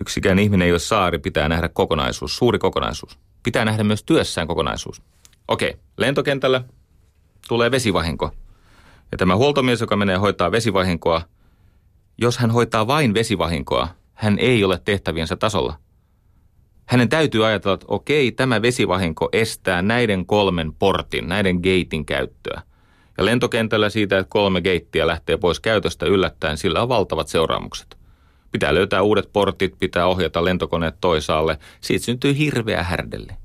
Yksikään 0.00 0.38
ihminen 0.38 0.66
ei 0.66 0.72
ole 0.72 0.78
saari, 0.78 1.18
pitää 1.18 1.48
nähdä 1.48 1.68
kokonaisuus, 1.68 2.36
suuri 2.36 2.58
kokonaisuus. 2.58 3.18
Pitää 3.42 3.64
nähdä 3.64 3.84
myös 3.84 4.04
työssään 4.04 4.46
kokonaisuus. 4.46 5.02
Okei, 5.48 5.76
lentokentällä 5.96 6.64
tulee 7.48 7.70
vesivahinko. 7.70 8.30
Ja 9.12 9.18
tämä 9.18 9.36
huoltomies, 9.36 9.80
joka 9.80 9.96
menee 9.96 10.16
hoitaa 10.16 10.52
vesivahinkoa, 10.52 11.22
jos 12.18 12.38
hän 12.38 12.50
hoitaa 12.50 12.86
vain 12.86 13.14
vesivahinkoa, 13.14 13.88
hän 14.14 14.38
ei 14.38 14.64
ole 14.64 14.80
tehtäviensä 14.84 15.36
tasolla. 15.36 15.78
Hänen 16.86 17.08
täytyy 17.08 17.46
ajatella, 17.46 17.74
että 17.74 17.86
okei, 17.88 18.32
tämä 18.32 18.62
vesivahinko 18.62 19.28
estää 19.32 19.82
näiden 19.82 20.26
kolmen 20.26 20.72
portin, 20.74 21.28
näiden 21.28 21.60
geitin 21.62 22.06
käyttöä. 22.06 22.62
Ja 23.18 23.24
lentokentällä 23.24 23.90
siitä, 23.90 24.18
että 24.18 24.30
kolme 24.30 24.60
geittiä 24.60 25.06
lähtee 25.06 25.36
pois 25.36 25.60
käytöstä 25.60 26.06
yllättäen, 26.06 26.58
sillä 26.58 26.82
on 26.82 26.88
valtavat 26.88 27.28
seuraamukset. 27.28 27.99
Pitää 28.52 28.74
löytää 28.74 29.02
uudet 29.02 29.32
portit, 29.32 29.78
pitää 29.78 30.06
ohjata 30.06 30.44
lentokoneet 30.44 30.94
toisaalle. 31.00 31.58
Siitä 31.80 32.04
syntyy 32.04 32.38
hirveä 32.38 32.82
härdelle. 32.82 33.36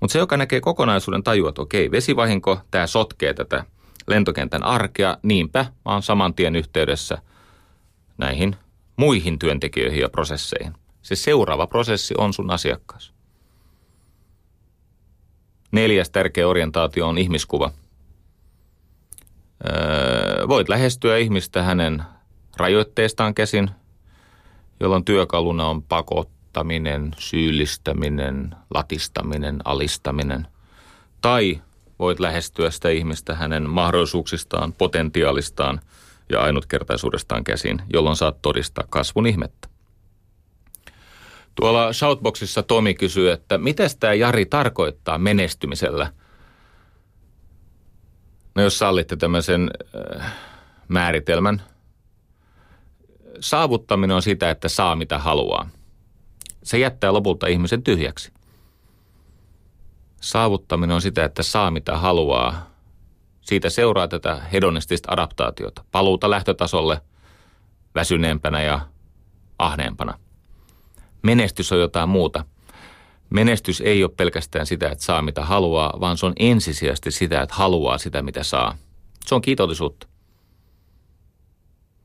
Mutta 0.00 0.12
se, 0.12 0.18
joka 0.18 0.36
näkee 0.36 0.60
kokonaisuuden, 0.60 1.22
tajuaa, 1.22 1.48
että 1.48 1.62
okei, 1.62 1.90
vesivahinko, 1.90 2.60
tämä 2.70 2.86
sotkee 2.86 3.34
tätä 3.34 3.64
lentokentän 4.06 4.62
arkea, 4.62 5.16
niinpä 5.22 5.66
mä 5.84 5.92
oon 5.92 6.02
saman 6.02 6.34
tien 6.34 6.56
yhteydessä 6.56 7.18
näihin 8.18 8.56
muihin 8.96 9.38
työntekijöihin 9.38 10.00
ja 10.00 10.08
prosesseihin. 10.08 10.72
Se 11.02 11.16
seuraava 11.16 11.66
prosessi 11.66 12.14
on 12.18 12.32
sun 12.32 12.50
asiakkaas. 12.50 13.12
Neljäs 15.72 16.10
tärkeä 16.10 16.48
orientaatio 16.48 17.08
on 17.08 17.18
ihmiskuva. 17.18 17.72
Öö, 19.66 20.48
voit 20.48 20.68
lähestyä 20.68 21.16
ihmistä 21.16 21.62
hänen 21.62 22.02
rajoitteestaan 22.56 23.34
käsin, 23.34 23.70
jolloin 24.80 25.04
työkaluna 25.04 25.66
on 25.66 25.82
pakottaminen, 25.82 27.10
syyllistäminen, 27.18 28.54
latistaminen, 28.74 29.58
alistaminen. 29.64 30.46
Tai 31.20 31.60
voit 31.98 32.20
lähestyä 32.20 32.70
sitä 32.70 32.88
ihmistä 32.88 33.34
hänen 33.34 33.70
mahdollisuuksistaan, 33.70 34.72
potentiaalistaan 34.72 35.80
ja 36.28 36.40
ainutkertaisuudestaan 36.40 37.44
käsin, 37.44 37.82
jolloin 37.92 38.16
saat 38.16 38.42
todistaa 38.42 38.84
kasvun 38.90 39.26
ihmettä. 39.26 39.68
Tuolla 41.54 41.92
Shoutboxissa 41.92 42.62
Tomi 42.62 42.94
kysyy, 42.94 43.30
että 43.30 43.58
mitä 43.58 43.86
tämä 44.00 44.14
Jari 44.14 44.46
tarkoittaa 44.46 45.18
menestymisellä? 45.18 46.12
No 48.54 48.62
jos 48.62 48.78
sallitte 48.78 49.16
tämmöisen 49.16 49.70
äh, 50.20 50.32
määritelmän. 50.88 51.62
Saavuttaminen 53.40 54.16
on 54.16 54.22
sitä, 54.22 54.50
että 54.50 54.68
saa 54.68 54.96
mitä 54.96 55.18
haluaa. 55.18 55.68
Se 56.62 56.78
jättää 56.78 57.12
lopulta 57.12 57.46
ihmisen 57.46 57.82
tyhjäksi. 57.82 58.32
Saavuttaminen 60.20 60.94
on 60.94 61.02
sitä, 61.02 61.24
että 61.24 61.42
saa 61.42 61.70
mitä 61.70 61.98
haluaa. 61.98 62.70
Siitä 63.40 63.70
seuraa 63.70 64.08
tätä 64.08 64.42
hedonistista 64.52 65.12
adaptaatiota, 65.12 65.84
paluuta 65.92 66.30
lähtötasolle 66.30 67.00
väsyneempänä 67.94 68.62
ja 68.62 68.80
ahneempana. 69.58 70.18
Menestys 71.22 71.72
on 71.72 71.80
jotain 71.80 72.08
muuta. 72.08 72.44
Menestys 73.30 73.80
ei 73.80 74.04
ole 74.04 74.12
pelkästään 74.16 74.66
sitä, 74.66 74.88
että 74.88 75.04
saa 75.04 75.22
mitä 75.22 75.44
haluaa, 75.44 76.00
vaan 76.00 76.18
se 76.18 76.26
on 76.26 76.32
ensisijaisesti 76.38 77.10
sitä, 77.10 77.42
että 77.42 77.54
haluaa 77.54 77.98
sitä, 77.98 78.22
mitä 78.22 78.42
saa. 78.42 78.76
Se 79.26 79.34
on 79.34 79.42
kiitollisuutta. 79.42 80.09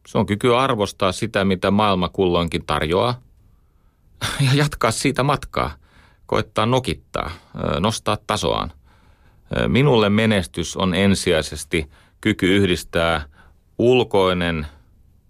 Se 0.08 0.18
on 0.18 0.26
kyky 0.26 0.56
arvostaa 0.56 1.12
sitä, 1.12 1.46
mitä 1.46 1.72
maailma 1.72 2.10
kulloinkin 2.10 2.66
tarjoaa 2.66 3.22
ja 4.46 4.54
jatkaa 4.54 4.92
siitä 4.92 5.24
matkaa– 5.24 5.72
koittaa 6.26 6.66
nokittaa, 6.66 7.32
nostaa 7.80 8.18
tasoaan. 8.28 8.72
Minulle 9.68 10.10
menestys 10.10 10.78
on 10.78 10.94
ensisijaisesti 10.94 11.90
kyky 12.22 12.56
yhdistää 12.56 13.26
ulkoinen 13.78 14.68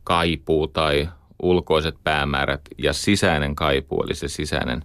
kaipuu 0.04 0.68
tai 0.68 1.10
ulkoiset 1.42 1.96
päämäärät 2.04 2.62
ja 2.78 2.94
sisäinen 2.94 3.56
kaipuu, 3.56 4.04
eli 4.04 4.16
se 4.16 4.28
sisäinen 4.28 4.84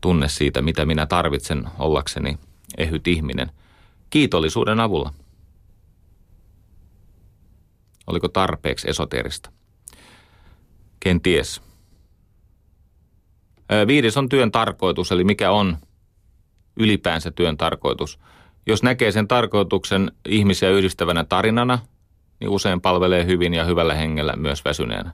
tunne 0.00 0.28
siitä, 0.28 0.62
mitä 0.62 0.84
minä 0.84 1.06
tarvitsen 1.06 1.64
ollakseni 1.78 2.38
ehyt 2.78 3.06
ihminen, 3.06 3.50
kiitollisuuden 4.10 4.80
avulla. 4.80 5.12
Oliko 8.12 8.28
tarpeeksi 8.28 8.90
esoterista? 8.90 9.50
Kenties. 11.00 11.62
Viides 13.86 14.16
on 14.16 14.28
työn 14.28 14.52
tarkoitus, 14.52 15.12
eli 15.12 15.24
mikä 15.24 15.50
on 15.50 15.76
ylipäänsä 16.76 17.30
työn 17.30 17.56
tarkoitus. 17.56 18.18
Jos 18.66 18.82
näkee 18.82 19.12
sen 19.12 19.28
tarkoituksen 19.28 20.12
ihmisiä 20.28 20.70
yhdistävänä 20.70 21.24
tarinana, 21.24 21.78
niin 22.40 22.48
usein 22.48 22.80
palvelee 22.80 23.24
hyvin 23.26 23.54
ja 23.54 23.64
hyvällä 23.64 23.94
hengellä 23.94 24.36
myös 24.36 24.64
väsyneenä. 24.64 25.12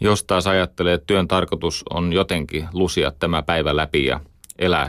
Jos 0.00 0.24
taas 0.24 0.46
ajattelee, 0.46 0.94
että 0.94 1.06
työn 1.06 1.28
tarkoitus 1.28 1.84
on 1.90 2.12
jotenkin 2.12 2.68
lusia 2.72 3.10
tämä 3.10 3.42
päivä 3.42 3.76
läpi 3.76 4.04
ja 4.04 4.20
elää 4.58 4.88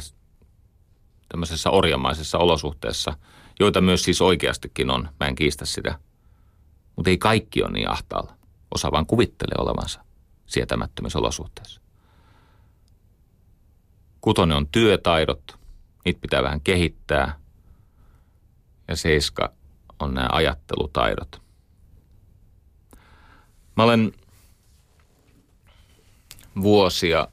tämmöisessä 1.30 1.69
orjamaisessa 1.69 2.38
olosuhteessa, 2.38 3.13
joita 3.59 3.82
myös 3.82 4.03
siis 4.03 4.22
oikeastikin 4.22 4.89
on, 4.89 5.09
mä 5.19 5.28
en 5.28 5.36
kiistä 5.36 5.65
sitä. 5.65 5.99
Mutta 6.95 7.09
ei 7.09 7.17
kaikki 7.17 7.63
ole 7.63 7.71
niin 7.71 7.89
ahtaalla. 7.89 8.35
Osa 8.75 8.91
vaan 8.91 9.05
kuvittelee 9.05 9.55
olevansa 9.57 10.05
sietämättömissä 10.45 11.19
olosuhteissa. 11.19 11.81
Kutonen 14.21 14.57
on 14.57 14.67
työtaidot, 14.67 15.59
niitä 16.05 16.21
pitää 16.21 16.43
vähän 16.43 16.61
kehittää. 16.61 17.39
Ja 18.87 18.95
seiska 18.95 19.53
on 19.99 20.13
nämä 20.13 20.27
ajattelutaidot. 20.31 21.41
Mä 23.77 23.83
olen 23.83 24.11
vuosia 26.61 27.27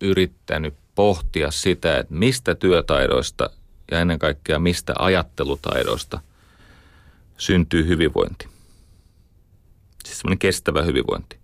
yrittänyt 0.00 0.74
pohtia 0.94 1.50
sitä, 1.50 1.98
että 1.98 2.14
mistä 2.14 2.54
työtaidoista 2.54 3.50
ja 3.90 4.00
ennen 4.00 4.18
kaikkea 4.18 4.58
mistä 4.58 4.94
ajattelutaidoista 4.98 6.20
syntyy 7.36 7.86
hyvinvointi. 7.86 8.48
Siis 10.10 10.18
semmoinen 10.18 10.38
kestävä 10.38 10.82
hyvinvointi. 10.82 11.38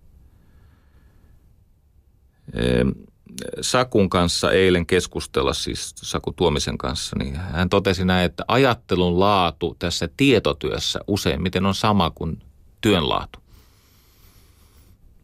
Sakun 3.61 4.09
kanssa 4.09 4.51
eilen 4.51 4.85
keskustella, 4.85 5.53
siis 5.53 5.93
Saku 5.95 6.31
Tuomisen 6.31 6.77
kanssa, 6.77 7.15
niin 7.19 7.35
hän 7.35 7.69
totesi 7.69 8.05
näin, 8.05 8.25
että 8.25 8.43
ajattelun 8.47 9.19
laatu 9.19 9.75
tässä 9.79 10.09
tietotyössä 10.17 10.99
useimmiten 11.07 11.65
on 11.65 11.75
sama 11.75 12.09
kuin 12.09 12.39
työn 12.81 13.09
laatu. 13.09 13.39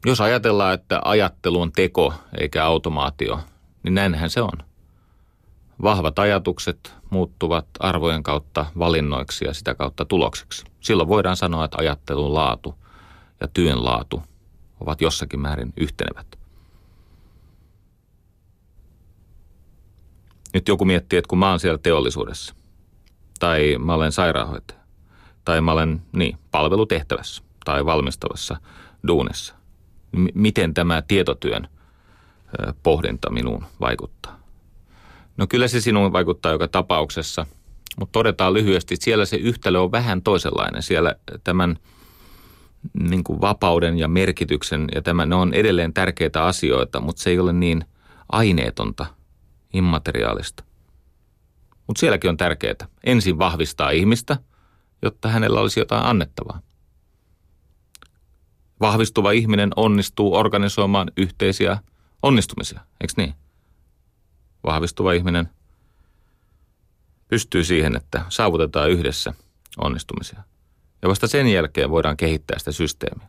Jos 0.06 0.22
ajatellaan, 0.22 0.74
että 0.74 1.02
ajattelu 1.06 1.62
on 1.62 1.72
teko 1.72 2.14
eikä 2.40 2.66
automaatio, 2.66 3.40
niin 3.84 3.94
näinhän 3.94 4.30
se 4.30 4.42
on. 4.42 4.58
Vahvat 5.82 6.20
ajatukset 6.20 6.94
muuttuvat 7.10 7.68
arvojen 7.80 8.24
kautta 8.24 8.66
valinnoiksi 8.80 9.46
ja 9.46 9.54
sitä 9.54 9.76
kautta 9.76 10.06
tulokseksi. 10.06 10.66
Silloin 10.80 11.10
voidaan 11.10 11.38
sanoa, 11.38 11.66
että 11.66 11.78
ajattelun 11.80 12.34
laatu 12.34 12.83
ja 13.44 13.50
työn 13.54 13.86
laatu 13.86 14.24
ovat 14.80 15.02
jossakin 15.02 15.40
määrin 15.40 15.74
yhtenevät. 15.78 16.40
Nyt 20.54 20.68
joku 20.68 20.86
miettii, 20.86 21.20
että 21.20 21.30
kun 21.30 21.38
mä 21.38 21.50
oon 21.50 21.60
siellä 21.60 21.78
teollisuudessa, 21.78 22.56
tai 23.40 23.76
mä 23.80 23.94
olen 23.94 24.12
sairaanhoitaja, 24.12 24.80
tai 25.46 25.62
mä 25.62 25.72
olen 25.72 26.02
niin, 26.12 26.38
palvelutehtävässä 26.52 27.44
tai 27.66 27.86
valmistavassa 27.86 28.58
duunissa, 29.08 29.56
niin 30.12 30.32
miten 30.34 30.74
tämä 30.74 31.02
tietotyön 31.02 31.68
pohdinta 32.84 33.30
minuun 33.30 33.66
vaikuttaa? 33.82 34.40
No 35.38 35.48
kyllä 35.48 35.68
se 35.68 35.82
sinuun 35.82 36.14
vaikuttaa 36.14 36.52
joka 36.52 36.68
tapauksessa, 36.68 37.46
mutta 38.00 38.12
todetaan 38.12 38.54
lyhyesti, 38.54 38.94
että 38.94 39.04
siellä 39.04 39.26
se 39.26 39.38
yhtälö 39.38 39.80
on 39.80 39.92
vähän 39.92 40.22
toisenlainen. 40.22 40.84
Siellä 40.84 41.16
tämän 41.44 41.78
niin 42.94 43.24
kuin 43.24 43.42
vapauden 43.42 44.00
ja 44.00 44.08
merkityksen 44.08 44.88
ja 44.96 45.02
tämä, 45.02 45.26
ne 45.26 45.36
on 45.36 45.54
edelleen 45.54 45.94
tärkeitä 45.94 46.46
asioita, 46.46 47.02
mutta 47.02 47.22
se 47.22 47.30
ei 47.30 47.40
ole 47.40 47.54
niin 47.54 47.86
aineetonta– 48.30 49.06
immateriaalista. 49.74 50.64
Mutta 51.88 52.00
sielläkin 52.00 52.30
on 52.30 52.38
tärkeää 52.38 52.88
ensin 53.04 53.40
vahvistaa 53.40 53.90
ihmistä, 53.90 54.38
jotta 55.02 55.30
hänellä 55.30 55.60
olisi 55.60 55.80
jotain 55.80 56.06
annettavaa. 56.06 56.62
Vahvistuva 58.82 59.32
ihminen 59.32 59.72
onnistuu 59.76 60.36
organisoimaan 60.36 61.12
yhteisiä 61.18 61.78
onnistumisia, 62.24 62.82
eikö 63.02 63.14
niin? 63.18 63.34
Vahvistuva 64.64 65.14
ihminen 65.14 65.50
pystyy 67.28 67.64
siihen, 67.64 67.96
että 67.96 68.26
saavutetaan 68.30 68.90
yhdessä 68.90 69.34
onnistumisia. 69.78 70.44
Ja 71.04 71.10
vasta 71.10 71.28
sen 71.28 71.48
jälkeen 71.48 71.90
voidaan 71.90 72.18
kehittää 72.18 72.60
sitä 72.60 72.72
systeemiä. 72.72 73.28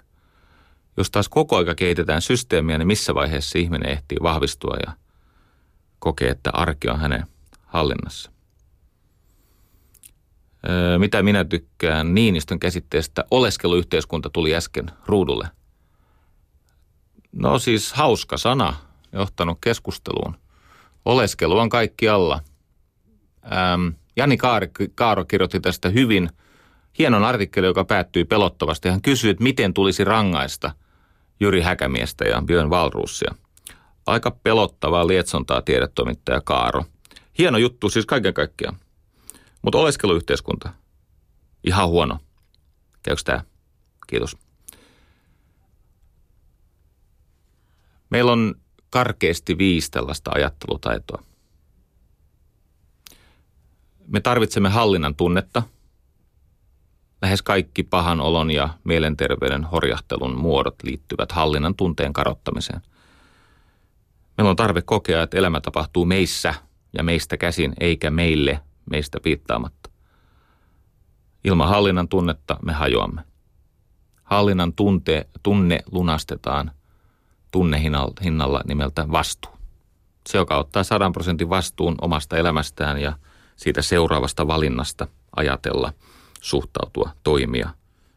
Jos 0.97 1.11
taas 1.11 1.29
koko 1.29 1.57
aika 1.57 1.75
kehitetään 1.75 2.23
systeemiä, 2.23 2.79
niin 2.79 2.87
missä 2.87 3.15
vaiheessa 3.15 3.59
ihminen 3.59 3.91
ehtii 3.91 4.19
vahvistua 4.23 4.77
ja 4.87 4.93
kokee, 5.99 6.29
että 6.29 6.51
arki 6.53 6.89
on 6.89 7.01
hänen 7.01 7.27
hallinnassa. 7.67 8.31
Öö, 10.69 10.99
mitä 10.99 11.23
minä 11.23 11.45
tykkään 11.45 12.15
Niinistön 12.15 12.61
käsitteestä 12.61 13.25
oleskeluyhteiskunta 13.31 14.31
tuli 14.31 14.55
äsken 14.55 14.91
ruudulle. 15.07 15.49
No 17.33 17.59
siis 17.59 17.93
hauska 17.93 18.37
sana, 18.37 18.77
johtanut 19.13 19.59
keskusteluun. 19.61 20.37
Oleskelu 21.05 21.59
on 21.59 21.69
kaikki 21.69 22.09
alla. 22.09 22.41
Jani 24.17 24.37
Kaaro 24.95 25.25
kirjoitti 25.25 25.61
tästä 25.61 25.89
hyvin 25.89 26.31
hienon 26.99 27.25
artikkeli, 27.25 27.67
joka 27.67 27.85
päättyi 27.85 28.25
pelottavasti. 28.25 28.89
Hän 28.89 29.03
kysyi, 29.03 29.31
että 29.31 29.43
miten 29.43 29.75
tulisi 29.75 30.05
rangaista 30.05 30.71
Jyri 31.41 31.61
Häkämiestä 31.61 32.25
ja 32.25 32.43
Björn 32.43 32.71
Valruussia. 32.71 33.35
Aika 34.07 34.31
pelottavaa 34.31 35.07
lietsontaa 35.07 35.63
tiedetoimittaja 35.63 36.41
Kaaro. 36.41 36.85
Hieno 37.39 37.59
juttu 37.59 37.91
siis 37.91 38.07
kaiken 38.07 38.35
kaikkiaan. 38.35 38.77
Mutta 39.63 39.79
oleskeluyhteiskunta, 39.79 40.73
ihan 41.65 41.89
huono. 41.89 42.19
Käykö 43.03 43.23
tämä? 43.25 43.45
Kiitos. 44.07 44.37
Meillä 48.11 48.33
on 48.33 48.55
karkeasti 48.91 49.59
viisi 49.59 49.91
tällaista 49.91 50.31
ajattelutaitoa. 50.35 51.23
Me 54.07 54.21
tarvitsemme 54.21 54.69
hallinnan 54.69 55.15
tunnetta. 55.15 55.63
Lähes 57.25 57.43
kaikki 57.43 57.83
pahan 57.83 58.21
olon 58.21 58.51
ja 58.51 58.69
mielenterveyden 58.85 59.65
horjahtelun 59.65 60.39
muodot 60.39 60.75
liittyvät 60.83 61.33
hallinnan 61.33 61.75
tunteen 61.75 62.13
karottamiseen. 62.13 62.81
Meillä 64.37 64.51
on 64.51 64.57
tarve 64.57 64.83
kokea, 64.83 65.23
että 65.23 65.39
elämä 65.39 65.61
tapahtuu 65.61 66.05
meissä 66.05 66.55
ja 66.99 67.03
meistä 67.03 67.37
käsin, 67.37 67.75
eikä 67.81 68.11
meille 68.11 68.61
meistä 68.91 69.21
piittaamatta. 69.21 69.91
Ilman 71.45 71.69
hallinnan 71.69 72.09
tunnetta 72.09 72.57
me 72.63 72.73
hajoamme. 72.73 73.21
Hallinnan 74.23 74.73
tunte, 74.73 75.29
tunne 75.43 75.81
lunastetaan 75.93 76.71
tunnehinnalla 77.51 78.61
nimeltä 78.69 79.07
vastuu. 79.11 79.53
Se, 80.29 80.39
joka 80.39 80.59
ottaa 80.59 80.85
sadan 80.85 81.13
prosentin 81.13 81.51
vastuun 81.51 81.95
omasta 82.01 82.37
elämästään 82.37 83.01
ja 83.01 83.13
siitä 83.57 83.83
seuraavasta 83.83 84.47
valinnasta 84.47 85.07
ajatella, 85.37 85.93
suhtautua, 86.45 87.11
toimia, 87.23 87.71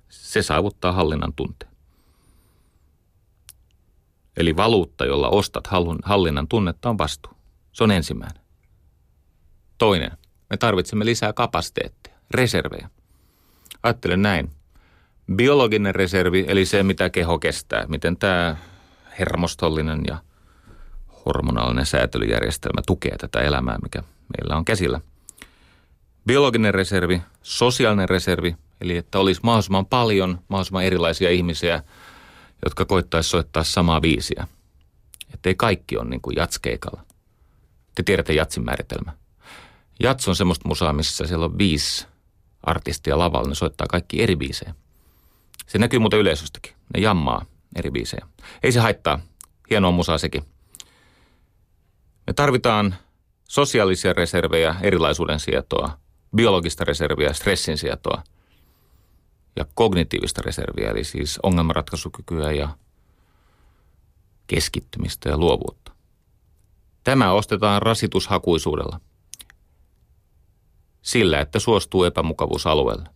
se 0.10 0.42
saavuttaa 0.42 0.92
hallinnan 0.92 1.34
tunteen. 1.34 1.72
Eli 4.38 4.56
valuutta, 4.56 5.06
jolla 5.06 5.30
ostat 5.30 5.68
hallinnan 6.04 6.48
tunnetta, 6.48 6.90
on 6.90 6.98
vastuu. 6.98 7.34
Se 7.72 7.84
on 7.84 7.92
ensimmäinen. 7.92 8.44
Toinen– 9.78 10.12
me 10.50 10.58
tarvitsemme 10.58 11.06
lisää 11.06 11.34
kapasiteettia, 11.34 12.16
reservejä. 12.32 12.90
Ajattelen 13.84 14.22
näin. 14.22 14.50
Biologinen 15.36 15.96
reservi, 15.96 16.46
eli 16.48 16.66
se 16.66 16.84
mitä 16.84 17.10
keho 17.10 17.40
kestää, 17.40 17.86
miten 17.88 18.18
tämä 18.18 18.56
hermostollinen 19.20 20.02
ja 20.08 20.18
hormonaalinen 21.26 21.86
säätelyjärjestelmä 21.86 22.82
tukee 22.88 23.18
tätä 23.18 23.40
elämää, 23.40 23.78
mikä 23.84 24.04
meillä 24.38 24.58
on 24.58 24.66
käsillä. 24.66 25.02
Biologinen 26.28 26.74
reservi, 26.74 27.22
sosiaalinen 27.42 28.10
reservi, 28.10 28.56
eli 28.82 28.98
että 28.98 29.20
olisi 29.20 29.42
mahdollisimman 29.44 29.86
paljon, 29.86 30.40
mahdollisimman 30.48 30.84
erilaisia 30.84 31.30
ihmisiä, 31.30 31.84
jotka 32.66 32.86
koittaisi 32.86 33.30
soittaa 33.30 33.64
samaa 33.64 34.02
biisiä. 34.02 34.48
Että 35.34 35.50
ei 35.50 35.56
kaikki 35.56 35.98
ole 35.98 36.10
niin 36.10 36.22
kuin 36.22 36.36
jatskeikalla. 36.36 37.04
Te 37.96 38.04
tiedätte 38.04 38.34
jatsin 38.34 38.66
määritelmä. 38.66 39.12
Jats 40.00 40.28
on 40.28 40.36
semmoista 40.36 40.68
musaa, 40.68 40.94
missä 40.94 41.28
siellä 41.28 41.46
on 41.46 41.58
viisi 41.58 42.08
artistia 42.64 43.20
lavalla, 43.20 43.50
ne 43.50 43.56
soittaa 43.56 43.88
kaikki 43.88 44.24
eri 44.24 44.36
biisejä. 44.36 44.76
Se 45.68 45.78
näkyy 45.78 46.00
muuten 46.00 46.20
yleisöstäkin. 46.20 46.74
Ne 46.94 47.02
jammaa 47.02 47.46
eri 47.76 47.92
biisejä. 47.92 48.28
Ei 48.64 48.72
se 48.72 48.80
haittaa. 48.80 49.20
Hienoa 49.70 49.92
musaa 49.92 50.18
sekin. 50.18 50.44
Me 52.28 52.34
tarvitaan 52.34 52.96
sosiaalisia 53.44 54.14
reservejä, 54.14 54.76
erilaisuuden 54.82 55.40
sietoa, 55.40 55.98
biologista 56.38 56.84
reserviä, 56.84 57.34
stressin 57.34 57.78
sietoa 57.78 58.24
ja 59.56 59.66
kognitiivista 59.74 60.42
reserviä, 60.46 60.90
eli 60.90 61.04
siis 61.04 61.40
ongelmanratkaisukykyä 61.44 62.52
ja 62.52 62.70
keskittymistä 64.48 65.30
ja 65.30 65.38
luovuutta. 65.38 65.92
Tämä 67.04 67.32
ostetaan 67.32 67.82
rasitushakuisuudella 67.82 69.00
sillä, 71.02 71.40
että 71.40 71.60
suostuu 71.60 72.04
epämukavuusalueelle. 72.04 73.10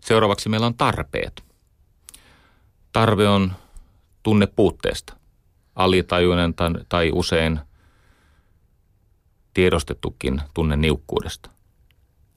Seuraavaksi 0.00 0.48
meillä 0.48 0.66
on 0.66 0.74
tarpeet. 0.74 1.44
Tarve 2.92 3.28
on 3.28 3.52
tunne 4.22 4.46
puutteesta, 4.46 5.16
alitajuinen 5.74 6.54
tai 6.88 7.10
usein 7.14 7.60
tiedostettukin 9.54 10.42
tunne 10.54 10.76
niukkuudesta. 10.76 11.50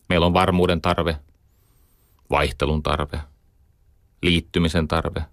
Meillä 0.10 0.26
on 0.26 0.34
varmuuden 0.34 0.82
tarve, 0.82 1.18
vaihtelun 2.30 2.84
tarve, 2.84 3.20
liittymisen 4.22 4.88
tarve, 4.88 5.26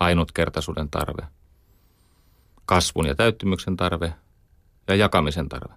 ainutkertaisuuden 0.00 0.90
tarve, 0.90 1.26
kasvun 2.64 3.06
ja 3.06 3.14
täyttymyksen 3.14 3.76
tarve 3.76 4.14
ja 4.88 4.94
jakamisen 4.94 5.48
tarve 5.48 5.74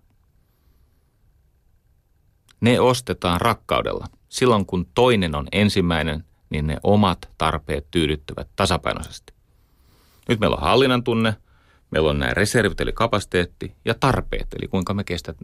ne 2.61 2.79
ostetaan 2.79 3.41
rakkaudella. 3.41 4.07
Silloin 4.29 4.65
kun 4.65 4.85
toinen 4.95 5.35
on 5.35 5.47
ensimmäinen, 5.51 6.23
niin 6.49 6.67
ne 6.67 6.77
omat 6.83 7.29
tarpeet 7.37 7.91
tyydyttävät 7.91 8.47
tasapainoisesti. 8.55 9.33
Nyt 10.29 10.39
meillä 10.39 10.55
on 10.55 10.61
hallinnan 10.61 11.03
tunne, 11.03 11.35
meillä 11.91 12.09
on 12.09 12.19
nämä 12.19 12.33
reservit 12.33 12.81
eli 12.81 12.93
kapasiteetti 12.93 13.75
ja 13.85 13.93
tarpeet, 13.93 14.47
eli 14.53 14.67
kuinka 14.67 14.93
me 14.93 15.03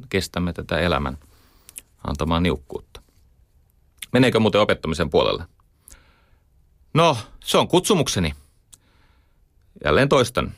kestämme 0.10 0.54
tätä 0.54 0.80
elämän 0.80 1.18
antamaan 2.08 2.44
niukkuutta. 2.44 3.02
Meneekö 4.12 4.40
muuten 4.40 4.62
opettamisen 4.62 5.10
puolelle? 5.10 5.46
No, 6.94 7.18
se 7.44 7.58
on 7.58 7.68
kutsumukseni. 7.68 8.34
Jälleen 9.84 10.10
toistan. 10.10 10.52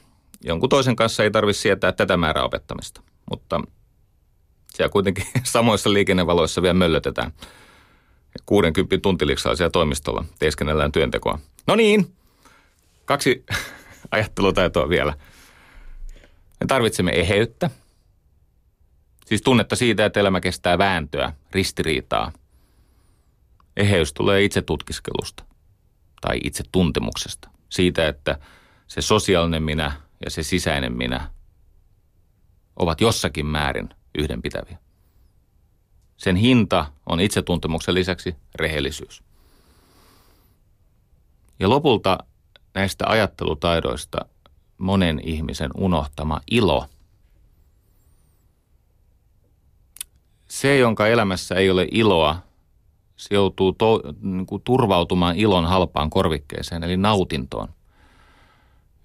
Jonkun 0.44 0.70
toisen 0.70 0.96
kanssa 0.96 1.24
ei 1.24 1.32
tarvitse 1.32 1.62
sietää 1.62 1.92
tätä 1.92 2.18
määrää 2.18 2.44
opettamista, 2.44 3.02
mutta 3.30 3.62
siellä 4.74 4.90
kuitenkin 4.90 5.26
samoissa 5.44 5.94
liikennevaloissa 5.94 6.62
vielä 6.62 6.74
möllötetään. 6.74 7.32
60 8.46 8.98
tuntiliksaa 8.98 9.56
siellä 9.56 9.72
toimistolla 9.72 10.26
teeskennellään 10.40 10.92
työntekoa. 10.92 11.40
No 11.68 11.76
niin, 11.76 12.16
kaksi 13.06 13.46
ajattelutaitoa 14.12 14.90
vielä. 14.90 15.14
Me 16.60 16.68
tarvitsemme 16.68 17.12
eheyttä. 17.12 17.70
Siis 19.26 19.42
tunnetta 19.42 19.76
siitä, 19.76 20.06
että 20.06 20.20
elämä 20.20 20.40
kestää 20.40 20.78
vääntöä, 20.78 21.34
ristiriitaa. 21.52 22.32
Eheys 23.78 24.14
tulee 24.14 24.44
itse 24.44 24.62
tutkiskelusta 24.62 25.46
tai 26.22 26.40
itse 26.44 26.64
tuntemuksesta. 26.72 27.50
Siitä, 27.70 28.08
että 28.08 28.40
se 28.88 29.02
sosiaalinen 29.02 29.64
minä 29.64 29.92
ja 30.26 30.32
se 30.32 30.44
sisäinen 30.44 30.94
minä 30.94 31.32
ovat 32.76 33.02
jossakin 33.02 33.46
määrin 33.46 33.90
yhdenpitäviä. 34.18 34.78
Sen 36.18 36.36
hinta 36.36 36.86
on 37.06 37.20
itsetuntemuksen 37.20 37.94
lisäksi 37.94 38.36
rehellisyys. 38.56 39.24
Ja 41.60 41.70
lopulta 41.70 42.18
näistä 42.74 43.06
ajattelutaidoista 43.08 44.26
monen 44.78 45.20
ihmisen 45.24 45.72
unohtama 45.78 46.42
ilo. 46.52 46.86
Se, 50.48 50.78
jonka 50.78 51.08
elämässä 51.08 51.56
ei 51.56 51.70
ole 51.70 51.88
iloa, 51.92 52.38
se 53.16 53.36
joutuu 53.36 53.74
to, 53.74 54.02
niin 54.22 54.46
kuin 54.46 54.62
turvautumaan 54.62 55.36
ilon 55.36 55.66
halpaan 55.66 56.10
korvikkeeseen, 56.10 56.84
eli 56.84 56.98
nautintoon. 56.98 57.68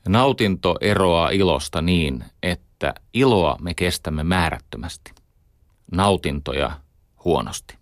Nautinto 0.08 0.76
eroaa 0.80 1.30
ilosta 1.30 1.82
niin, 1.82 2.24
että 2.42 2.94
iloa 3.14 3.56
me 3.60 3.74
kestämme 3.74 4.24
määrättömästi, 4.24 5.12
nautintoja 5.92 6.80
huonosti. 7.24 7.78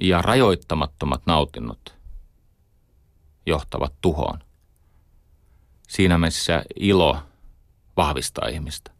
Ja 0.00 0.22
rajoittamattomat 0.22 1.22
nautinnot 1.26 1.94
johtavat 3.46 3.92
tuhoon. 4.00 4.38
Siinä 5.92 6.18
missä 6.18 6.64
ilo 6.76 7.18
vahvistaa 7.96 8.48
ihmistä. 8.48 8.90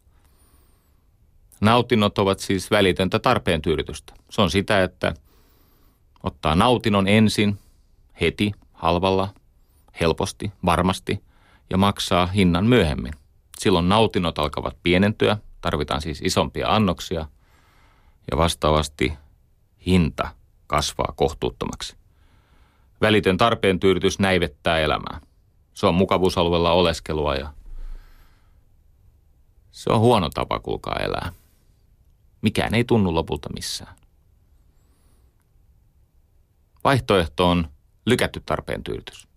Nautinnot 1.61 2.17
ovat 2.17 2.39
siis 2.39 2.71
välitöntä 2.71 3.19
tarpeen 3.19 3.61
tyydytystä. 3.61 4.13
Se 4.29 4.41
on 4.41 4.51
sitä, 4.51 4.83
että 4.83 5.13
ottaa 6.23 6.55
nautinnon 6.55 7.07
ensin, 7.07 7.59
heti, 8.21 8.51
halvalla, 8.73 9.33
helposti, 10.01 10.51
varmasti 10.65 11.23
ja 11.69 11.77
maksaa 11.77 12.25
hinnan 12.25 12.65
myöhemmin. 12.65 13.13
Silloin 13.59 13.89
nautinnot 13.89 14.39
alkavat 14.39 14.77
pienentyä, 14.83 15.37
tarvitaan 15.61 16.01
siis 16.01 16.21
isompia 16.23 16.75
annoksia 16.75 17.25
ja 18.31 18.37
vastaavasti 18.37 19.13
hinta 19.85 20.29
kasvaa 20.67 21.13
kohtuuttomaksi. 21.15 21.95
Välitön 23.01 23.37
tarpeen 23.37 23.79
tyydytys 23.79 24.19
näivettää 24.19 24.79
elämää. 24.79 25.19
Se 25.73 25.87
on 25.87 25.95
mukavuusalueella 25.95 26.71
oleskelua 26.71 27.35
ja 27.35 27.53
se 29.71 29.91
on 29.91 29.99
huono 29.99 30.29
tapa 30.29 30.59
kulkaa 30.59 30.95
elää. 30.95 31.33
Mikään 32.41 32.73
ei 32.73 32.83
tunnu 32.83 33.15
lopulta 33.15 33.49
missään. 33.53 33.95
Vaihtoehto 36.83 37.49
on 37.49 37.67
lykätty 38.05 38.41
tarpeen 38.45 38.83
tyydytys. 38.83 39.27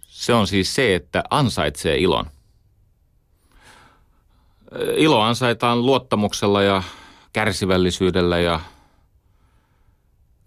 Se 0.00 0.34
on 0.34 0.46
siis 0.46 0.74
se, 0.74 0.94
että 0.94 1.24
ansaitsee 1.30 1.98
ilon. 1.98 2.24
Ilo 4.96 5.20
ansaitaan 5.20 5.86
luottamuksella 5.86 6.62
ja 6.62 6.82
kärsivällisyydellä 7.32 8.38
ja 8.38 8.60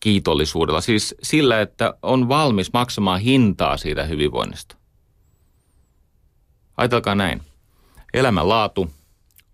kiitollisuudella. 0.03 0.81
Siis 0.81 1.15
sillä, 1.23 1.61
että 1.61 1.93
on 2.01 2.29
valmis 2.29 2.73
maksamaan 2.73 3.19
hintaa 3.19 3.77
siitä 3.77 4.03
hyvinvoinnista. 4.03 4.75
Ajatelkaa 6.77 7.15
näin. 7.15 7.41
Elämän 8.13 8.49
laatu 8.49 8.91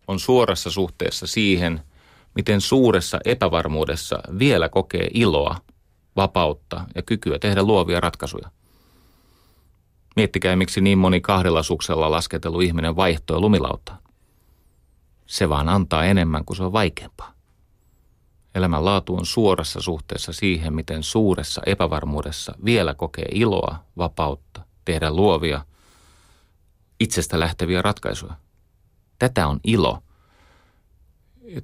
on 0.08 0.20
suorassa 0.20 0.72
suhteessa 0.72 1.28
siihen, 1.28 1.82
miten 2.36 2.62
suuressa 2.62 3.20
epävarmuudessa 3.26 4.20
vielä 4.39 4.70
kokee 4.70 5.08
iloa, 5.14 5.56
vapautta 6.16 6.86
ja 6.95 7.02
kykyä 7.02 7.39
tehdä 7.39 7.64
luovia 7.64 8.00
ratkaisuja. 8.00 8.52
Miettikää, 10.16 10.56
miksi 10.56 10.82
niin 10.82 10.97
moni 10.97 11.22
kahdella 11.22 11.64
suksella 11.64 12.12
lasketellut 12.12 12.64
ihminen 12.64 12.95
vaihtoi 12.95 13.39
lumilauttaan. 13.39 14.00
Se 15.26 15.50
vaan 15.50 15.70
antaa 15.70 16.06
enemmän 16.06 16.45
kuin 16.45 16.58
se 16.58 16.64
on 16.64 16.74
vaikeampaa. 16.74 17.39
Elämän 18.56 18.86
laatu 18.86 19.16
on 19.16 19.26
suorassa 19.26 19.82
suhteessa 19.82 20.34
siihen, 20.34 20.74
miten 20.74 21.04
suuressa 21.04 21.62
epävarmuudessa 21.66 22.54
vielä 22.66 22.93
kokee 22.93 23.26
iloa, 23.32 23.84
vapautta, 23.97 24.62
tehdä 24.86 25.12
luovia, 25.12 25.66
itsestä 27.00 27.39
lähteviä 27.39 27.82
ratkaisuja. 27.82 28.34
Tätä 29.20 29.47
on 29.47 29.60
ilo. 29.64 30.04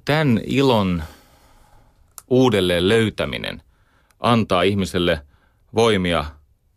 Tämän 0.04 0.40
ilon 0.46 1.02
uudelleen 2.28 2.88
löytäminen 2.88 3.62
antaa 4.20 4.62
ihmiselle 4.62 5.26
voimia 5.74 6.24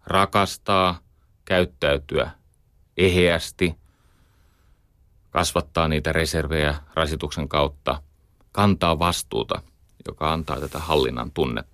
rakastaa, 0.06 1.00
käyttäytyä 1.46 2.32
eheästi, 2.98 3.76
kasvattaa 5.30 5.88
niitä 5.88 6.12
reservejä 6.12 6.76
rasituksen 6.94 7.50
kautta, 7.50 8.02
kantaa 8.52 9.00
vastuuta, 9.00 9.62
joka 10.08 10.34
antaa 10.34 10.60
tätä 10.60 10.80
hallinnan 10.80 11.32
tunnetta. 11.32 11.69